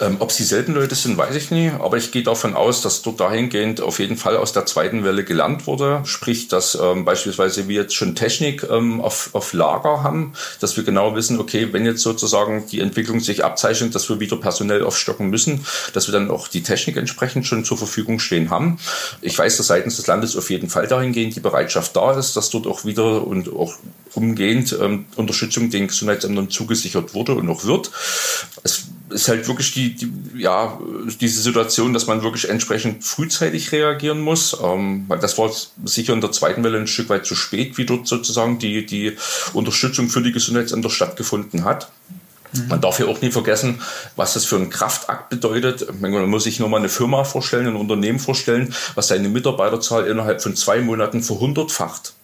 Ähm, 0.00 0.16
ob 0.20 0.30
es 0.30 0.36
dieselben 0.36 0.74
Leute 0.74 0.94
sind, 0.94 1.18
weiß 1.18 1.34
ich 1.34 1.50
nie, 1.50 1.70
aber 1.70 1.96
ich 1.96 2.12
gehe 2.12 2.22
davon 2.22 2.54
aus, 2.54 2.82
dass 2.82 3.02
dort 3.02 3.18
dahingehend 3.18 3.80
auf 3.80 3.98
jeden 3.98 4.16
Fall 4.16 4.36
aus 4.36 4.52
der 4.52 4.64
zweiten 4.64 5.02
Welle 5.02 5.24
gelernt 5.24 5.66
wurde. 5.66 6.02
Sprich, 6.04 6.48
dass 6.48 6.78
ähm, 6.80 7.04
beispielsweise 7.04 7.66
wir 7.68 7.82
jetzt 7.82 7.94
schon 7.94 8.14
Technik 8.14 8.64
ähm, 8.70 9.00
auf, 9.00 9.30
auf 9.32 9.52
Lager 9.52 10.02
haben, 10.02 10.34
dass 10.60 10.76
wir 10.76 10.84
genau 10.84 11.16
wissen, 11.16 11.40
okay, 11.40 11.72
wenn 11.72 11.84
jetzt 11.84 12.02
sozusagen 12.02 12.66
die 12.70 12.80
Entwicklung 12.80 13.18
sich 13.18 13.44
abzeichnet, 13.44 13.94
dass 13.94 14.08
wir 14.08 14.20
wieder 14.20 14.36
personell 14.36 14.84
aufstocken 14.84 15.30
müssen, 15.30 15.66
dass 15.94 16.06
wir 16.06 16.12
dann 16.12 16.30
auch 16.30 16.46
die 16.46 16.62
Technik 16.62 16.96
entsprechend 16.96 17.46
schon 17.46 17.64
zur 17.64 17.78
Verfügung 17.78 18.20
stehen 18.20 18.50
haben. 18.50 18.78
Ich 19.20 19.36
weiß, 19.36 19.56
dass 19.56 19.66
seitens 19.66 19.96
des 19.96 20.06
Landes 20.06 20.36
auf 20.36 20.50
jeden 20.50 20.68
Fall 20.68 20.86
dahingehend 20.86 21.34
die 21.34 21.40
Bereitschaft 21.40 21.96
da 21.96 22.16
ist, 22.16 22.36
dass 22.36 22.50
dort 22.50 22.66
auch 22.68 22.84
wieder 22.84 23.26
und 23.26 23.52
auch 23.52 23.74
umgehend 24.14 24.76
ähm, 24.80 25.06
Unterstützung 25.16 25.70
den 25.70 25.88
Gesundheitsämtern 25.88 26.50
zugesichert 26.50 27.14
wurde 27.14 27.34
und 27.34 27.46
noch 27.46 27.64
wird. 27.64 27.90
Es 28.62 28.86
ist 29.10 29.28
halt 29.28 29.46
wirklich 29.48 29.72
die, 29.72 29.94
die, 29.94 30.12
ja, 30.36 30.78
diese 31.20 31.40
Situation, 31.40 31.92
dass 31.92 32.06
man 32.06 32.22
wirklich 32.22 32.48
entsprechend 32.48 33.04
frühzeitig 33.04 33.72
reagieren 33.72 34.20
muss. 34.20 34.56
Ähm, 34.62 35.04
weil 35.08 35.18
das 35.18 35.38
war 35.38 35.50
sicher 35.84 36.12
in 36.12 36.20
der 36.20 36.32
zweiten 36.32 36.62
Welle 36.64 36.78
ein 36.78 36.86
Stück 36.86 37.08
weit 37.08 37.26
zu 37.26 37.34
spät, 37.34 37.78
wie 37.78 37.86
dort 37.86 38.06
sozusagen 38.06 38.58
die, 38.58 38.84
die 38.84 39.16
Unterstützung 39.52 40.08
für 40.08 40.22
die 40.22 40.32
Gesundheitsämter 40.32 40.90
stattgefunden 40.90 41.64
hat. 41.64 41.90
Mhm. 42.52 42.68
Man 42.68 42.80
darf 42.80 42.98
ja 42.98 43.06
auch 43.06 43.20
nie 43.20 43.30
vergessen, 43.30 43.80
was 44.16 44.34
das 44.34 44.44
für 44.44 44.56
ein 44.56 44.70
Kraftakt 44.70 45.28
bedeutet. 45.30 46.00
Man 46.00 46.28
muss 46.28 46.44
sich 46.44 46.58
nur 46.58 46.68
mal 46.68 46.78
eine 46.78 46.88
Firma 46.88 47.24
vorstellen, 47.24 47.66
ein 47.66 47.76
Unternehmen 47.76 48.18
vorstellen, 48.18 48.74
was 48.94 49.08
seine 49.08 49.28
Mitarbeiterzahl 49.28 50.06
innerhalb 50.06 50.42
von 50.42 50.56
zwei 50.56 50.80
Monaten 50.80 51.22
verhundertfacht. 51.22 52.14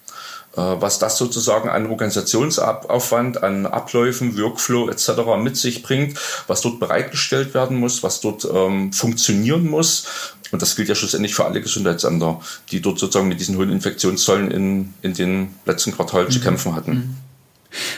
Äh, 0.57 0.81
was 0.81 0.99
das 0.99 1.19
sozusagen 1.19 1.69
an 1.69 1.87
Organisationsaufwand, 1.87 3.43
an 3.43 3.67
Abläufen, 3.67 4.39
Workflow 4.39 4.89
etc. 4.89 5.11
mit 5.43 5.57
sich 5.57 5.83
bringt, 5.83 6.19
was 6.47 6.61
dort 6.61 6.79
bereitgestellt 6.79 7.55
werden 7.55 7.77
muss, 7.77 8.03
was 8.03 8.21
dort 8.21 8.47
ähm, 8.53 8.93
funktionieren 8.93 9.69
muss. 9.69 10.07
Und 10.53 10.63
das 10.63 10.77
gilt 10.77 10.89
ja 10.89 10.95
schlussendlich 10.95 11.35
für 11.35 11.45
alle 11.45 11.61
Gesundheitsämter, 11.61 12.41
die 12.71 12.81
dort 12.81 13.01
sozusagen 13.01 13.29
mit 13.29 13.41
diesen 13.41 13.57
hohen 13.57 13.73
Infektionszahlen 13.73 14.51
in, 14.53 14.95
in 15.03 15.15
den 15.15 15.55
letzten 15.67 15.93
Quartalen 15.93 16.29
mhm. 16.29 16.33
zu 16.33 16.41
kämpfen 16.41 16.77
hatten. 16.77 16.93
Mhm. 16.93 17.17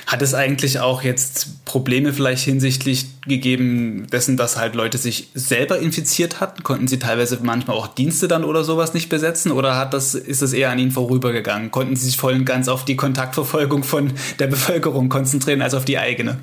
Hat 0.06 0.22
es 0.22 0.34
eigentlich 0.34 0.80
auch 0.80 1.02
jetzt 1.02 1.64
Probleme 1.64 2.12
vielleicht 2.12 2.44
hinsichtlich 2.44 3.06
gegeben 3.26 4.06
dessen, 4.10 4.36
dass 4.36 4.56
halt 4.56 4.74
Leute 4.74 4.98
sich 4.98 5.28
selber 5.34 5.78
infiziert 5.78 6.40
hatten? 6.40 6.62
Konnten 6.62 6.88
sie 6.88 6.98
teilweise 6.98 7.38
manchmal 7.42 7.76
auch 7.76 7.88
Dienste 7.88 8.28
dann 8.28 8.44
oder 8.44 8.64
sowas 8.64 8.94
nicht 8.94 9.08
besetzen? 9.08 9.52
Oder 9.52 9.76
hat 9.76 9.94
das, 9.94 10.14
ist 10.14 10.42
es 10.42 10.52
eher 10.52 10.70
an 10.70 10.78
ihnen 10.78 10.92
vorübergegangen? 10.92 11.70
Konnten 11.70 11.96
sie 11.96 12.06
sich 12.06 12.16
voll 12.16 12.34
und 12.34 12.44
ganz 12.44 12.68
auf 12.68 12.84
die 12.84 12.96
Kontaktverfolgung 12.96 13.84
von 13.84 14.12
der 14.38 14.46
Bevölkerung 14.46 15.08
konzentrieren 15.08 15.62
als 15.62 15.74
auf 15.74 15.84
die 15.84 15.98
eigene? 15.98 16.38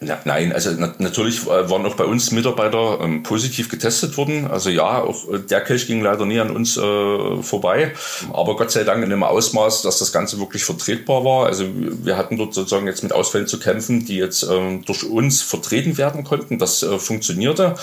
Ja, 0.00 0.20
nein, 0.24 0.52
also 0.52 0.70
na, 0.78 0.94
natürlich 0.98 1.42
äh, 1.46 1.68
waren 1.68 1.84
auch 1.84 1.96
bei 1.96 2.04
uns 2.04 2.30
Mitarbeiter 2.30 3.00
ähm, 3.00 3.24
positiv 3.24 3.68
getestet 3.68 4.16
worden. 4.16 4.46
Also 4.46 4.70
ja, 4.70 5.02
auch 5.02 5.28
äh, 5.28 5.40
der 5.40 5.60
Kelch 5.60 5.88
ging 5.88 6.00
leider 6.02 6.24
nie 6.24 6.38
an 6.38 6.50
uns 6.50 6.76
äh, 6.76 7.42
vorbei. 7.42 7.92
Aber 8.32 8.54
Gott 8.54 8.70
sei 8.70 8.84
Dank 8.84 8.98
in 8.98 9.10
einem 9.12 9.24
Ausmaß, 9.24 9.82
dass 9.82 9.98
das 9.98 10.12
Ganze 10.12 10.38
wirklich 10.38 10.62
vertretbar 10.62 11.24
war. 11.24 11.46
Also 11.46 11.64
wir 11.74 12.16
hatten 12.16 12.36
dort 12.36 12.54
sozusagen 12.54 12.86
jetzt 12.86 13.02
mit 13.02 13.12
Ausfällen 13.12 13.48
zu 13.48 13.58
kämpfen, 13.58 14.04
die 14.04 14.18
jetzt 14.18 14.44
ähm, 14.44 14.84
durch 14.84 15.02
uns 15.02 15.42
vertreten 15.42 15.98
werden 15.98 16.22
konnten. 16.22 16.60
Das 16.60 16.84
äh, 16.84 17.00
funktionierte. 17.00 17.74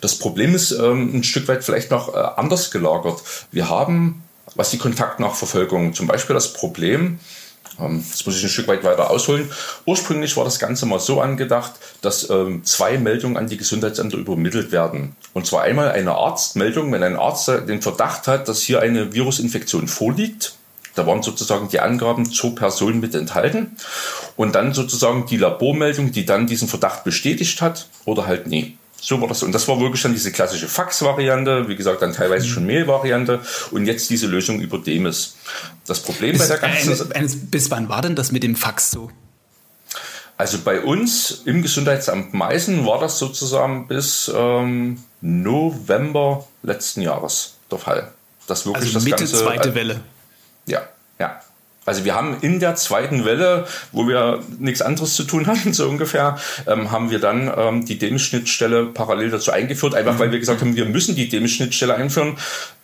Das 0.00 0.14
Problem 0.18 0.54
ist 0.54 0.72
ähm, 0.72 1.14
ein 1.14 1.24
Stück 1.24 1.46
weit 1.46 1.62
vielleicht 1.62 1.90
noch 1.90 2.14
äh, 2.14 2.18
anders 2.36 2.70
gelagert. 2.70 3.22
Wir 3.52 3.68
haben, 3.68 4.22
was 4.54 4.70
die 4.70 4.78
Kontaktnachverfolgung, 4.78 5.92
zum 5.92 6.06
Beispiel 6.06 6.32
das 6.32 6.54
Problem, 6.54 7.20
das 7.78 8.26
muss 8.26 8.36
ich 8.36 8.42
ein 8.42 8.48
Stück 8.48 8.68
weit 8.68 8.84
weiter 8.84 9.10
ausholen. 9.10 9.50
Ursprünglich 9.86 10.36
war 10.36 10.44
das 10.44 10.58
Ganze 10.58 10.86
mal 10.86 11.00
so 11.00 11.20
angedacht, 11.20 11.72
dass 12.02 12.28
ähm, 12.28 12.64
zwei 12.64 12.98
Meldungen 12.98 13.36
an 13.36 13.48
die 13.48 13.56
Gesundheitsämter 13.56 14.18
übermittelt 14.18 14.72
werden. 14.72 15.16
Und 15.32 15.46
zwar 15.46 15.62
einmal 15.62 15.92
eine 15.92 16.12
Arztmeldung, 16.12 16.92
wenn 16.92 17.02
ein 17.02 17.16
Arzt 17.16 17.48
den 17.48 17.82
Verdacht 17.82 18.26
hat, 18.26 18.48
dass 18.48 18.60
hier 18.60 18.80
eine 18.80 19.12
Virusinfektion 19.14 19.88
vorliegt. 19.88 20.54
Da 20.94 21.06
waren 21.06 21.22
sozusagen 21.22 21.68
die 21.68 21.80
Angaben 21.80 22.30
zur 22.30 22.54
Person 22.54 23.00
mit 23.00 23.14
enthalten. 23.14 23.76
Und 24.36 24.54
dann 24.54 24.74
sozusagen 24.74 25.26
die 25.26 25.36
Labormeldung, 25.36 26.12
die 26.12 26.26
dann 26.26 26.46
diesen 26.46 26.68
Verdacht 26.68 27.04
bestätigt 27.04 27.62
hat 27.62 27.86
oder 28.04 28.26
halt 28.26 28.46
nie. 28.46 28.76
So 29.00 29.20
war 29.20 29.28
das. 29.28 29.42
Und 29.42 29.52
das 29.52 29.66
war 29.66 29.80
wirklich 29.80 30.02
dann 30.02 30.12
diese 30.12 30.30
klassische 30.30 30.68
Fax-Variante, 30.68 31.68
wie 31.68 31.76
gesagt, 31.76 32.02
dann 32.02 32.12
teilweise 32.12 32.46
schon 32.46 32.66
Mail-Variante 32.66 33.40
und 33.70 33.86
jetzt 33.86 34.10
diese 34.10 34.26
Lösung 34.26 34.60
über 34.60 34.78
Demis. 34.78 35.36
Das 35.86 36.00
Problem 36.00 36.32
bis, 36.32 36.40
bei 36.40 36.46
der 36.48 36.58
ganzen. 36.58 37.12
Eine, 37.12 37.28
bis 37.28 37.70
wann 37.70 37.88
war 37.88 38.02
denn 38.02 38.14
das 38.14 38.30
mit 38.30 38.42
dem 38.42 38.56
Fax 38.56 38.90
so? 38.90 39.10
Also 40.36 40.58
bei 40.64 40.80
uns 40.80 41.42
im 41.44 41.60
Gesundheitsamt 41.60 42.32
Meißen 42.32 42.86
war 42.86 42.98
das 42.98 43.18
sozusagen 43.18 43.88
bis 43.88 44.30
ähm, 44.34 45.02
November 45.20 46.46
letzten 46.62 47.02
Jahres 47.02 47.56
der 47.70 47.78
Fall. 47.78 48.12
Das 48.46 48.64
wirklich 48.64 48.84
also 48.84 48.94
das 48.94 49.04
Mitte 49.04 49.16
Ganze, 49.16 49.36
zweite 49.36 49.74
Welle. 49.74 50.00
Also 51.86 52.04
wir 52.04 52.14
haben 52.14 52.36
in 52.40 52.60
der 52.60 52.74
zweiten 52.74 53.24
Welle, 53.24 53.66
wo 53.92 54.06
wir 54.06 54.40
nichts 54.58 54.82
anderes 54.82 55.14
zu 55.14 55.24
tun 55.24 55.46
hatten, 55.48 55.72
so 55.72 55.88
ungefähr, 55.88 56.38
ähm, 56.66 56.90
haben 56.90 57.10
wir 57.10 57.18
dann 57.18 57.52
ähm, 57.56 57.84
die 57.84 57.98
Demis-Schnittstelle 57.98 58.86
parallel 58.86 59.30
dazu 59.30 59.50
eingeführt, 59.50 59.94
einfach 59.94 60.14
mhm. 60.14 60.18
weil 60.18 60.32
wir 60.32 60.38
gesagt 60.38 60.60
haben, 60.60 60.76
wir 60.76 60.84
müssen 60.84 61.14
die 61.14 61.28
Demis-Schnittstelle 61.28 61.94
einführen. 61.94 62.36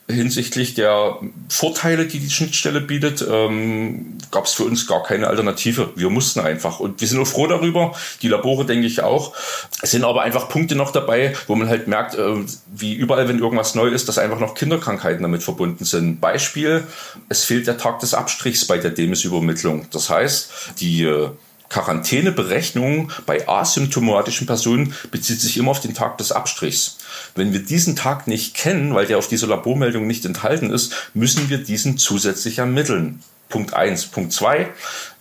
Hinsichtlich 0.09 0.75
der 0.75 1.19
Vorteile, 1.49 2.07
die 2.07 2.21
die 2.21 2.31
Schnittstelle 2.31 2.81
bietet, 2.81 3.27
ähm, 3.29 4.19
gab 4.31 4.45
es 4.45 4.53
für 4.53 4.63
uns 4.63 4.87
gar 4.87 5.03
keine 5.03 5.27
Alternative. 5.27 5.91
Wir 5.97 6.11
mussten 6.11 6.41
einfach. 6.41 6.79
Und 6.79 7.01
wir 7.01 7.09
sind 7.09 7.19
auch 7.19 7.27
froh 7.27 7.49
darüber. 7.49 7.93
Die 8.23 8.29
Labore, 8.29 8.65
denke 8.65 8.87
ich 8.87 9.03
auch. 9.03 9.35
Es 9.83 9.91
sind 9.91 10.05
aber 10.05 10.23
einfach 10.23 10.49
Punkte 10.49 10.77
noch 10.77 10.93
dabei, 10.93 11.35
wo 11.49 11.57
man 11.57 11.69
halt 11.69 11.89
merkt, 11.89 12.15
äh, 12.15 12.37
wie 12.73 12.95
überall, 12.95 13.29
wenn 13.29 13.41
irgendwas 13.41 13.75
neu 13.75 13.89
ist, 13.89 14.09
dass 14.09 14.19
einfach 14.19 14.39
noch 14.39 14.55
Kinderkrankheiten 14.55 15.23
damit 15.23 15.43
verbunden 15.43 15.85
sind. 15.85 16.21
Beispiel, 16.21 16.85
es 17.29 17.45
fehlt 17.45 17.67
der 17.67 17.79
Tag 17.79 17.99
des 17.99 18.15
Abstrichs 18.15 18.65
bei 18.65 18.79
der 18.79 18.93
Demis-Übermittlung. 18.93 19.87
Das 19.91 20.09
heißt, 20.09 20.51
die 20.79 21.03
äh, 21.03 21.31
Quarantäneberechnung 21.69 23.11
bei 23.27 23.49
asymptomatischen 23.49 24.47
Personen 24.47 24.95
bezieht 25.11 25.41
sich 25.41 25.57
immer 25.57 25.73
auf 25.73 25.81
den 25.81 25.95
Tag 25.95 26.19
des 26.19 26.33
Abstrichs. 26.33 26.99
Wenn 27.35 27.53
wir 27.53 27.61
diesen 27.61 27.97
Tag 27.97 28.27
nicht 28.27 28.55
kennen, 28.55 28.95
weil 28.95 29.07
der 29.07 29.19
auf 29.19 29.29
dieser 29.29 29.49
Labormeldung 29.49 30.07
nicht 30.07 30.25
enthalten 30.25 30.71
ist, 30.71 31.11
müssen 31.15 31.49
wir 31.51 31.59
diesen 31.59 31.99
zusätzlich 31.99 32.59
ermitteln. 32.59 33.23
Punkt 33.49 33.75
eins. 33.75 34.07
Punkt 34.07 34.33
zwei. 34.33 34.69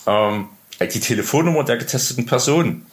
Ähm, 0.08 0.50
die 0.80 1.00
Telefonnummer 1.00 1.64
der 1.64 1.78
getesteten 1.78 2.26
Person. 2.26 2.86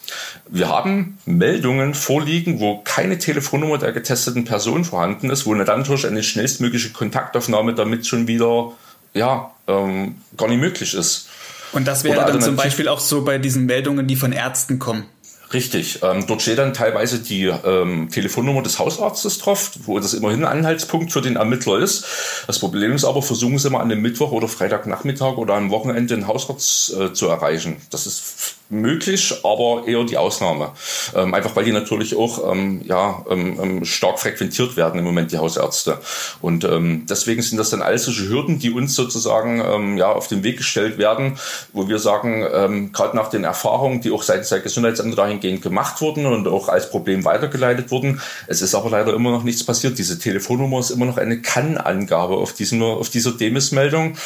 Wir 0.49 0.69
haben 0.69 1.19
Meldungen 1.27 1.95
vorliegen, 1.95 2.61
wo 2.61 2.79
keine 2.79 3.19
Telefonnummer 3.19 3.79
der 3.79 3.93
getesteten 3.93 4.45
Person 4.45 4.85
vorhanden 4.85 5.31
ist, 5.31 5.47
wo 5.47 5.55
natürlich 5.55 6.07
eine 6.07 6.23
schnellstmögliche 6.23 6.91
Kontaktaufnahme 6.91 7.75
damit 7.75 8.07
schon 8.07 8.29
wieder 8.29 8.73
ja, 9.15 9.51
ähm, 9.67 10.17
gar 10.37 10.49
nicht 10.49 10.61
möglich 10.61 10.95
ist. 10.95 11.29
Und 11.73 11.87
das 11.87 12.05
wäre 12.05 12.25
dann 12.25 12.41
zum 12.41 12.57
Beispiel 12.57 12.89
auch 12.89 13.01
so 13.01 13.25
bei 13.25 13.39
diesen 13.39 13.67
Meldungen, 13.67 14.07
die 14.07 14.17
von 14.17 14.33
Ärzten 14.33 14.79
kommen. 14.79 15.07
Richtig. 15.53 16.01
Ähm, 16.03 16.27
dort 16.27 16.41
steht 16.43 16.59
dann 16.59 16.73
teilweise 16.73 17.19
die 17.19 17.45
ähm, 17.45 18.09
Telefonnummer 18.11 18.63
des 18.63 18.79
Hausarztes 18.79 19.39
drauf, 19.39 19.73
wo 19.85 19.99
das 19.99 20.15
immerhin 20.15 20.45
ein 20.45 20.59
Anhaltspunkt 20.59 21.13
für 21.13 21.21
den 21.21 21.37
Ermittler 21.37 21.79
ist. 21.79 22.07
Das 22.47 22.59
Problem 22.59 22.93
ist 22.93 23.05
aber, 23.05 23.23
versuchen 23.23 23.59
Sie 23.59 23.69
mal 23.69 23.81
an 23.81 23.91
einem 23.91 24.01
Mittwoch 24.01 24.33
oder 24.33 24.49
Freitagnachmittag 24.49 25.37
oder 25.37 25.55
am 25.55 25.71
Wochenende 25.71 26.15
den 26.15 26.27
Hausarzt 26.27 26.95
äh, 26.95 27.13
zu 27.13 27.29
erreichen. 27.29 27.77
Das 27.91 28.07
ist 28.07 28.55
möglich, 28.73 29.35
aber 29.45 29.85
eher 29.87 30.05
die 30.05 30.17
Ausnahme. 30.17 30.73
Ähm, 31.15 31.35
einfach 31.35 31.55
weil 31.55 31.65
die 31.65 31.73
natürlich 31.73 32.17
auch 32.17 32.51
ähm, 32.51 32.81
ja, 32.85 33.25
ähm, 33.31 33.59
ähm, 33.63 33.85
stark 33.85 34.19
frequentiert 34.19 34.77
werden 34.77 34.99
im 34.99 35.05
Moment, 35.05 35.31
die 35.31 35.39
Hausärzte. 35.39 35.99
Und 36.41 36.65
ähm, 36.65 37.07
deswegen 37.09 37.43
sind 37.43 37.59
das 37.59 37.71
dann 37.71 37.83
all 37.83 37.99
solche 37.99 38.29
Hürden, 38.29 38.59
die 38.59 38.71
uns 38.71 38.95
sozusagen 38.95 39.63
ähm, 39.65 39.97
ja, 39.99 40.11
auf 40.11 40.29
den 40.29 40.43
Weg 40.43 40.57
gestellt 40.57 40.99
werden, 40.99 41.39
wo 41.73 41.89
wir 41.89 41.99
sagen, 41.99 42.93
gerade 42.93 43.17
nach 43.17 43.29
den 43.29 43.45
Erfahrungen, 43.45 44.01
die 44.01 44.11
auch 44.11 44.23
seitens 44.23 44.49
der 44.49 44.61
Gesundheitsämter 44.61 45.17
dahingehend 45.17 45.63
gemacht 45.63 46.01
wurden 46.01 46.27
und 46.27 46.49
auch 46.49 46.69
als 46.69 46.91
Problem 46.91 47.25
weitergeleitet 47.25 47.91
wurden, 47.91 48.21
es 48.47 48.63
ist 48.63 48.75
aber 48.75 48.91
leider 48.91 49.15
immer 49.15 49.31
noch 49.31 49.43
nichts 49.43 49.65
passiert. 49.65 49.99
Diese 49.99 50.19
Telefonnummer 50.19 50.81
ist 50.81 50.91
immer 50.91 51.07
noch 51.07 51.19
eine 51.19 51.41
Kann-Angabe 51.41 52.37
auf, 52.37 52.55
auf 52.61 53.11
dieser 53.11 53.33
Demis-Meldung, 53.33 54.17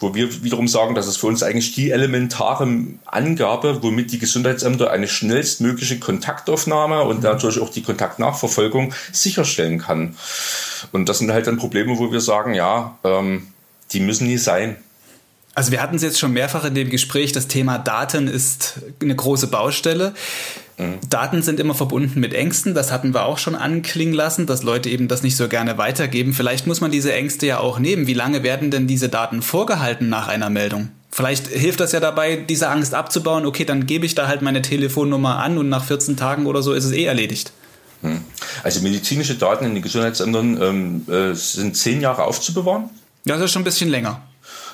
wo 0.00 0.14
wir 0.14 0.42
wiederum 0.42 0.68
sagen, 0.68 0.94
das 0.94 1.06
ist 1.06 1.16
für 1.16 1.26
uns 1.26 1.42
eigentlich 1.42 1.74
die 1.74 1.90
elementare 1.90 2.68
Angabe, 3.04 3.82
wo 3.82 3.86
womit 3.86 4.12
die 4.12 4.18
Gesundheitsämter 4.18 4.90
eine 4.90 5.08
schnellstmögliche 5.08 5.98
Kontaktaufnahme 5.98 7.02
und 7.04 7.22
natürlich 7.22 7.60
auch 7.60 7.70
die 7.70 7.82
Kontaktnachverfolgung 7.82 8.92
sicherstellen 9.12 9.78
kann. 9.78 10.16
Und 10.92 11.08
das 11.08 11.18
sind 11.18 11.32
halt 11.32 11.46
dann 11.46 11.56
Probleme, 11.56 11.98
wo 11.98 12.12
wir 12.12 12.20
sagen, 12.20 12.54
ja, 12.54 12.98
ähm, 13.04 13.48
die 13.92 14.00
müssen 14.00 14.26
nie 14.26 14.38
sein. 14.38 14.76
Also 15.56 15.72
wir 15.72 15.80
hatten 15.80 15.96
es 15.96 16.02
jetzt 16.02 16.18
schon 16.18 16.34
mehrfach 16.34 16.66
in 16.66 16.74
dem 16.74 16.90
Gespräch, 16.90 17.32
das 17.32 17.48
Thema 17.48 17.78
Daten 17.78 18.28
ist 18.28 18.74
eine 19.00 19.16
große 19.16 19.46
Baustelle. 19.46 20.12
Mhm. 20.76 20.98
Daten 21.08 21.40
sind 21.40 21.58
immer 21.58 21.74
verbunden 21.74 22.20
mit 22.20 22.34
Ängsten, 22.34 22.74
das 22.74 22.92
hatten 22.92 23.14
wir 23.14 23.24
auch 23.24 23.38
schon 23.38 23.54
anklingen 23.54 24.12
lassen, 24.12 24.44
dass 24.44 24.62
Leute 24.62 24.90
eben 24.90 25.08
das 25.08 25.22
nicht 25.22 25.34
so 25.34 25.48
gerne 25.48 25.78
weitergeben. 25.78 26.34
Vielleicht 26.34 26.66
muss 26.66 26.82
man 26.82 26.90
diese 26.90 27.14
Ängste 27.14 27.46
ja 27.46 27.58
auch 27.58 27.78
nehmen. 27.78 28.06
Wie 28.06 28.12
lange 28.12 28.42
werden 28.42 28.70
denn 28.70 28.86
diese 28.86 29.08
Daten 29.08 29.40
vorgehalten 29.40 30.10
nach 30.10 30.28
einer 30.28 30.50
Meldung? 30.50 30.90
Vielleicht 31.10 31.46
hilft 31.46 31.80
das 31.80 31.92
ja 31.92 32.00
dabei, 32.00 32.36
diese 32.36 32.68
Angst 32.68 32.92
abzubauen. 32.92 33.46
Okay, 33.46 33.64
dann 33.64 33.86
gebe 33.86 34.04
ich 34.04 34.14
da 34.14 34.28
halt 34.28 34.42
meine 34.42 34.60
Telefonnummer 34.60 35.38
an 35.38 35.56
und 35.56 35.70
nach 35.70 35.84
14 35.84 36.18
Tagen 36.18 36.44
oder 36.44 36.62
so 36.62 36.74
ist 36.74 36.84
es 36.84 36.92
eh 36.92 37.04
erledigt. 37.04 37.52
Hm. 38.02 38.20
Also 38.62 38.82
medizinische 38.82 39.36
Daten 39.36 39.64
in 39.64 39.72
den 39.72 39.82
Gesundheitsämtern 39.82 40.60
ähm, 40.60 41.06
äh, 41.08 41.34
sind 41.34 41.78
zehn 41.78 42.02
Jahre 42.02 42.24
aufzubewahren. 42.24 42.90
Ja, 43.24 43.36
das 43.36 43.46
ist 43.46 43.52
schon 43.52 43.62
ein 43.62 43.64
bisschen 43.64 43.88
länger. 43.88 44.20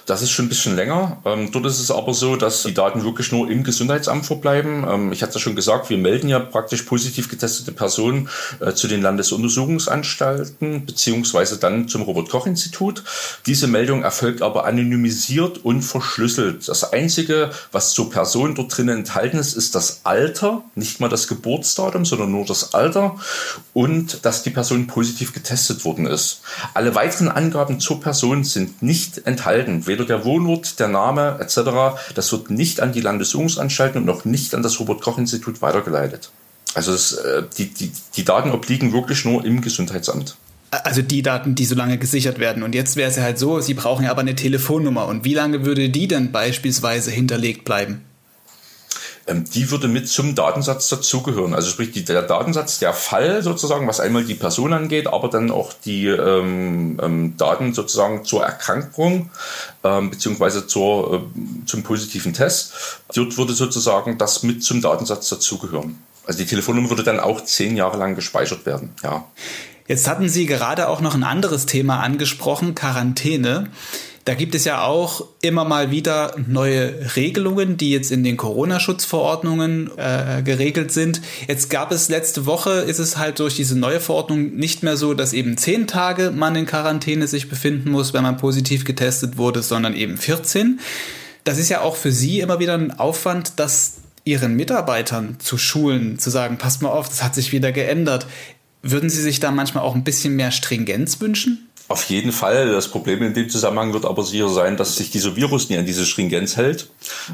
Das 0.07 0.22
ist 0.22 0.30
schon 0.30 0.46
ein 0.46 0.48
bisschen 0.48 0.76
länger. 0.76 1.18
Ähm, 1.24 1.50
dort 1.53 1.66
ist 1.66 1.78
es 1.78 1.90
aber 1.90 2.14
so, 2.14 2.36
dass 2.36 2.62
die 2.64 2.74
Daten 2.74 3.05
wirklich 3.05 3.30
nur 3.30 3.50
im 3.50 3.62
Gesundheitsamt 3.62 4.26
verbleiben. 4.26 4.84
Ähm, 4.88 5.12
ich 5.12 5.22
hatte 5.22 5.38
schon 5.38 5.55
gesagt, 5.55 5.90
wir 5.90 5.98
melden 5.98 6.28
ja 6.28 6.40
praktisch 6.40 6.82
positiv 6.82 7.28
getestete 7.28 7.72
Personen 7.72 8.28
äh, 8.61 8.72
zu 8.72 8.88
den 8.88 9.03
Landesuntersuchungsanstalten 9.03 10.86
beziehungsweise 10.86 11.59
dann 11.59 11.88
zum 11.88 12.03
Robert-Koch-Institut. 12.03 13.05
Diese 13.46 13.66
Meldung 13.68 14.03
erfolgt 14.03 14.42
aber 14.42 14.64
anonymisiert 14.64 15.59
und 15.64 15.82
verschlüsselt. 15.82 16.68
Das 16.68 16.92
Einzige, 16.92 17.50
was 17.70 17.92
zur 17.92 18.11
Person 18.11 18.55
dort 18.55 18.76
drin 18.76 18.88
enthalten 18.88 19.38
ist, 19.38 19.55
ist 19.55 19.74
das 19.74 20.00
Alter, 20.05 20.64
nicht 20.74 21.00
mal 21.00 21.09
das 21.09 21.28
Geburtsdatum, 21.28 22.05
sondern 22.05 22.32
nur 22.32 22.44
das 22.44 22.74
Alter 22.74 23.16
und 23.72 24.24
dass 24.24 24.42
die 24.42 24.50
Person 24.50 24.86
positiv 24.86 25.32
getestet 25.32 25.84
worden 25.84 26.07
ist. 26.07 26.40
Alle 26.74 26.94
weiteren 26.94 27.28
Angaben 27.28 27.80
zur 27.80 28.00
Person 28.00 28.44
sind 28.44 28.82
nicht 28.82 29.26
enthalten 29.26 29.86
weder 29.93 30.05
der 30.05 30.24
Wohnort, 30.24 30.80
der 30.80 30.88
Name 30.88 31.38
etc. 31.40 32.01
Das 32.14 32.32
wird 32.32 32.51
nicht 32.51 32.80
an 32.80 32.93
die 32.93 33.01
Landessuchungsanstalten 33.01 34.03
und 34.03 34.11
auch 34.11 34.24
nicht 34.24 34.55
an 34.55 34.62
das 34.62 34.80
Robert-Koch-Institut 34.80 35.61
weitergeleitet. 35.61 36.30
Also 36.74 36.93
das, 36.93 37.12
äh, 37.12 37.43
die, 37.59 37.66
die, 37.66 37.93
die 38.16 38.24
Daten 38.24 38.51
obliegen 38.51 38.93
wirklich 38.93 39.24
nur 39.24 39.45
im 39.45 39.61
Gesundheitsamt. 39.61 40.36
Also 40.70 41.03
die 41.03 41.20
Daten, 41.20 41.55
die 41.55 41.66
so 41.66 41.74
lange 41.74 41.99
gesichert 41.99 42.38
werden. 42.38 42.62
Und 42.62 42.74
jetzt 42.74 42.97
wäre 42.97 43.11
es 43.11 43.16
ja 43.16 43.22
halt 43.22 43.38
so, 43.38 43.61
Sie 43.61 43.74
brauchen 43.74 44.07
ja 44.07 44.11
aber 44.11 44.22
eine 44.22 44.34
Telefonnummer. 44.34 45.07
Und 45.07 45.24
wie 45.24 45.34
lange 45.34 45.66
würde 45.66 45.90
die 45.90 46.09
denn 46.09 46.32
beispielsweise 46.32 47.11
hinterlegt 47.11 47.66
bleiben? 47.66 48.01
Ähm, 49.26 49.44
die 49.44 49.70
würde 49.70 49.88
mit 49.88 50.08
zum 50.08 50.34
Datensatz 50.34 50.88
dazugehören. 50.88 51.54
Also 51.54 51.70
sprich, 51.70 51.92
die, 51.92 52.04
der 52.04 52.22
Datensatz, 52.22 52.78
der 52.78 52.92
Fall 52.92 53.42
sozusagen, 53.42 53.86
was 53.86 54.00
einmal 54.00 54.24
die 54.24 54.34
Person 54.34 54.72
angeht, 54.72 55.06
aber 55.06 55.28
dann 55.28 55.50
auch 55.50 55.72
die 55.72 56.06
ähm, 56.06 56.98
ähm, 57.02 57.36
Daten 57.36 57.72
sozusagen 57.72 58.24
zur 58.24 58.44
Erkrankung 58.44 59.30
ähm, 59.84 60.10
beziehungsweise 60.10 60.66
zur, 60.66 61.14
äh, 61.14 61.66
zum 61.66 61.82
positiven 61.82 62.32
Test. 62.32 62.72
Dort 63.14 63.36
würde 63.36 63.52
sozusagen 63.52 64.18
das 64.18 64.42
mit 64.42 64.64
zum 64.64 64.80
Datensatz 64.80 65.28
dazugehören. 65.28 65.98
Also 66.26 66.38
die 66.38 66.46
Telefonnummer 66.46 66.90
würde 66.90 67.02
dann 67.02 67.20
auch 67.20 67.44
zehn 67.44 67.76
Jahre 67.76 67.98
lang 67.98 68.14
gespeichert 68.14 68.66
werden, 68.66 68.94
ja. 69.02 69.24
Jetzt 69.88 70.08
hatten 70.08 70.28
Sie 70.28 70.46
gerade 70.46 70.88
auch 70.88 71.00
noch 71.00 71.14
ein 71.14 71.24
anderes 71.24 71.66
Thema 71.66 72.00
angesprochen, 72.00 72.74
Quarantäne. 72.74 73.68
Da 74.24 74.34
gibt 74.34 74.54
es 74.54 74.64
ja 74.64 74.84
auch 74.84 75.26
immer 75.40 75.64
mal 75.64 75.90
wieder 75.90 76.36
neue 76.46 77.16
Regelungen, 77.16 77.76
die 77.76 77.90
jetzt 77.90 78.12
in 78.12 78.22
den 78.22 78.36
Corona-Schutzverordnungen 78.36 79.90
äh, 79.96 80.42
geregelt 80.44 80.92
sind. 80.92 81.20
Jetzt 81.48 81.70
gab 81.70 81.90
es 81.90 82.08
letzte 82.08 82.46
Woche, 82.46 82.70
ist 82.70 83.00
es 83.00 83.18
halt 83.18 83.40
durch 83.40 83.56
diese 83.56 83.76
neue 83.76 83.98
Verordnung 83.98 84.54
nicht 84.54 84.84
mehr 84.84 84.96
so, 84.96 85.14
dass 85.14 85.32
eben 85.32 85.56
zehn 85.56 85.88
Tage 85.88 86.30
man 86.30 86.54
in 86.54 86.66
Quarantäne 86.66 87.26
sich 87.26 87.48
befinden 87.48 87.90
muss, 87.90 88.14
wenn 88.14 88.22
man 88.22 88.36
positiv 88.36 88.84
getestet 88.84 89.38
wurde, 89.38 89.60
sondern 89.60 89.96
eben 89.96 90.16
14. 90.16 90.78
Das 91.42 91.58
ist 91.58 91.68
ja 91.68 91.80
auch 91.80 91.96
für 91.96 92.12
Sie 92.12 92.38
immer 92.38 92.60
wieder 92.60 92.74
ein 92.74 92.92
Aufwand, 92.92 93.54
das 93.56 93.94
Ihren 94.24 94.54
Mitarbeitern 94.54 95.40
zu 95.40 95.58
schulen, 95.58 96.20
zu 96.20 96.30
sagen, 96.30 96.58
passt 96.58 96.80
mal 96.80 96.90
auf, 96.90 97.08
das 97.08 97.24
hat 97.24 97.34
sich 97.34 97.50
wieder 97.50 97.72
geändert. 97.72 98.28
Würden 98.82 99.10
Sie 99.10 99.20
sich 99.20 99.40
da 99.40 99.50
manchmal 99.50 99.82
auch 99.82 99.96
ein 99.96 100.04
bisschen 100.04 100.36
mehr 100.36 100.52
Stringenz 100.52 101.20
wünschen? 101.20 101.68
Auf 101.88 102.04
jeden 102.04 102.32
Fall. 102.32 102.70
Das 102.70 102.88
Problem 102.88 103.22
in 103.22 103.34
dem 103.34 103.50
Zusammenhang 103.50 103.92
wird 103.92 104.06
aber 104.06 104.22
sicher 104.22 104.48
sein, 104.48 104.76
dass 104.76 104.96
sich 104.96 105.10
dieser 105.10 105.36
Virus 105.36 105.68
nie 105.68 105.76
an 105.76 105.84
diese 105.84 106.06
Stringenz 106.06 106.56
hält, 106.56 106.88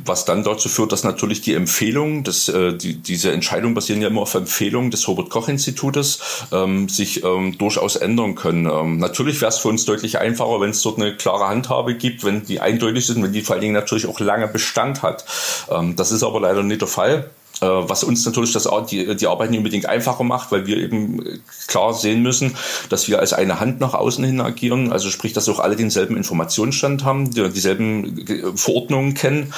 was 0.05 0.25
dann 0.25 0.43
dazu 0.43 0.69
führt, 0.69 0.91
dass 0.91 1.05
natürlich 1.05 1.43
die 1.43 1.55
Empfehlung, 1.55 2.25
dass, 2.25 2.49
äh, 2.49 2.73
die, 2.73 2.95
diese 2.95 3.31
Entscheidungen 3.31 3.75
basieren 3.75 4.03
ja 4.03 4.09
immer 4.09 4.23
auf 4.23 4.35
Empfehlungen 4.35 4.91
des 4.91 5.07
Robert-Koch-Institutes, 5.07 6.47
ähm, 6.51 6.89
sich 6.89 7.23
ähm, 7.23 7.57
durchaus 7.59 7.97
ändern 7.97 8.35
können. 8.35 8.67
Ähm, 8.67 8.99
natürlich 8.99 9.41
wäre 9.41 9.51
es 9.51 9.59
für 9.59 9.69
uns 9.69 9.85
deutlich 9.85 10.19
einfacher, 10.19 10.61
wenn 10.61 10.71
es 10.71 10.83
dort 10.83 10.99
eine 10.99 11.17
klare 11.17 11.47
Handhabe 11.47 11.95
gibt, 11.95 12.25
wenn 12.25 12.45
die 12.45 12.61
eindeutig 12.61 13.07
sind, 13.07 13.23
wenn 13.23 13.33
die 13.33 13.43
vor 13.43 13.55
allen 13.55 13.63
Dingen 13.63 13.75
natürlich 13.75 14.07
auch 14.07 14.19
lange 14.19 14.49
Bestand 14.49 15.03
hat. 15.03 15.25
Ähm, 15.71 15.95
das 15.95 16.11
ist 16.11 16.23
aber 16.23 16.41
leider 16.41 16.63
nicht 16.63 16.81
der 16.81 16.89
Fall. 16.89 17.31
Äh, 17.61 17.67
was 17.67 18.05
uns 18.05 18.25
natürlich 18.25 18.53
das, 18.53 18.69
die, 18.91 19.17
die 19.17 19.27
Arbeit 19.27 19.51
nicht 19.51 19.59
unbedingt 19.59 19.87
einfacher 19.87 20.25
macht, 20.25 20.53
weil 20.53 20.67
wir 20.67 20.77
eben 20.77 21.25
äh, 21.27 21.39
klar 21.67 21.93
sehen 21.93 22.23
müssen, 22.23 22.57
dass 22.89 23.09
wir 23.09 23.19
als 23.19 23.33
eine 23.33 23.61
Hand 23.61 23.81
nach 23.81 23.95
außen 23.95 24.25
hin 24.25 24.41
agieren. 24.41 24.93
Also 24.93 25.11
sprich, 25.11 25.33
dass 25.33 25.49
auch 25.49 25.59
alle 25.59 25.77
denselben 25.77 26.17
Informationsstand 26.17 27.05
haben, 27.05 27.31
die, 27.31 27.49
dieselben 27.49 28.55
Verordnungen 28.57 29.15
kennen. 29.15 29.53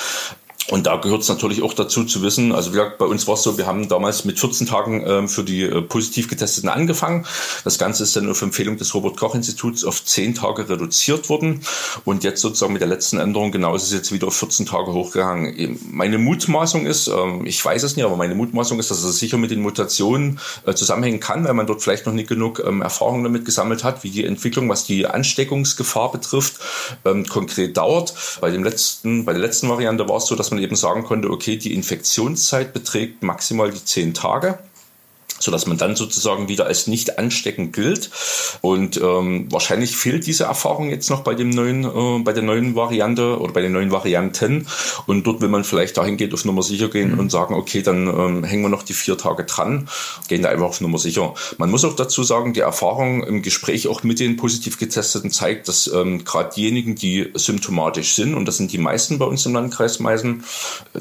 Und 0.71 0.87
da 0.87 0.97
gehört 0.97 1.23
es 1.23 1.29
natürlich 1.29 1.62
auch 1.62 1.75
dazu 1.75 2.05
zu 2.05 2.23
wissen, 2.23 2.53
also 2.53 2.71
wie 2.71 2.77
gesagt, 2.77 2.99
bei 2.99 3.05
uns 3.05 3.27
war 3.27 3.35
es 3.35 3.43
so, 3.43 3.59
wir 3.59 3.66
haben 3.66 3.89
damals 3.89 4.25
mit 4.25 4.39
14 4.39 4.66
Tagen 4.66 5.05
ähm, 5.07 5.29
für 5.29 5.43
die 5.43 5.62
äh, 5.62 5.83
positiv 5.83 6.29
Getesteten 6.29 6.71
angefangen. 6.71 7.27
Das 7.64 7.79
Ganze 7.79 8.05
ist 8.05 8.14
dann 8.14 8.31
auf 8.31 8.41
Empfehlung 8.41 8.77
des 8.77 8.95
Robert-Koch-Instituts 8.95 9.85
auf 9.85 10.05
10 10.05 10.37
Tage 10.37 10.68
reduziert 10.68 11.29
worden. 11.29 11.62
Und 12.05 12.23
jetzt 12.23 12.41
sozusagen 12.41 12.73
mit 12.73 12.83
der 12.83 12.89
letzten 12.89 13.18
Änderung, 13.18 13.51
genau 13.51 13.75
ist 13.75 13.83
es 13.85 13.93
jetzt 13.93 14.12
wieder 14.12 14.29
auf 14.29 14.37
14 14.37 14.66
Tage 14.66 14.93
hochgegangen. 14.93 15.79
Meine 15.91 16.18
Mutmaßung 16.18 16.87
ist, 16.87 17.09
ähm, 17.09 17.47
ich 17.47 17.64
weiß 17.64 17.83
es 17.83 17.97
nicht, 17.97 18.05
aber 18.05 18.16
meine 18.16 18.37
Mutmaßung 18.37 18.79
ist, 18.79 18.91
dass 18.93 19.03
es 19.03 19.18
sicher 19.18 19.39
mit 19.39 19.51
den 19.51 19.62
Mutationen 19.62 20.39
äh, 20.66 20.75
zusammenhängen 20.75 21.21
kann, 21.21 21.45
weil 21.45 21.55
man 21.55 21.66
dort 21.66 21.83
vielleicht 21.83 22.07
noch 22.07 22.12
nicht 22.12 22.29
genug 22.29 22.62
ähm, 22.64 22.81
Erfahrung 22.81 23.25
damit 23.25 23.45
gesammelt 23.45 23.83
hat, 23.83 24.05
wie 24.05 24.11
die 24.11 24.25
Entwicklung, 24.25 24.68
was 24.68 24.85
die 24.85 25.07
Ansteckungsgefahr 25.07 26.12
betrifft, 26.12 26.61
ähm, 27.05 27.27
konkret 27.27 27.77
dauert. 27.77 28.14
Bei 28.41 28.51
dem 28.51 28.62
letzten, 28.62 29.25
bei 29.25 29.33
der 29.33 29.43
letzten 29.43 29.68
Variante 29.68 30.09
war 30.09 30.18
es 30.18 30.27
so, 30.27 30.37
dass 30.37 30.53
man 30.53 30.60
eben 30.61 30.77
sagen 30.77 31.05
konnte, 31.05 31.31
okay, 31.31 31.57
die 31.57 31.75
Infektionszeit 31.75 32.73
beträgt 32.73 33.23
maximal 33.23 33.71
die 33.71 33.85
zehn 33.85 34.15
Tage 34.15 34.59
so 35.41 35.51
dass 35.51 35.66
man 35.66 35.78
dann 35.78 35.97
sozusagen 35.97 36.49
wieder 36.49 36.66
als 36.66 36.86
nicht 36.86 37.18
ansteckend 37.18 37.72
gilt. 37.72 38.11
Und 38.61 38.99
ähm, 38.99 39.47
wahrscheinlich 39.51 39.97
fehlt 39.97 40.26
diese 40.26 40.45
Erfahrung 40.45 40.91
jetzt 40.91 41.11
noch 41.11 41.22
bei 41.22 41.34
dem 41.34 41.51
neuen, 41.51 41.84
äh, 41.84 42.22
bei 42.22 42.32
der 42.32 42.43
neuen 42.43 42.76
Variante 42.76 43.41
oder 43.41 43.53
bei 43.53 43.62
den 43.62 43.72
neuen 43.72 43.91
Varianten. 43.91 44.66
Und 45.07 45.26
dort 45.26 45.41
will 45.41 45.49
man 45.49 45.64
vielleicht 45.64 45.97
dahin 45.97 46.16
gehen, 46.16 46.32
auf 46.32 46.45
Nummer 46.45 46.62
sicher 46.62 46.88
gehen 46.88 47.12
mhm. 47.12 47.18
und 47.18 47.30
sagen, 47.30 47.55
okay, 47.55 47.82
dann 47.82 48.07
ähm, 48.07 48.45
hängen 48.45 48.62
wir 48.62 48.68
noch 48.68 48.82
die 48.82 48.93
vier 48.93 49.16
Tage 49.16 49.45
dran, 49.45 49.88
gehen 50.28 50.43
da 50.43 50.51
einfach 50.51 50.66
auf 50.66 50.80
Nummer 50.80 50.99
sicher. 50.99 51.34
Man 51.59 51.70
muss 51.70 51.84
auch 51.84 51.97
dazu 51.97 52.22
sagen, 52.22 52.53
die 52.53 52.61
Erfahrung 52.61 53.24
im 53.24 53.43
Gespräch 53.43 53.88
auch 53.88 54.03
mit 54.03 54.20
den 54.20 54.36
positiv 54.36 54.78
Getesteten 54.78 55.30
zeigt, 55.30 55.68
dass 55.68 55.91
ähm, 55.93 56.24
gerade 56.24 56.55
diejenigen, 56.55 56.95
die 56.95 57.30
symptomatisch 57.34 58.14
sind, 58.14 58.34
und 58.34 58.47
das 58.47 58.59
sind 58.59 58.72
die 58.72 58.78
meisten 58.78 59.18
bei 59.18 59.24
uns 59.24 59.47
im 59.47 59.55
Landkreis 59.55 60.01
Meißen, 60.01 60.45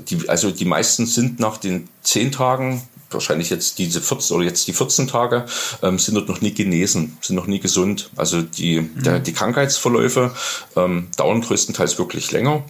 die, 0.10 0.30
also 0.30 0.52
die 0.52 0.66
meisten 0.66 1.06
sind 1.06 1.40
nach 1.40 1.58
den 1.58 1.88
zehn 2.02 2.32
Tagen 2.32 2.82
wahrscheinlich 3.12 3.50
jetzt 3.50 3.78
diese 3.78 4.02
14 4.02 4.36
oder 4.36 4.46
jetzt 4.46 4.68
die 4.68 4.74
14 4.74 5.08
Tage, 5.08 5.46
ähm, 5.82 6.00
sind 6.00 6.16
dort 6.16 6.30
noch 6.30 6.42
nie 6.42 6.54
genesen, 6.54 7.18
sind 7.22 7.36
noch 7.36 7.48
nie 7.48 7.60
gesund. 7.60 8.10
Also 8.16 8.42
die, 8.42 8.82
mhm. 8.82 9.04
der, 9.04 9.20
die 9.20 9.34
Krankheitsverläufe 9.34 10.32
ähm, 10.76 11.08
dauern 11.18 11.42
größtenteils 11.42 11.98
wirklich 11.98 12.32
länger. 12.32 12.64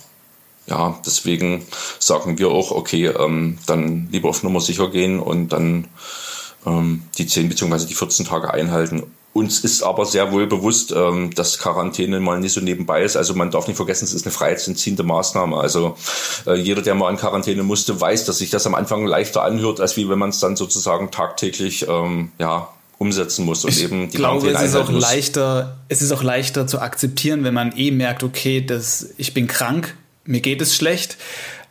Ja, 0.67 0.99
deswegen 1.05 1.65
sagen 1.97 2.37
wir 2.37 2.49
auch, 2.49 2.71
okay, 2.71 3.07
ähm, 3.07 3.57
dann 3.65 4.07
lieber 4.11 4.29
auf 4.29 4.43
Nummer 4.43 4.61
sicher 4.61 4.89
gehen 4.89 5.19
und 5.19 5.49
dann 5.49 5.87
ähm, 6.65 7.03
die 7.17 7.25
10 7.25 7.49
bzw. 7.49 7.85
die 7.87 7.95
14 7.95 8.25
Tage 8.25 8.53
einhalten 8.53 9.03
uns 9.39 9.61
ist 9.61 9.81
aber 9.81 10.05
sehr 10.05 10.31
wohl 10.31 10.45
bewusst, 10.45 10.91
ähm, 10.91 11.33
dass 11.33 11.57
Quarantäne 11.57 12.19
mal 12.19 12.39
nicht 12.39 12.53
so 12.53 12.61
nebenbei 12.61 13.03
ist. 13.03 13.15
Also 13.15 13.33
man 13.33 13.49
darf 13.49 13.67
nicht 13.67 13.77
vergessen, 13.77 14.03
es 14.03 14.13
ist 14.13 14.25
eine 14.25 14.33
freiheitsentziehende 14.33 15.03
Maßnahme. 15.03 15.57
Also 15.57 15.95
äh, 16.45 16.55
jeder, 16.55 16.81
der 16.81 16.93
mal 16.93 17.09
in 17.09 17.17
Quarantäne 17.17 17.63
musste, 17.63 17.99
weiß, 17.99 18.25
dass 18.25 18.39
sich 18.39 18.49
das 18.49 18.67
am 18.67 18.75
Anfang 18.75 19.05
leichter 19.05 19.43
anhört, 19.43 19.79
als 19.79 19.95
wie 19.95 20.09
wenn 20.09 20.19
man 20.19 20.29
es 20.29 20.39
dann 20.39 20.57
sozusagen 20.57 21.09
tagtäglich 21.09 21.87
ähm, 21.87 22.31
ja, 22.37 22.67
umsetzen 22.97 23.45
muss 23.45 23.63
und 23.63 23.71
ich 23.71 23.83
eben 23.83 24.09
die 24.09 24.17
glaube, 24.17 24.49
es 24.49 24.61
ist 24.61 24.75
auch 24.75 24.91
muss. 24.91 25.01
leichter, 25.01 25.77
es 25.87 26.01
ist 26.01 26.11
auch 26.11 26.21
leichter 26.21 26.67
zu 26.67 26.79
akzeptieren, 26.79 27.45
wenn 27.45 27.53
man 27.53 27.71
eh 27.77 27.91
merkt, 27.91 28.23
okay, 28.23 28.61
das, 28.61 29.09
ich 29.17 29.33
bin 29.33 29.47
krank, 29.47 29.95
mir 30.25 30.41
geht 30.41 30.61
es 30.61 30.75
schlecht, 30.75 31.17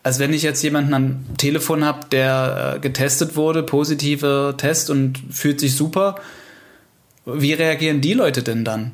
als 0.02 0.18
wenn 0.18 0.32
ich 0.32 0.42
jetzt 0.42 0.62
jemanden 0.62 0.94
am 0.94 1.36
Telefon 1.36 1.84
habe, 1.84 2.06
der 2.10 2.76
äh, 2.76 2.78
getestet 2.80 3.36
wurde, 3.36 3.62
positive 3.62 4.54
Test 4.56 4.88
und 4.88 5.20
fühlt 5.30 5.60
sich 5.60 5.76
super 5.76 6.16
wie 7.34 7.52
reagieren 7.52 8.00
die 8.00 8.14
Leute 8.14 8.42
denn 8.42 8.64
dann? 8.64 8.92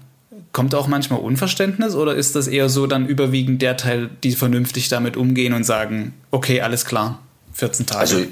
Kommt 0.53 0.75
auch 0.75 0.87
manchmal 0.87 1.21
Unverständnis 1.21 1.95
oder 1.95 2.15
ist 2.15 2.37
das 2.37 2.47
eher 2.47 2.69
so 2.69 2.87
dann 2.87 3.07
überwiegend 3.07 3.63
der 3.63 3.77
Teil, 3.77 4.11
die 4.23 4.33
vernünftig 4.33 4.89
damit 4.89 5.17
umgehen 5.17 5.53
und 5.53 5.65
sagen, 5.65 6.15
okay, 6.31 6.61
alles 6.61 6.85
klar, 6.85 7.21
14 7.55 7.87
Tage? 7.87 8.01
Also 8.01 8.25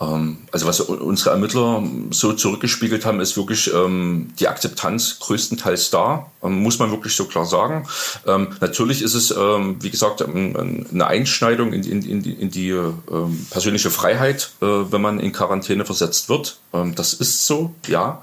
ähm, 0.00 0.38
also 0.50 0.66
was 0.66 0.80
unsere 0.80 1.30
Ermittler 1.30 1.82
so 2.10 2.32
zurückgespiegelt 2.32 3.04
haben, 3.04 3.20
ist 3.20 3.36
wirklich 3.36 3.72
ähm, 3.72 4.32
die 4.38 4.48
Akzeptanz 4.48 5.18
größtenteils 5.20 5.90
da, 5.90 6.26
ähm, 6.42 6.62
muss 6.62 6.78
man 6.78 6.90
wirklich 6.90 7.14
so 7.14 7.26
klar 7.26 7.46
sagen. 7.46 7.86
Ähm, 8.26 8.48
natürlich 8.60 9.02
ist 9.02 9.14
es, 9.14 9.30
ähm, 9.30 9.76
wie 9.80 9.90
gesagt, 9.90 10.22
eine 10.22 11.06
Einschneidung 11.06 11.72
in, 11.72 11.82
in, 11.84 12.02
in 12.02 12.22
die, 12.22 12.32
in 12.32 12.50
die 12.50 12.70
ähm, 12.70 13.46
persönliche 13.50 13.90
Freiheit, 13.90 14.50
äh, 14.60 14.66
wenn 14.66 15.00
man 15.00 15.20
in 15.20 15.32
Quarantäne 15.32 15.84
versetzt 15.84 16.28
wird. 16.28 16.58
das 16.94 17.14
ist 17.14 17.46
so, 17.46 17.74
ja. 17.86 18.22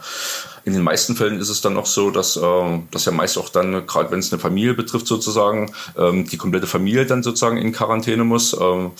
In 0.63 0.73
den 0.73 0.83
meisten 0.83 1.15
Fällen 1.15 1.39
ist 1.39 1.49
es 1.49 1.61
dann 1.61 1.77
auch 1.77 1.85
so, 1.85 2.11
dass, 2.11 2.37
äh, 2.37 2.79
dass 2.91 3.05
ja 3.05 3.11
meist 3.11 3.37
auch 3.37 3.49
dann, 3.49 3.85
gerade 3.87 4.11
wenn 4.11 4.19
es 4.19 4.31
eine 4.31 4.39
Familie 4.39 4.73
betrifft 4.73 5.07
sozusagen, 5.07 5.73
ähm, 5.97 6.27
die 6.27 6.37
komplette 6.37 6.67
Familie 6.67 7.05
dann 7.05 7.23
sozusagen 7.23 7.57
in 7.57 7.71
Quarantäne 7.71 8.23
muss. 8.23 8.55
Ähm, 8.59 8.91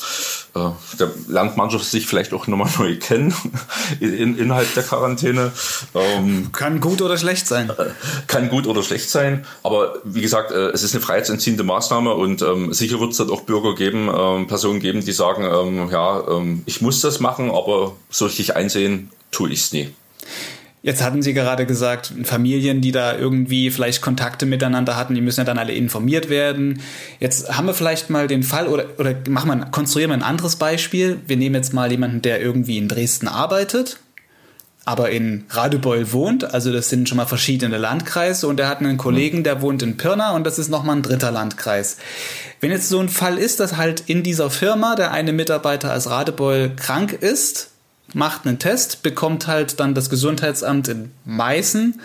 äh, 0.56 0.70
da 0.98 1.12
lernt 1.28 1.58
man 1.58 1.70
sich 1.70 2.08
vielleicht 2.08 2.34
auch 2.34 2.48
nochmal 2.48 2.70
neu 2.80 2.98
kennen 2.98 3.34
in, 4.00 4.38
innerhalb 4.38 4.74
der 4.74 4.84
Quarantäne. 4.84 5.52
Ähm, 5.94 6.52
kann 6.52 6.80
gut 6.80 7.02
oder 7.02 7.18
schlecht 7.18 7.48
sein. 7.48 7.70
Äh, 7.70 7.92
kann 8.28 8.50
gut 8.50 8.68
oder 8.68 8.84
schlecht 8.84 9.10
sein, 9.10 9.46
aber 9.64 9.96
wie 10.04 10.22
gesagt, 10.22 10.52
äh, 10.52 10.70
es 10.70 10.84
ist 10.84 10.94
eine 10.94 11.02
freiheitsentziehende 11.02 11.64
Maßnahme 11.64 12.14
und 12.14 12.42
ähm, 12.42 12.74
sicher 12.74 13.00
wird 13.00 13.12
es 13.12 13.18
dann 13.18 13.30
auch 13.30 13.42
Bürger 13.42 13.76
geben, 13.76 14.10
ähm, 14.14 14.48
Personen 14.48 14.80
geben, 14.80 15.04
die 15.04 15.12
sagen, 15.12 15.44
ähm, 15.44 15.90
ja, 15.92 16.28
ähm, 16.28 16.64
ich 16.66 16.82
muss 16.82 17.02
das 17.02 17.20
machen, 17.20 17.52
aber 17.52 17.94
so 18.10 18.26
richtig 18.26 18.56
einsehen 18.56 19.12
tue 19.32 19.52
ich 19.52 19.62
es 19.62 19.74
nie. 19.74 19.94
Jetzt 20.84 21.04
hatten 21.04 21.22
Sie 21.22 21.36
gerade 21.36 21.68
gesagt, 21.68 22.12
Familien, 22.24 22.82
die 22.82 22.92
da 22.92 23.16
irgendwie 23.16 23.70
vielleicht 23.70 24.02
Kontakte 24.02 24.48
miteinander 24.48 24.96
hatten, 24.96 25.14
die 25.14 25.22
müssen 25.22 25.42
ja 25.42 25.44
dann 25.44 25.60
alle 25.60 25.74
informiert 25.74 26.28
werden. 26.30 26.82
Jetzt 27.20 27.56
haben 27.56 27.68
wir 27.68 27.76
vielleicht 27.76 28.10
mal 28.10 28.28
den 28.28 28.42
Fall 28.42 28.68
oder, 28.68 28.86
oder 28.98 29.14
machen 29.30 29.50
wir, 29.50 29.66
konstruieren 29.68 30.10
wir 30.10 30.16
ein 30.16 30.24
anderes 30.24 30.56
Beispiel. 30.56 31.20
Wir 31.28 31.38
nehmen 31.38 31.54
jetzt 31.54 31.74
mal 31.74 31.92
jemanden, 31.92 32.24
der 32.24 32.42
irgendwie 32.42 32.80
in 32.80 32.88
Dresden 32.88 33.28
arbeitet, 33.28 34.00
aber 34.84 35.12
in 35.12 35.46
Radebeul 35.52 36.14
wohnt. 36.14 36.52
Also 36.52 36.74
das 36.74 36.90
sind 36.90 37.08
schon 37.08 37.18
mal 37.18 37.28
verschiedene 37.28 37.78
Landkreise 37.78 38.48
und 38.48 38.60
er 38.60 38.68
hat 38.68 38.80
einen 38.80 38.98
Kollegen, 38.98 39.44
der 39.44 39.62
wohnt 39.62 39.84
in 39.84 39.98
Pirna 39.98 40.32
und 40.32 40.46
das 40.46 40.58
ist 40.58 40.70
nochmal 40.70 40.96
ein 40.96 41.04
dritter 41.04 41.30
Landkreis. 41.30 41.98
Wenn 42.60 42.72
jetzt 42.72 42.90
so 42.90 43.00
ein 43.00 43.10
Fall 43.10 43.38
ist, 43.38 43.60
dass 43.60 43.78
halt 43.78 44.02
in 44.08 44.24
dieser 44.24 44.50
Firma 44.50 44.96
der 44.96 45.12
eine 45.12 45.32
Mitarbeiter 45.32 45.92
als 45.92 46.10
Radebeul 46.10 46.72
krank 46.76 47.14
ist, 47.14 47.71
macht 48.14 48.46
einen 48.46 48.60
Test, 48.60 49.04
bekommt 49.04 49.48
halt 49.48 49.80
dann 49.80 49.96
das 49.96 50.10
Gesundheitsamt 50.10 50.88
in 50.88 51.12
Meißen 51.26 52.00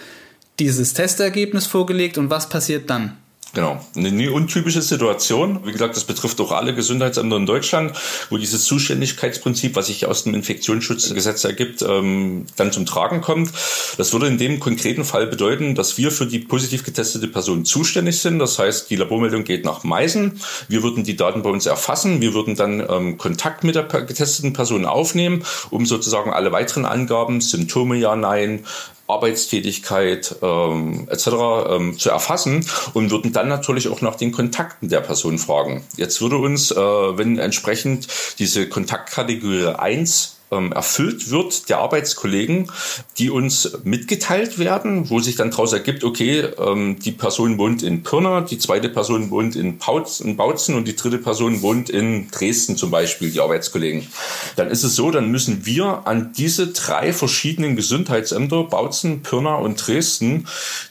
dieses 0.58 0.94
Testergebnis 0.94 1.66
vorgelegt 1.66 2.18
und 2.18 2.30
was 2.30 2.48
passiert 2.48 2.88
dann? 2.90 3.16
Genau, 3.56 3.80
eine 3.96 4.32
untypische 4.32 4.82
Situation. 4.82 5.60
Wie 5.64 5.72
gesagt, 5.72 5.96
das 5.96 6.04
betrifft 6.04 6.38
auch 6.42 6.52
alle 6.52 6.74
Gesundheitsämter 6.74 7.36
in 7.38 7.46
Deutschland, 7.46 7.96
wo 8.28 8.36
dieses 8.36 8.66
Zuständigkeitsprinzip, 8.66 9.76
was 9.76 9.86
sich 9.86 10.04
aus 10.04 10.24
dem 10.24 10.34
Infektionsschutzgesetz 10.34 11.42
ergibt, 11.44 11.80
ähm, 11.80 12.44
dann 12.56 12.70
zum 12.70 12.84
Tragen 12.84 13.22
kommt. 13.22 13.50
Das 13.96 14.12
würde 14.12 14.26
in 14.26 14.36
dem 14.36 14.60
konkreten 14.60 15.06
Fall 15.06 15.26
bedeuten, 15.26 15.74
dass 15.74 15.96
wir 15.96 16.10
für 16.10 16.26
die 16.26 16.40
positiv 16.40 16.84
getestete 16.84 17.28
Person 17.28 17.64
zuständig 17.64 18.20
sind. 18.20 18.40
Das 18.40 18.58
heißt, 18.58 18.90
die 18.90 18.96
Labormeldung 18.96 19.44
geht 19.44 19.64
nach 19.64 19.84
Meißen. 19.84 20.38
Wir 20.68 20.82
würden 20.82 21.04
die 21.04 21.16
Daten 21.16 21.40
bei 21.40 21.48
uns 21.48 21.64
erfassen. 21.64 22.20
Wir 22.20 22.34
würden 22.34 22.56
dann 22.56 22.84
ähm, 22.86 23.16
Kontakt 23.16 23.64
mit 23.64 23.74
der 23.74 23.84
getesteten 23.84 24.52
Person 24.52 24.84
aufnehmen, 24.84 25.44
um 25.70 25.86
sozusagen 25.86 26.30
alle 26.30 26.52
weiteren 26.52 26.84
Angaben, 26.84 27.40
Symptome 27.40 27.96
ja, 27.96 28.16
nein, 28.16 28.66
Arbeitstätigkeit 29.08 30.36
ähm, 30.42 31.08
etc. 31.10 31.28
Ähm, 31.68 31.98
zu 31.98 32.10
erfassen 32.10 32.66
und 32.94 33.10
würden 33.10 33.32
dann 33.32 33.48
natürlich 33.48 33.88
auch 33.88 34.00
nach 34.00 34.16
den 34.16 34.32
Kontakten 34.32 34.88
der 34.88 35.00
Person 35.00 35.38
fragen. 35.38 35.84
Jetzt 35.96 36.20
würde 36.20 36.38
uns, 36.38 36.70
äh, 36.70 36.76
wenn 36.76 37.38
entsprechend 37.38 38.08
diese 38.38 38.68
Kontaktkategorie 38.68 39.66
1 39.66 40.32
ähm, 40.32 40.35
erfüllt 40.50 41.30
wird 41.30 41.68
der 41.68 41.78
Arbeitskollegen, 41.78 42.70
die 43.18 43.30
uns 43.30 43.78
mitgeteilt 43.82 44.58
werden, 44.58 45.10
wo 45.10 45.18
sich 45.18 45.34
dann 45.34 45.50
daraus 45.50 45.72
ergibt, 45.72 46.04
okay, 46.04 46.48
ähm, 46.58 46.98
die 47.00 47.10
Person 47.10 47.58
wohnt 47.58 47.82
in 47.82 48.02
Pirna, 48.04 48.42
die 48.42 48.58
zweite 48.58 48.88
Person 48.88 49.30
wohnt 49.30 49.56
in 49.56 49.78
Bautzen 49.78 50.76
und 50.76 50.86
die 50.86 50.94
dritte 50.94 51.18
Person 51.18 51.62
wohnt 51.62 51.90
in 51.90 52.30
Dresden 52.30 52.76
zum 52.76 52.90
Beispiel, 52.90 53.30
die 53.30 53.40
Arbeitskollegen. 53.40 54.06
Dann 54.54 54.70
ist 54.70 54.84
es 54.84 54.94
so, 54.94 55.10
dann 55.10 55.30
müssen 55.30 55.66
wir 55.66 56.02
an 56.06 56.32
diese 56.36 56.68
drei 56.68 57.12
verschiedenen 57.12 57.74
Gesundheitsämter, 57.74 58.64
Bautzen, 58.64 59.22
Pirna 59.22 59.56
und 59.56 59.84
Dresden, 59.84 60.46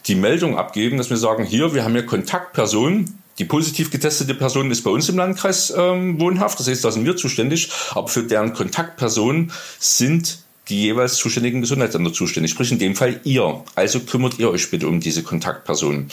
die 0.08 0.16
Meldung 0.16 0.58
abgeben, 0.58 0.98
dass 0.98 1.10
wir 1.10 1.18
sagen, 1.18 1.46
hier, 1.46 1.74
wir 1.74 1.84
haben 1.86 1.94
hier 1.94 2.06
Kontaktpersonen, 2.06 3.20
die 3.38 3.46
positiv 3.46 3.92
getestete 3.92 4.34
Person 4.34 4.72
ist 4.72 4.84
bei 4.84 4.92
uns 4.92 5.10
im 5.10 5.18
Landkreis 5.18 5.74
ähm, 5.76 6.20
wohnhaft, 6.20 6.60
das 6.60 6.68
heißt, 6.68 6.84
da 6.86 6.92
sind 6.92 7.06
wir 7.06 7.18
zuständig, 7.18 7.70
aber 7.92 8.08
für 8.08 8.24
deren 8.24 8.54
Kontaktpersonen 8.54 9.52
sind 9.80 10.40
die 10.70 10.82
jeweils 10.82 11.16
zuständigen 11.18 11.62
Gesundheitsämter 11.62 12.14
zuständig, 12.14 12.52
sprich 12.52 12.72
in 12.72 12.80
dem 12.80 12.96
Fall 12.96 13.20
ihr. 13.24 13.64
Also 13.76 14.00
kümmert 14.00 14.40
ihr 14.40 14.50
euch 14.50 14.72
bitte 14.72 14.88
um 14.88 15.00
diese 15.00 15.22
Kontaktpersonen. 15.22 16.10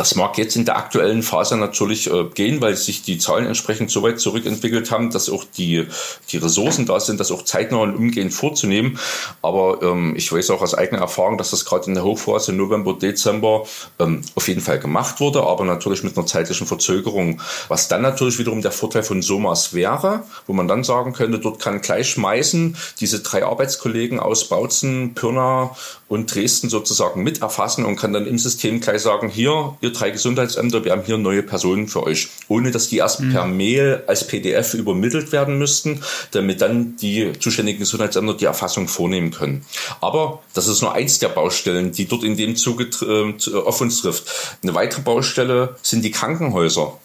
Das 0.00 0.14
mag 0.14 0.38
jetzt 0.38 0.56
in 0.56 0.64
der 0.64 0.78
aktuellen 0.78 1.22
Phase 1.22 1.58
natürlich 1.58 2.10
äh, 2.10 2.24
gehen, 2.34 2.62
weil 2.62 2.74
sich 2.74 3.02
die 3.02 3.18
Zahlen 3.18 3.44
entsprechend 3.44 3.90
so 3.90 4.02
weit 4.02 4.18
zurückentwickelt 4.18 4.90
haben, 4.90 5.10
dass 5.10 5.28
auch 5.28 5.44
die, 5.44 5.86
die 6.30 6.38
Ressourcen 6.38 6.86
da 6.86 6.98
sind, 6.98 7.20
das 7.20 7.30
auch 7.30 7.44
zeitnah 7.44 7.76
und 7.76 7.94
umgehend 7.94 8.32
vorzunehmen. 8.32 8.98
Aber 9.42 9.82
ähm, 9.82 10.14
ich 10.16 10.32
weiß 10.32 10.52
auch 10.52 10.62
aus 10.62 10.72
eigener 10.72 11.02
Erfahrung, 11.02 11.36
dass 11.36 11.50
das 11.50 11.66
gerade 11.66 11.84
in 11.88 11.96
der 11.96 12.04
Hochphase 12.04 12.54
November, 12.54 12.94
Dezember 12.94 13.66
ähm, 13.98 14.22
auf 14.36 14.48
jeden 14.48 14.62
Fall 14.62 14.78
gemacht 14.78 15.20
wurde, 15.20 15.42
aber 15.42 15.66
natürlich 15.66 16.02
mit 16.02 16.16
einer 16.16 16.24
zeitlichen 16.24 16.66
Verzögerung. 16.66 17.42
Was 17.68 17.88
dann 17.88 18.00
natürlich 18.00 18.38
wiederum 18.38 18.62
der 18.62 18.72
Vorteil 18.72 19.02
von 19.02 19.20
SOMAS 19.20 19.74
wäre, 19.74 20.22
wo 20.46 20.54
man 20.54 20.66
dann 20.66 20.82
sagen 20.82 21.12
könnte, 21.12 21.38
dort 21.40 21.60
kann 21.60 21.82
gleich 21.82 22.08
schmeißen 22.08 22.74
diese 23.00 23.20
drei 23.20 23.44
Arbeitskollegen 23.44 24.18
aus 24.18 24.48
Bautzen, 24.48 25.14
Pirna 25.14 25.76
und 26.10 26.34
Dresden 26.34 26.68
sozusagen 26.68 27.22
mit 27.22 27.40
erfassen 27.40 27.84
und 27.84 27.96
kann 27.96 28.12
dann 28.12 28.26
im 28.26 28.36
System 28.36 28.80
gleich 28.80 29.02
sagen, 29.02 29.28
hier, 29.28 29.76
ihr 29.80 29.89
drei 29.90 30.10
Gesundheitsämter, 30.10 30.84
wir 30.84 30.92
haben 30.92 31.02
hier 31.04 31.18
neue 31.18 31.42
Personen 31.42 31.88
für 31.88 32.02
euch, 32.02 32.28
ohne 32.48 32.70
dass 32.70 32.88
die 32.88 32.98
erst 32.98 33.20
mhm. 33.20 33.32
per 33.32 33.46
Mail 33.46 34.02
als 34.06 34.26
PDF 34.26 34.74
übermittelt 34.74 35.32
werden 35.32 35.58
müssten, 35.58 36.02
damit 36.32 36.60
dann 36.60 36.96
die 36.96 37.32
zuständigen 37.38 37.80
Gesundheitsämter 37.80 38.34
die 38.34 38.44
Erfassung 38.44 38.88
vornehmen 38.88 39.30
können. 39.30 39.64
Aber 40.00 40.42
das 40.54 40.68
ist 40.68 40.82
nur 40.82 40.94
eins 40.94 41.18
der 41.18 41.28
Baustellen, 41.28 41.92
die 41.92 42.06
dort 42.06 42.24
in 42.24 42.36
dem 42.36 42.56
Zuge 42.56 42.88
äh, 43.02 43.56
auf 43.56 43.80
uns 43.80 44.02
trifft. 44.02 44.58
Eine 44.62 44.74
weitere 44.74 45.02
Baustelle 45.02 45.76
sind 45.82 46.04
die 46.04 46.10
Krankenhäuser 46.10 46.98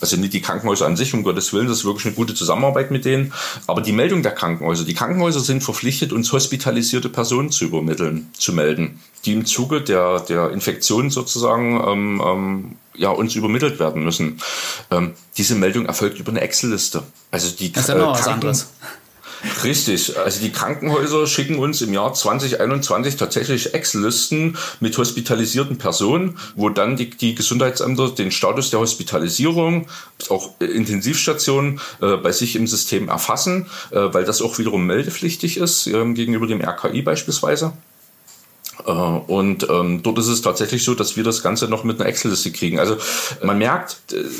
also 0.00 0.16
nicht 0.16 0.32
die 0.32 0.40
Krankenhäuser 0.40 0.86
an 0.86 0.96
sich, 0.96 1.12
um 1.14 1.22
Gottes 1.22 1.52
Willen, 1.52 1.66
das 1.66 1.78
ist 1.78 1.84
wirklich 1.84 2.06
eine 2.06 2.14
gute 2.14 2.34
Zusammenarbeit 2.34 2.90
mit 2.90 3.04
denen, 3.04 3.32
aber 3.66 3.80
die 3.80 3.92
Meldung 3.92 4.22
der 4.22 4.32
Krankenhäuser. 4.32 4.84
Die 4.84 4.94
Krankenhäuser 4.94 5.40
sind 5.40 5.62
verpflichtet, 5.62 6.12
uns 6.12 6.32
hospitalisierte 6.32 7.08
Personen 7.08 7.50
zu 7.50 7.64
übermitteln, 7.64 8.30
zu 8.36 8.52
melden, 8.52 9.00
die 9.24 9.32
im 9.32 9.44
Zuge 9.44 9.80
der, 9.80 10.20
der 10.20 10.50
Infektion 10.50 11.10
sozusagen 11.10 11.82
ähm, 11.86 12.20
ähm, 12.26 12.76
ja, 12.94 13.10
uns 13.10 13.34
übermittelt 13.34 13.78
werden 13.78 14.04
müssen. 14.04 14.40
Ähm, 14.90 15.14
diese 15.36 15.54
Meldung 15.54 15.86
erfolgt 15.86 16.18
über 16.18 16.30
eine 16.30 16.40
Excel-Liste. 16.40 17.02
Also 17.30 17.50
die 17.50 17.72
das 17.72 17.84
ist 17.84 17.88
ja 17.88 17.94
noch 17.96 18.14
äh, 18.14 18.18
was 18.18 18.28
anderes. 18.28 18.68
Richtig. 19.62 20.16
Also 20.18 20.40
die 20.40 20.50
Krankenhäuser 20.50 21.26
schicken 21.26 21.58
uns 21.58 21.80
im 21.82 21.92
Jahr 21.92 22.12
2021 22.14 23.16
tatsächlich 23.16 23.74
Excel-Listen 23.74 24.56
mit 24.80 24.96
hospitalisierten 24.96 25.78
Personen, 25.78 26.38
wo 26.56 26.68
dann 26.70 26.96
die, 26.96 27.10
die 27.10 27.34
Gesundheitsämter 27.34 28.10
den 28.10 28.30
Status 28.30 28.70
der 28.70 28.80
Hospitalisierung, 28.80 29.86
auch 30.28 30.60
Intensivstationen 30.60 31.80
äh, 32.00 32.16
bei 32.16 32.32
sich 32.32 32.56
im 32.56 32.66
System 32.66 33.08
erfassen, 33.08 33.66
äh, 33.90 33.98
weil 34.12 34.24
das 34.24 34.42
auch 34.42 34.58
wiederum 34.58 34.86
meldepflichtig 34.86 35.58
ist 35.58 35.86
äh, 35.86 36.12
gegenüber 36.12 36.46
dem 36.46 36.62
RKI 36.62 37.02
beispielsweise. 37.02 37.72
Äh, 38.84 38.90
und 38.90 39.66
ähm, 39.68 40.02
dort 40.02 40.18
ist 40.18 40.28
es 40.28 40.42
tatsächlich 40.42 40.84
so, 40.84 40.94
dass 40.94 41.16
wir 41.16 41.24
das 41.24 41.42
Ganze 41.42 41.68
noch 41.68 41.84
mit 41.84 42.00
einer 42.00 42.08
Excel-Liste 42.08 42.52
kriegen. 42.52 42.78
Also 42.78 42.96
man 43.42 43.58
merkt, 43.58 43.98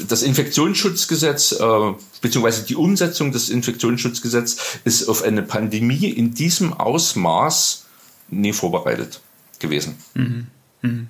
das 0.09 0.23
Infektionsschutzgesetz 0.23 1.53
äh, 1.53 1.93
beziehungsweise 2.21 2.65
die 2.65 2.77
Umsetzung 2.77 3.33
des 3.33 3.49
Infektionsschutzgesetzes 3.49 4.59
ist 4.85 5.09
auf 5.09 5.23
eine 5.23 5.43
Pandemie 5.43 6.09
in 6.09 6.35
diesem 6.35 6.73
Ausmaß 6.73 7.87
nie 8.29 8.53
vorbereitet 8.53 9.21
gewesen. 9.59 9.97
Mhm. 10.15 10.47
Mhm. 10.83 11.09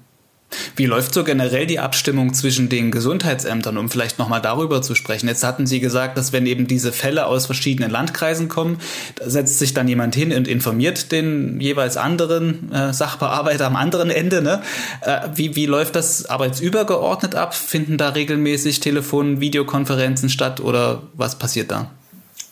Wie 0.76 0.86
läuft 0.86 1.14
so 1.14 1.24
generell 1.24 1.66
die 1.66 1.78
Abstimmung 1.78 2.34
zwischen 2.34 2.68
den 2.68 2.90
Gesundheitsämtern, 2.90 3.78
um 3.78 3.88
vielleicht 3.88 4.18
nochmal 4.18 4.40
darüber 4.40 4.82
zu 4.82 4.94
sprechen? 4.94 5.26
Jetzt 5.26 5.42
hatten 5.42 5.66
Sie 5.66 5.80
gesagt, 5.80 6.16
dass 6.16 6.32
wenn 6.32 6.46
eben 6.46 6.66
diese 6.66 6.92
Fälle 6.92 7.26
aus 7.26 7.46
verschiedenen 7.46 7.90
Landkreisen 7.90 8.48
kommen, 8.48 8.78
da 9.16 9.28
setzt 9.28 9.58
sich 9.58 9.74
dann 9.74 9.88
jemand 9.88 10.14
hin 10.14 10.32
und 10.32 10.46
informiert 10.46 11.12
den 11.12 11.60
jeweils 11.60 11.96
anderen 11.96 12.72
äh, 12.72 12.92
Sachbearbeiter 12.92 13.66
am 13.66 13.76
anderen 13.76 14.10
Ende. 14.10 14.42
Ne? 14.42 14.62
Äh, 15.00 15.28
wie, 15.34 15.56
wie 15.56 15.66
läuft 15.66 15.96
das 15.96 16.26
arbeitsübergeordnet 16.26 17.34
ab? 17.34 17.54
Finden 17.54 17.98
da 17.98 18.10
regelmäßig 18.10 18.80
Telefon-, 18.80 19.40
Videokonferenzen 19.40 20.28
statt 20.28 20.60
oder 20.60 21.02
was 21.14 21.38
passiert 21.38 21.70
da? 21.70 21.90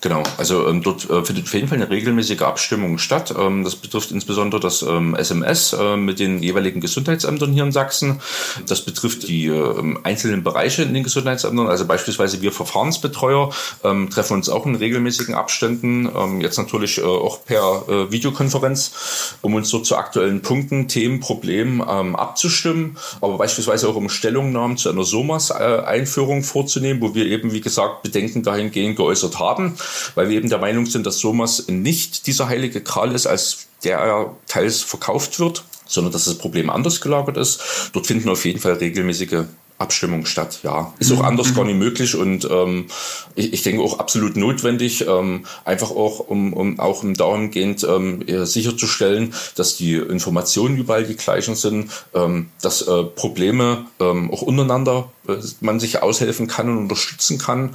Genau, 0.04 0.22
also 0.36 0.68
ähm, 0.68 0.82
dort 0.82 1.08
äh, 1.08 1.24
findet 1.24 1.46
auf 1.46 1.54
jeden 1.54 1.66
Fall 1.66 1.78
eine 1.78 1.88
regelmäßige 1.88 2.42
Abstimmung 2.42 2.98
statt. 2.98 3.34
Ähm, 3.38 3.64
das 3.64 3.74
betrifft 3.74 4.10
insbesondere 4.10 4.60
das 4.60 4.82
ähm, 4.82 5.14
SMS 5.14 5.72
äh, 5.72 5.96
mit 5.96 6.18
den 6.18 6.42
jeweiligen 6.42 6.82
Gesundheitsämtern 6.82 7.54
hier 7.54 7.62
in 7.62 7.72
Sachsen. 7.72 8.20
Das 8.68 8.82
betrifft 8.82 9.26
die 9.26 9.46
äh, 9.46 9.96
einzelnen 10.02 10.44
Bereiche 10.44 10.82
in 10.82 10.92
den 10.92 11.04
Gesundheitsämtern. 11.04 11.68
Also 11.68 11.86
beispielsweise 11.86 12.42
wir 12.42 12.52
Verfahrensbetreuer 12.52 13.48
ähm, 13.82 14.10
treffen 14.10 14.34
uns 14.34 14.50
auch 14.50 14.66
in 14.66 14.74
regelmäßigen 14.74 15.34
Abständen, 15.34 16.06
ähm, 16.14 16.42
jetzt 16.42 16.58
natürlich 16.58 16.98
äh, 16.98 17.04
auch 17.04 17.42
per 17.42 17.84
äh, 17.88 18.12
Videokonferenz, 18.12 19.38
um 19.40 19.54
uns 19.54 19.70
dort 19.70 19.86
zu 19.86 19.96
aktuellen 19.96 20.42
Punkten, 20.42 20.86
Themen, 20.86 21.20
Problemen 21.20 21.82
ähm, 21.88 22.14
abzustimmen, 22.14 22.98
aber 23.22 23.38
beispielsweise 23.38 23.88
auch 23.88 23.96
um 23.96 24.10
Stellungnahmen 24.10 24.76
zu 24.76 24.90
einer 24.90 25.04
SOMAS-Einführung 25.04 26.42
vorzunehmen, 26.42 27.00
wo 27.00 27.14
wir 27.14 27.24
eben, 27.24 27.54
wie 27.54 27.62
gesagt, 27.62 28.02
Bedenken 28.02 28.42
dahingehend 28.42 28.96
geäußert 28.96 29.38
haben 29.38 29.78
weil 30.14 30.28
wir 30.28 30.36
eben 30.36 30.48
der 30.48 30.58
Meinung 30.58 30.86
sind, 30.86 31.06
dass 31.06 31.18
Somas 31.18 31.68
nicht 31.68 32.26
dieser 32.26 32.48
heilige 32.48 32.80
Kral 32.80 33.14
ist, 33.14 33.26
als 33.26 33.66
der 33.84 33.98
er 33.98 34.36
teils 34.46 34.82
verkauft 34.82 35.38
wird, 35.38 35.64
sondern 35.86 36.12
dass 36.12 36.24
das 36.24 36.38
Problem 36.38 36.70
anders 36.70 37.00
gelagert 37.00 37.36
ist. 37.36 37.60
Dort 37.92 38.06
finden 38.06 38.28
auf 38.28 38.44
jeden 38.44 38.60
Fall 38.60 38.74
regelmäßige 38.74 39.44
Abstimmung 39.78 40.24
statt. 40.24 40.60
Ja, 40.62 40.92
ist 40.98 41.12
auch 41.12 41.18
mhm. 41.18 41.24
anders 41.24 41.54
gar 41.54 41.64
nicht 41.64 41.78
möglich 41.78 42.14
und 42.14 42.48
ähm, 42.50 42.86
ich, 43.34 43.52
ich 43.52 43.62
denke 43.62 43.82
auch 43.82 43.98
absolut 43.98 44.36
notwendig, 44.36 45.06
ähm, 45.06 45.46
einfach 45.64 45.90
auch 45.90 46.20
um, 46.20 46.52
um 46.52 46.78
auch 46.78 47.02
im 47.02 47.14
dahingehend 47.14 47.84
ähm, 47.84 48.24
sicherzustellen, 48.46 49.34
dass 49.56 49.76
die 49.76 49.94
Informationen 49.94 50.76
überall 50.76 51.04
die 51.04 51.16
gleichen 51.16 51.56
sind, 51.56 51.90
ähm, 52.14 52.50
dass 52.62 52.82
äh, 52.82 53.02
Probleme 53.02 53.86
ähm, 54.00 54.30
auch 54.30 54.42
untereinander 54.42 55.10
äh, 55.26 55.36
man 55.60 55.80
sich 55.80 56.02
aushelfen 56.02 56.46
kann 56.46 56.68
und 56.68 56.78
unterstützen 56.78 57.38
kann. 57.38 57.74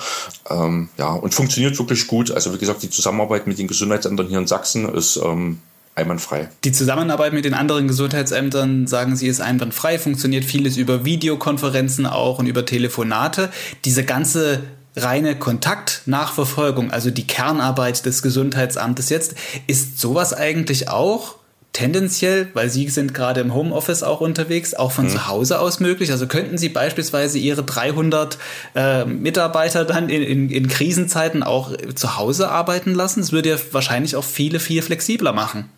Ähm, 0.50 0.89
ja, 0.97 1.12
und 1.12 1.34
funktioniert 1.34 1.78
wirklich 1.78 2.08
gut. 2.08 2.32
Also 2.32 2.54
wie 2.54 2.58
gesagt, 2.60 2.84
die 2.84 2.89
Zusammenarbeit 2.89 3.47
mit 3.47 3.60
den 3.60 3.68
Gesundheitsämtern 3.68 4.28
hier 4.28 4.39
in 4.39 4.47
Sachsen 4.47 4.88
ist 4.93 5.18
ähm, 5.18 5.60
einwandfrei. 6.00 6.50
Die 6.64 6.72
Zusammenarbeit 6.72 7.34
mit 7.34 7.45
den 7.45 7.54
anderen 7.54 7.88
Gesundheitsämtern, 7.88 8.88
sagen 8.88 9.16
Sie, 9.16 9.28
ist 9.28 9.41
einwandfrei, 9.41 10.00
funktioniert 10.00 10.45
vieles 10.45 10.78
über 10.78 11.06
Videokonferenzen 11.06 12.06
auch 12.06 12.39
und 12.39 12.47
über 12.47 12.66
Telefonate. 12.66 13.50
Diese 13.86 14.04
ganze 14.04 14.62
reine 14.95 15.38
Kontaktnachverfolgung, 15.38 16.91
also 16.91 17.12
die 17.12 17.28
Kernarbeit 17.28 18.06
des 18.06 18.22
Gesundheitsamtes 18.22 19.10
jetzt, 19.10 19.36
ist 19.68 20.00
sowas 20.00 20.34
eigentlich 20.34 20.89
auch 20.89 21.36
tendenziell, 21.74 22.47
weil 22.54 22.70
Sie 22.70 22.89
sind 22.89 23.14
gerade 23.14 23.41
im 23.41 23.54
Homeoffice 23.54 24.04
auch 24.04 24.22
unterwegs, 24.22 24.74
auch 24.74 24.91
von 24.91 25.06
mhm. 25.06 25.10
zu 25.10 25.28
Hause 25.28 25.60
aus 25.60 25.80
möglich? 25.80 26.12
Also 26.12 26.28
könnten 26.28 26.58
Sie 26.58 26.70
beispielsweise 26.70 27.38
Ihre 27.38 27.64
300 27.64 28.38
äh, 28.76 29.06
Mitarbeiter 29.06 29.86
dann 29.86 30.10
in, 30.10 30.24
in, 30.24 30.50
in 30.50 30.68
Krisenzeiten 30.68 31.43
auch 31.43 31.72
zu 31.95 32.18
Hause 32.18 32.50
arbeiten 32.50 32.93
lassen? 32.93 33.22
Das 33.22 33.32
würde 33.32 33.50
ja 33.50 33.58
wahrscheinlich 33.72 34.16
auch 34.16 34.24
viele 34.24 34.60
viel 34.60 34.82
flexibler 34.82 35.32
machen. 35.32 35.70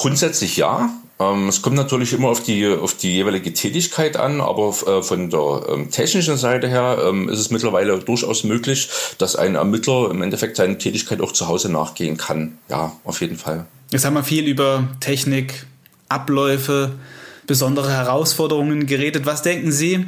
Grundsätzlich 0.00 0.56
ja. 0.56 0.88
Ähm, 1.18 1.48
es 1.48 1.60
kommt 1.60 1.76
natürlich 1.76 2.14
immer 2.14 2.28
auf 2.28 2.42
die, 2.42 2.66
auf 2.66 2.94
die 2.94 3.12
jeweilige 3.12 3.52
Tätigkeit 3.52 4.16
an, 4.16 4.40
aber 4.40 4.70
äh, 4.86 5.02
von 5.02 5.28
der 5.28 5.66
ähm, 5.68 5.90
technischen 5.90 6.38
Seite 6.38 6.68
her 6.68 7.02
ähm, 7.06 7.28
ist 7.28 7.38
es 7.38 7.50
mittlerweile 7.50 7.98
durchaus 7.98 8.42
möglich, 8.42 8.88
dass 9.18 9.36
ein 9.36 9.56
Ermittler 9.56 10.10
im 10.10 10.22
Endeffekt 10.22 10.56
seine 10.56 10.78
Tätigkeit 10.78 11.20
auch 11.20 11.32
zu 11.32 11.48
Hause 11.48 11.70
nachgehen 11.70 12.16
kann. 12.16 12.56
Ja, 12.70 12.92
auf 13.04 13.20
jeden 13.20 13.36
Fall. 13.36 13.66
Jetzt 13.90 14.06
haben 14.06 14.14
wir 14.14 14.24
viel 14.24 14.48
über 14.48 14.88
Technik, 15.00 15.66
Abläufe, 16.08 16.92
besondere 17.46 17.92
Herausforderungen 17.92 18.86
geredet. 18.86 19.26
Was 19.26 19.42
denken 19.42 19.70
Sie? 19.70 20.06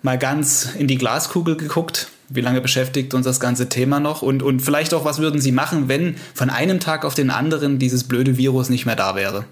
Mal 0.00 0.16
ganz 0.16 0.70
in 0.78 0.88
die 0.88 0.96
Glaskugel 0.96 1.58
geguckt. 1.58 2.08
Wie 2.28 2.40
lange 2.40 2.60
beschäftigt 2.60 3.14
uns 3.14 3.24
das 3.24 3.40
ganze 3.40 3.68
Thema 3.68 4.00
noch? 4.00 4.22
Und, 4.22 4.42
und 4.42 4.60
vielleicht 4.60 4.94
auch, 4.94 5.04
was 5.04 5.18
würden 5.18 5.40
Sie 5.40 5.52
machen, 5.52 5.88
wenn 5.88 6.16
von 6.34 6.50
einem 6.50 6.80
Tag 6.80 7.04
auf 7.04 7.14
den 7.14 7.30
anderen 7.30 7.78
dieses 7.78 8.04
blöde 8.04 8.36
Virus 8.36 8.68
nicht 8.68 8.86
mehr 8.86 8.96
da 8.96 9.14
wäre? 9.14 9.44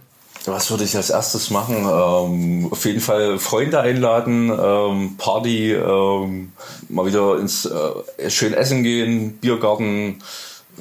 Was 0.46 0.70
würde 0.70 0.84
ich 0.84 0.96
als 0.96 1.10
erstes 1.10 1.50
machen? 1.50 1.76
Ähm, 1.76 2.68
auf 2.70 2.84
jeden 2.84 3.00
Fall 3.00 3.38
Freunde 3.38 3.80
einladen, 3.80 4.50
ähm, 4.50 5.16
Party, 5.16 5.72
ähm, 5.72 6.52
mal 6.88 7.06
wieder 7.06 7.38
ins 7.38 7.66
äh, 7.66 8.30
schön 8.30 8.52
essen 8.52 8.82
gehen, 8.82 9.34
Biergarten, 9.34 10.18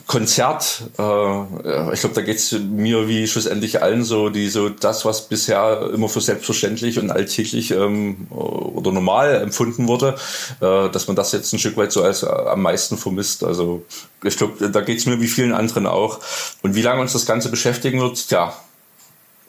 Konzert, 0.08 0.84
äh, 0.98 1.94
ich 1.94 2.00
glaube, 2.00 2.16
da 2.16 2.22
geht's 2.22 2.54
mir 2.54 3.10
wie 3.10 3.28
schlussendlich 3.28 3.82
allen 3.82 4.04
so, 4.04 4.30
die 4.30 4.48
so 4.48 4.70
das, 4.70 5.04
was 5.04 5.28
bisher 5.28 5.90
immer 5.94 6.08
für 6.08 6.22
selbstverständlich 6.22 6.98
und 6.98 7.12
alltäglich 7.12 7.72
ähm, 7.72 8.28
oder 8.30 8.92
normal 8.92 9.36
empfunden 9.36 9.88
wurde, 9.88 10.16
äh, 10.62 10.90
dass 10.90 11.08
man 11.08 11.16
das 11.16 11.34
jetzt 11.34 11.54
ein 11.54 11.60
Stück 11.60 11.76
weit 11.76 11.92
so 11.92 12.04
als 12.04 12.24
äh, 12.24 12.28
am 12.28 12.62
meisten 12.62 12.98
vermisst. 12.98 13.44
Also 13.44 13.84
ich 14.24 14.38
glaube, 14.38 14.70
da 14.70 14.82
geht's 14.82 15.06
mir 15.06 15.20
wie 15.20 15.28
vielen 15.28 15.54
anderen 15.54 15.88
auch. 15.88 16.20
Und 16.62 16.76
wie 16.76 16.82
lange 16.82 17.02
uns 17.02 17.14
das 17.14 17.26
Ganze 17.26 17.50
beschäftigen 17.50 18.00
wird, 18.00 18.32
ja, 18.32 18.54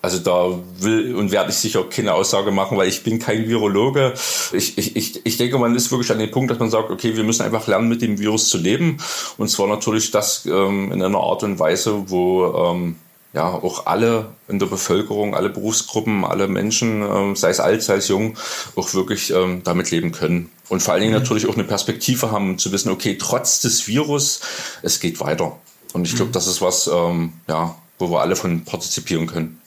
also 0.02 0.18
da 0.18 0.58
will 0.80 1.14
und 1.14 1.30
werde 1.30 1.50
ich 1.50 1.56
sicher 1.56 1.84
keine 1.84 2.14
Aussage 2.14 2.50
machen, 2.50 2.76
weil 2.76 2.88
ich 2.88 3.04
bin 3.04 3.20
kein 3.20 3.48
Virologe. 3.48 4.14
Ich, 4.52 4.76
ich, 4.76 4.96
ich, 4.96 5.24
ich 5.24 5.36
denke, 5.36 5.58
man 5.58 5.76
ist 5.76 5.92
wirklich 5.92 6.10
an 6.10 6.18
dem 6.18 6.32
Punkt, 6.32 6.50
dass 6.50 6.58
man 6.58 6.70
sagt, 6.70 6.90
okay, 6.90 7.16
wir 7.16 7.22
müssen 7.22 7.42
einfach 7.42 7.68
lernen, 7.68 7.88
mit 7.88 8.02
dem 8.02 8.18
Virus 8.18 8.48
zu 8.48 8.58
leben. 8.58 8.98
Und 9.38 9.48
zwar 9.48 9.68
natürlich 9.68 10.10
das 10.10 10.44
ähm, 10.44 10.90
in 10.90 11.00
einer 11.00 11.18
Art 11.18 11.44
und 11.44 11.60
Weise, 11.60 12.10
wo 12.10 12.46
ähm, 12.46 12.96
ja 13.32 13.46
auch 13.46 13.86
alle 13.86 14.26
in 14.48 14.58
der 14.58 14.66
Bevölkerung, 14.66 15.36
alle 15.36 15.48
Berufsgruppen, 15.48 16.24
alle 16.24 16.48
Menschen, 16.48 17.02
ähm, 17.02 17.36
sei 17.36 17.50
es 17.50 17.60
alt, 17.60 17.84
sei 17.84 17.94
es 17.94 18.08
jung, 18.08 18.36
auch 18.74 18.92
wirklich 18.94 19.30
ähm, 19.30 19.62
damit 19.62 19.92
leben 19.92 20.10
können. 20.10 20.50
Und 20.68 20.82
vor 20.82 20.94
allen 20.94 21.02
Dingen 21.02 21.14
mhm. 21.14 21.20
natürlich 21.20 21.46
auch 21.46 21.54
eine 21.54 21.64
Perspektive 21.64 22.32
haben, 22.32 22.58
zu 22.58 22.72
wissen, 22.72 22.90
okay, 22.90 23.16
trotz 23.18 23.60
des 23.60 23.86
Virus, 23.86 24.40
es 24.82 24.98
geht 24.98 25.20
weiter. 25.20 25.56
Und 25.92 26.06
ich 26.06 26.16
glaube, 26.16 26.30
mhm. 26.30 26.32
das 26.32 26.48
ist 26.48 26.60
was, 26.60 26.90
ähm, 26.92 27.34
ja, 27.46 27.76
wo 28.00 28.10
wir 28.10 28.20
alle 28.20 28.34
von 28.34 28.64
partizipieren 28.64 29.28
können. 29.28 29.61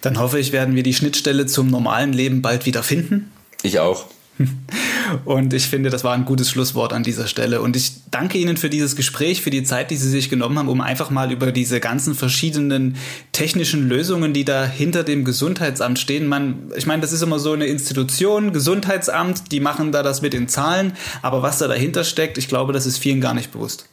Dann 0.00 0.18
hoffe 0.18 0.38
ich, 0.38 0.52
werden 0.52 0.74
wir 0.74 0.82
die 0.82 0.94
Schnittstelle 0.94 1.46
zum 1.46 1.68
normalen 1.68 2.12
Leben 2.12 2.42
bald 2.42 2.66
wieder 2.66 2.82
finden. 2.82 3.30
Ich 3.62 3.78
auch. 3.78 4.06
Und 5.24 5.52
ich 5.52 5.66
finde, 5.66 5.90
das 5.90 6.04
war 6.04 6.14
ein 6.14 6.24
gutes 6.24 6.50
Schlusswort 6.50 6.92
an 6.92 7.02
dieser 7.02 7.26
Stelle. 7.26 7.60
Und 7.60 7.76
ich 7.76 7.92
danke 8.10 8.38
Ihnen 8.38 8.56
für 8.56 8.70
dieses 8.70 8.96
Gespräch, 8.96 9.42
für 9.42 9.50
die 9.50 9.62
Zeit, 9.62 9.90
die 9.90 9.96
Sie 9.96 10.08
sich 10.08 10.30
genommen 10.30 10.58
haben, 10.58 10.68
um 10.68 10.80
einfach 10.80 11.10
mal 11.10 11.30
über 11.32 11.52
diese 11.52 11.80
ganzen 11.80 12.14
verschiedenen 12.14 12.96
technischen 13.32 13.88
Lösungen, 13.88 14.32
die 14.32 14.44
da 14.44 14.64
hinter 14.64 15.04
dem 15.04 15.24
Gesundheitsamt 15.24 15.98
stehen. 15.98 16.26
Man, 16.26 16.72
ich 16.76 16.86
meine, 16.86 17.02
das 17.02 17.12
ist 17.12 17.22
immer 17.22 17.38
so 17.38 17.52
eine 17.52 17.66
Institution, 17.66 18.52
Gesundheitsamt, 18.52 19.52
die 19.52 19.60
machen 19.60 19.92
da 19.92 20.02
das 20.02 20.22
mit 20.22 20.32
den 20.32 20.48
Zahlen. 20.48 20.94
Aber 21.20 21.42
was 21.42 21.58
da 21.58 21.68
dahinter 21.68 22.04
steckt, 22.04 22.38
ich 22.38 22.48
glaube, 22.48 22.72
das 22.72 22.86
ist 22.86 22.98
vielen 22.98 23.20
gar 23.20 23.34
nicht 23.34 23.52
bewusst. 23.52 23.86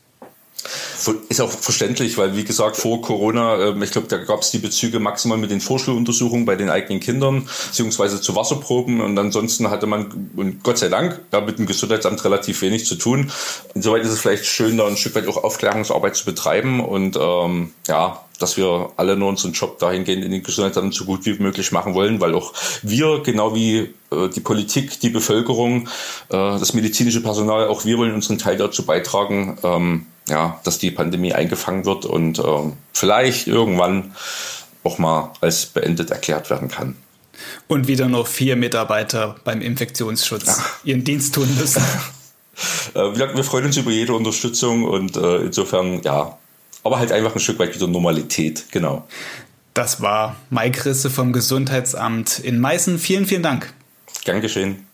Ist 1.30 1.42
auch 1.42 1.50
verständlich, 1.50 2.18
weil 2.18 2.36
wie 2.36 2.44
gesagt, 2.44 2.78
vor 2.78 3.02
Corona, 3.02 3.70
ähm, 3.70 3.82
ich 3.82 3.92
glaube, 3.92 4.08
da 4.08 4.18
gab 4.18 4.42
es 4.42 4.52
die 4.52 4.60
Bezüge 4.60 5.00
maximal 5.00 5.38
mit 5.38 5.52
den 5.52 5.62
Vorschuluntersuchungen 5.62 6.46
bei 6.46 6.56
den 6.56 6.70
eigenen 6.70 7.00
Kindern, 7.00 7.48
beziehungsweise 7.68 8.22
zu 8.22 8.36
Wasserproben. 8.36 9.02
Und 9.02 9.18
ansonsten 9.18 9.70
hatte 9.70 9.88
man, 9.88 10.32
und 10.36 10.64
Gott 10.64 10.78
sei 10.78 10.90
Dank, 10.90 11.22
da 11.32 11.42
mit 11.42 11.60
dem 11.60 11.66
Gesundheitsamt 11.66 12.24
relativ 12.26 12.62
wenig 12.62 12.86
zu 12.86 12.96
tun. 12.96 13.32
Insoweit 13.74 14.04
ist 14.04 14.12
es 14.12 14.20
vielleicht 14.20 14.46
schön, 14.46 14.78
da 14.78 14.88
ein 14.88 14.98
Stück 14.98 15.16
weit 15.16 15.28
auch 15.28 15.44
Aufklärungsarbeit 15.44 16.16
zu 16.16 16.26
betreiben 16.26 16.80
und 16.84 17.18
ähm, 17.20 17.72
ja, 17.88 18.22
dass 18.40 18.58
wir 18.58 18.92
alle 18.96 19.16
nur 19.16 19.30
unseren 19.30 19.52
Job 19.52 19.80
dahingehend 19.80 20.24
in 20.24 20.32
den 20.32 20.44
Gesundheitsämtern 20.44 20.92
so 20.92 21.06
gut 21.06 21.26
wie 21.26 21.38
möglich 21.40 21.72
machen 21.72 21.94
wollen, 21.94 22.20
weil 22.22 22.34
auch 22.34 22.54
wir, 22.82 23.22
genau 23.24 23.54
wie 23.54 23.94
äh, 24.12 24.30
die 24.34 24.40
Politik, 24.40 25.00
die 25.00 25.10
Bevölkerung, 25.10 25.88
äh, 26.30 26.32
das 26.32 26.74
medizinische 26.74 27.22
Personal, 27.22 27.68
auch 27.68 27.86
wir 27.86 27.98
wollen 27.98 28.14
unseren 28.14 28.38
Teil 28.38 28.58
dazu 28.58 28.86
beitragen, 28.86 29.58
ähm, 29.64 30.06
ja, 30.30 30.60
dass 30.64 30.80
die 30.80 30.92
Pandemie 30.92 31.34
eingefangen 31.34 31.86
wird 31.86 32.06
und 32.06 32.40
ähm, 32.40 32.74
vielleicht 32.94 33.48
irgendwann 33.48 34.16
auch 34.84 34.98
mal 34.98 35.34
als 35.42 35.66
beendet 35.66 36.12
erklärt 36.12 36.50
werden 36.50 36.70
kann. 36.70 36.96
Und 37.68 37.88
wieder 37.88 38.08
nur 38.08 38.26
vier 38.26 38.56
Mitarbeiter 38.56 39.36
beim 39.44 39.62
Infektionsschutz 39.62 40.46
ja. 40.46 40.66
ihren 40.84 41.04
Dienst 41.04 41.36
tun 41.36 41.50
müssen. 41.58 41.84
Äh, 42.94 43.16
wir 43.16 43.44
freuen 43.46 43.68
uns 43.68 43.78
über 43.78 43.90
jede 43.90 44.14
Unterstützung 44.14 44.84
und 44.84 45.16
äh, 45.16 45.38
insofern, 45.38 46.02
ja, 46.02 46.38
aber 46.84 47.00
halt 47.00 47.14
einfach 47.14 47.34
ein 47.34 47.40
Stück 47.40 47.58
weit 47.58 47.74
wieder 47.74 47.88
Normalität, 47.88 48.66
genau. 48.72 49.08
Das 49.74 50.02
war 50.02 50.36
Mike 50.50 50.84
Risse 50.84 51.10
vom 51.10 51.32
Gesundheitsamt 51.32 52.40
in 52.40 52.60
Meißen. 52.60 53.00
Vielen, 53.00 53.26
vielen 53.26 53.44
Dank. 53.44 53.74
Gern 54.26 54.42
geschehen. 54.42 54.89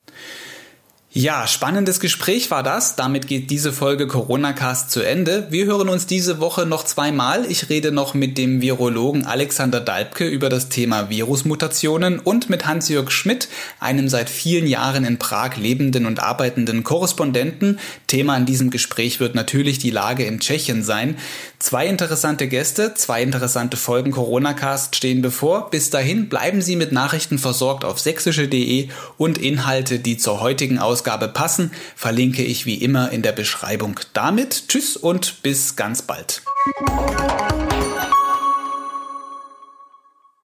Ja, 1.17 1.47
spannendes 1.47 2.01
Gespräch 2.01 2.51
war 2.51 2.61
das. 2.61 2.97
Damit 2.97 3.27
geht 3.27 3.49
diese 3.49 3.71
Folge 3.71 4.05
Corona 4.05 4.51
Cast 4.51 4.91
zu 4.91 4.99
Ende. 4.99 5.47
Wir 5.49 5.65
hören 5.65 5.87
uns 5.87 6.07
diese 6.07 6.41
Woche 6.41 6.65
noch 6.65 6.83
zweimal. 6.83 7.49
Ich 7.49 7.69
rede 7.69 7.93
noch 7.93 8.13
mit 8.13 8.37
dem 8.37 8.61
Virologen 8.61 9.25
Alexander 9.25 9.79
Dalbke 9.79 10.27
über 10.27 10.49
das 10.49 10.67
Thema 10.67 11.09
Virusmutationen 11.09 12.19
und 12.19 12.49
mit 12.49 12.67
Hans-Jörg 12.67 13.11
Schmidt, 13.11 13.47
einem 13.79 14.09
seit 14.09 14.29
vielen 14.29 14.67
Jahren 14.67 15.05
in 15.05 15.17
Prag 15.17 15.55
lebenden 15.55 16.05
und 16.05 16.19
arbeitenden 16.19 16.83
Korrespondenten. 16.83 17.79
Thema 18.07 18.35
in 18.35 18.45
diesem 18.45 18.69
Gespräch 18.69 19.21
wird 19.21 19.35
natürlich 19.35 19.79
die 19.79 19.91
Lage 19.91 20.25
in 20.25 20.41
Tschechien 20.41 20.83
sein. 20.83 21.15
Zwei 21.59 21.87
interessante 21.87 22.49
Gäste, 22.49 22.93
zwei 22.93 23.23
interessante 23.23 23.77
Folgen 23.77 24.11
Corona 24.11 24.51
Cast 24.51 24.97
stehen 24.97 25.21
bevor. 25.21 25.69
Bis 25.69 25.89
dahin 25.89 26.27
bleiben 26.27 26.61
Sie 26.61 26.75
mit 26.75 26.91
Nachrichten 26.91 27.39
versorgt 27.39 27.85
auf 27.85 28.01
sächsische.de 28.01 28.89
und 29.17 29.37
Inhalte, 29.37 29.99
die 29.99 30.17
zur 30.17 30.41
heutigen 30.41 30.77
Ausgabe 30.77 31.04
Ausgabe 31.05 31.27
passen, 31.27 31.69
verlinke 31.95 32.43
ich 32.43 32.65
wie 32.65 32.81
immer 32.81 33.11
in 33.11 33.21
der 33.21 33.31
Beschreibung. 33.31 33.99
Damit 34.13 34.69
tschüss 34.69 34.97
und 34.97 35.43
bis 35.43 35.75
ganz 35.75 36.01
bald. 36.01 36.41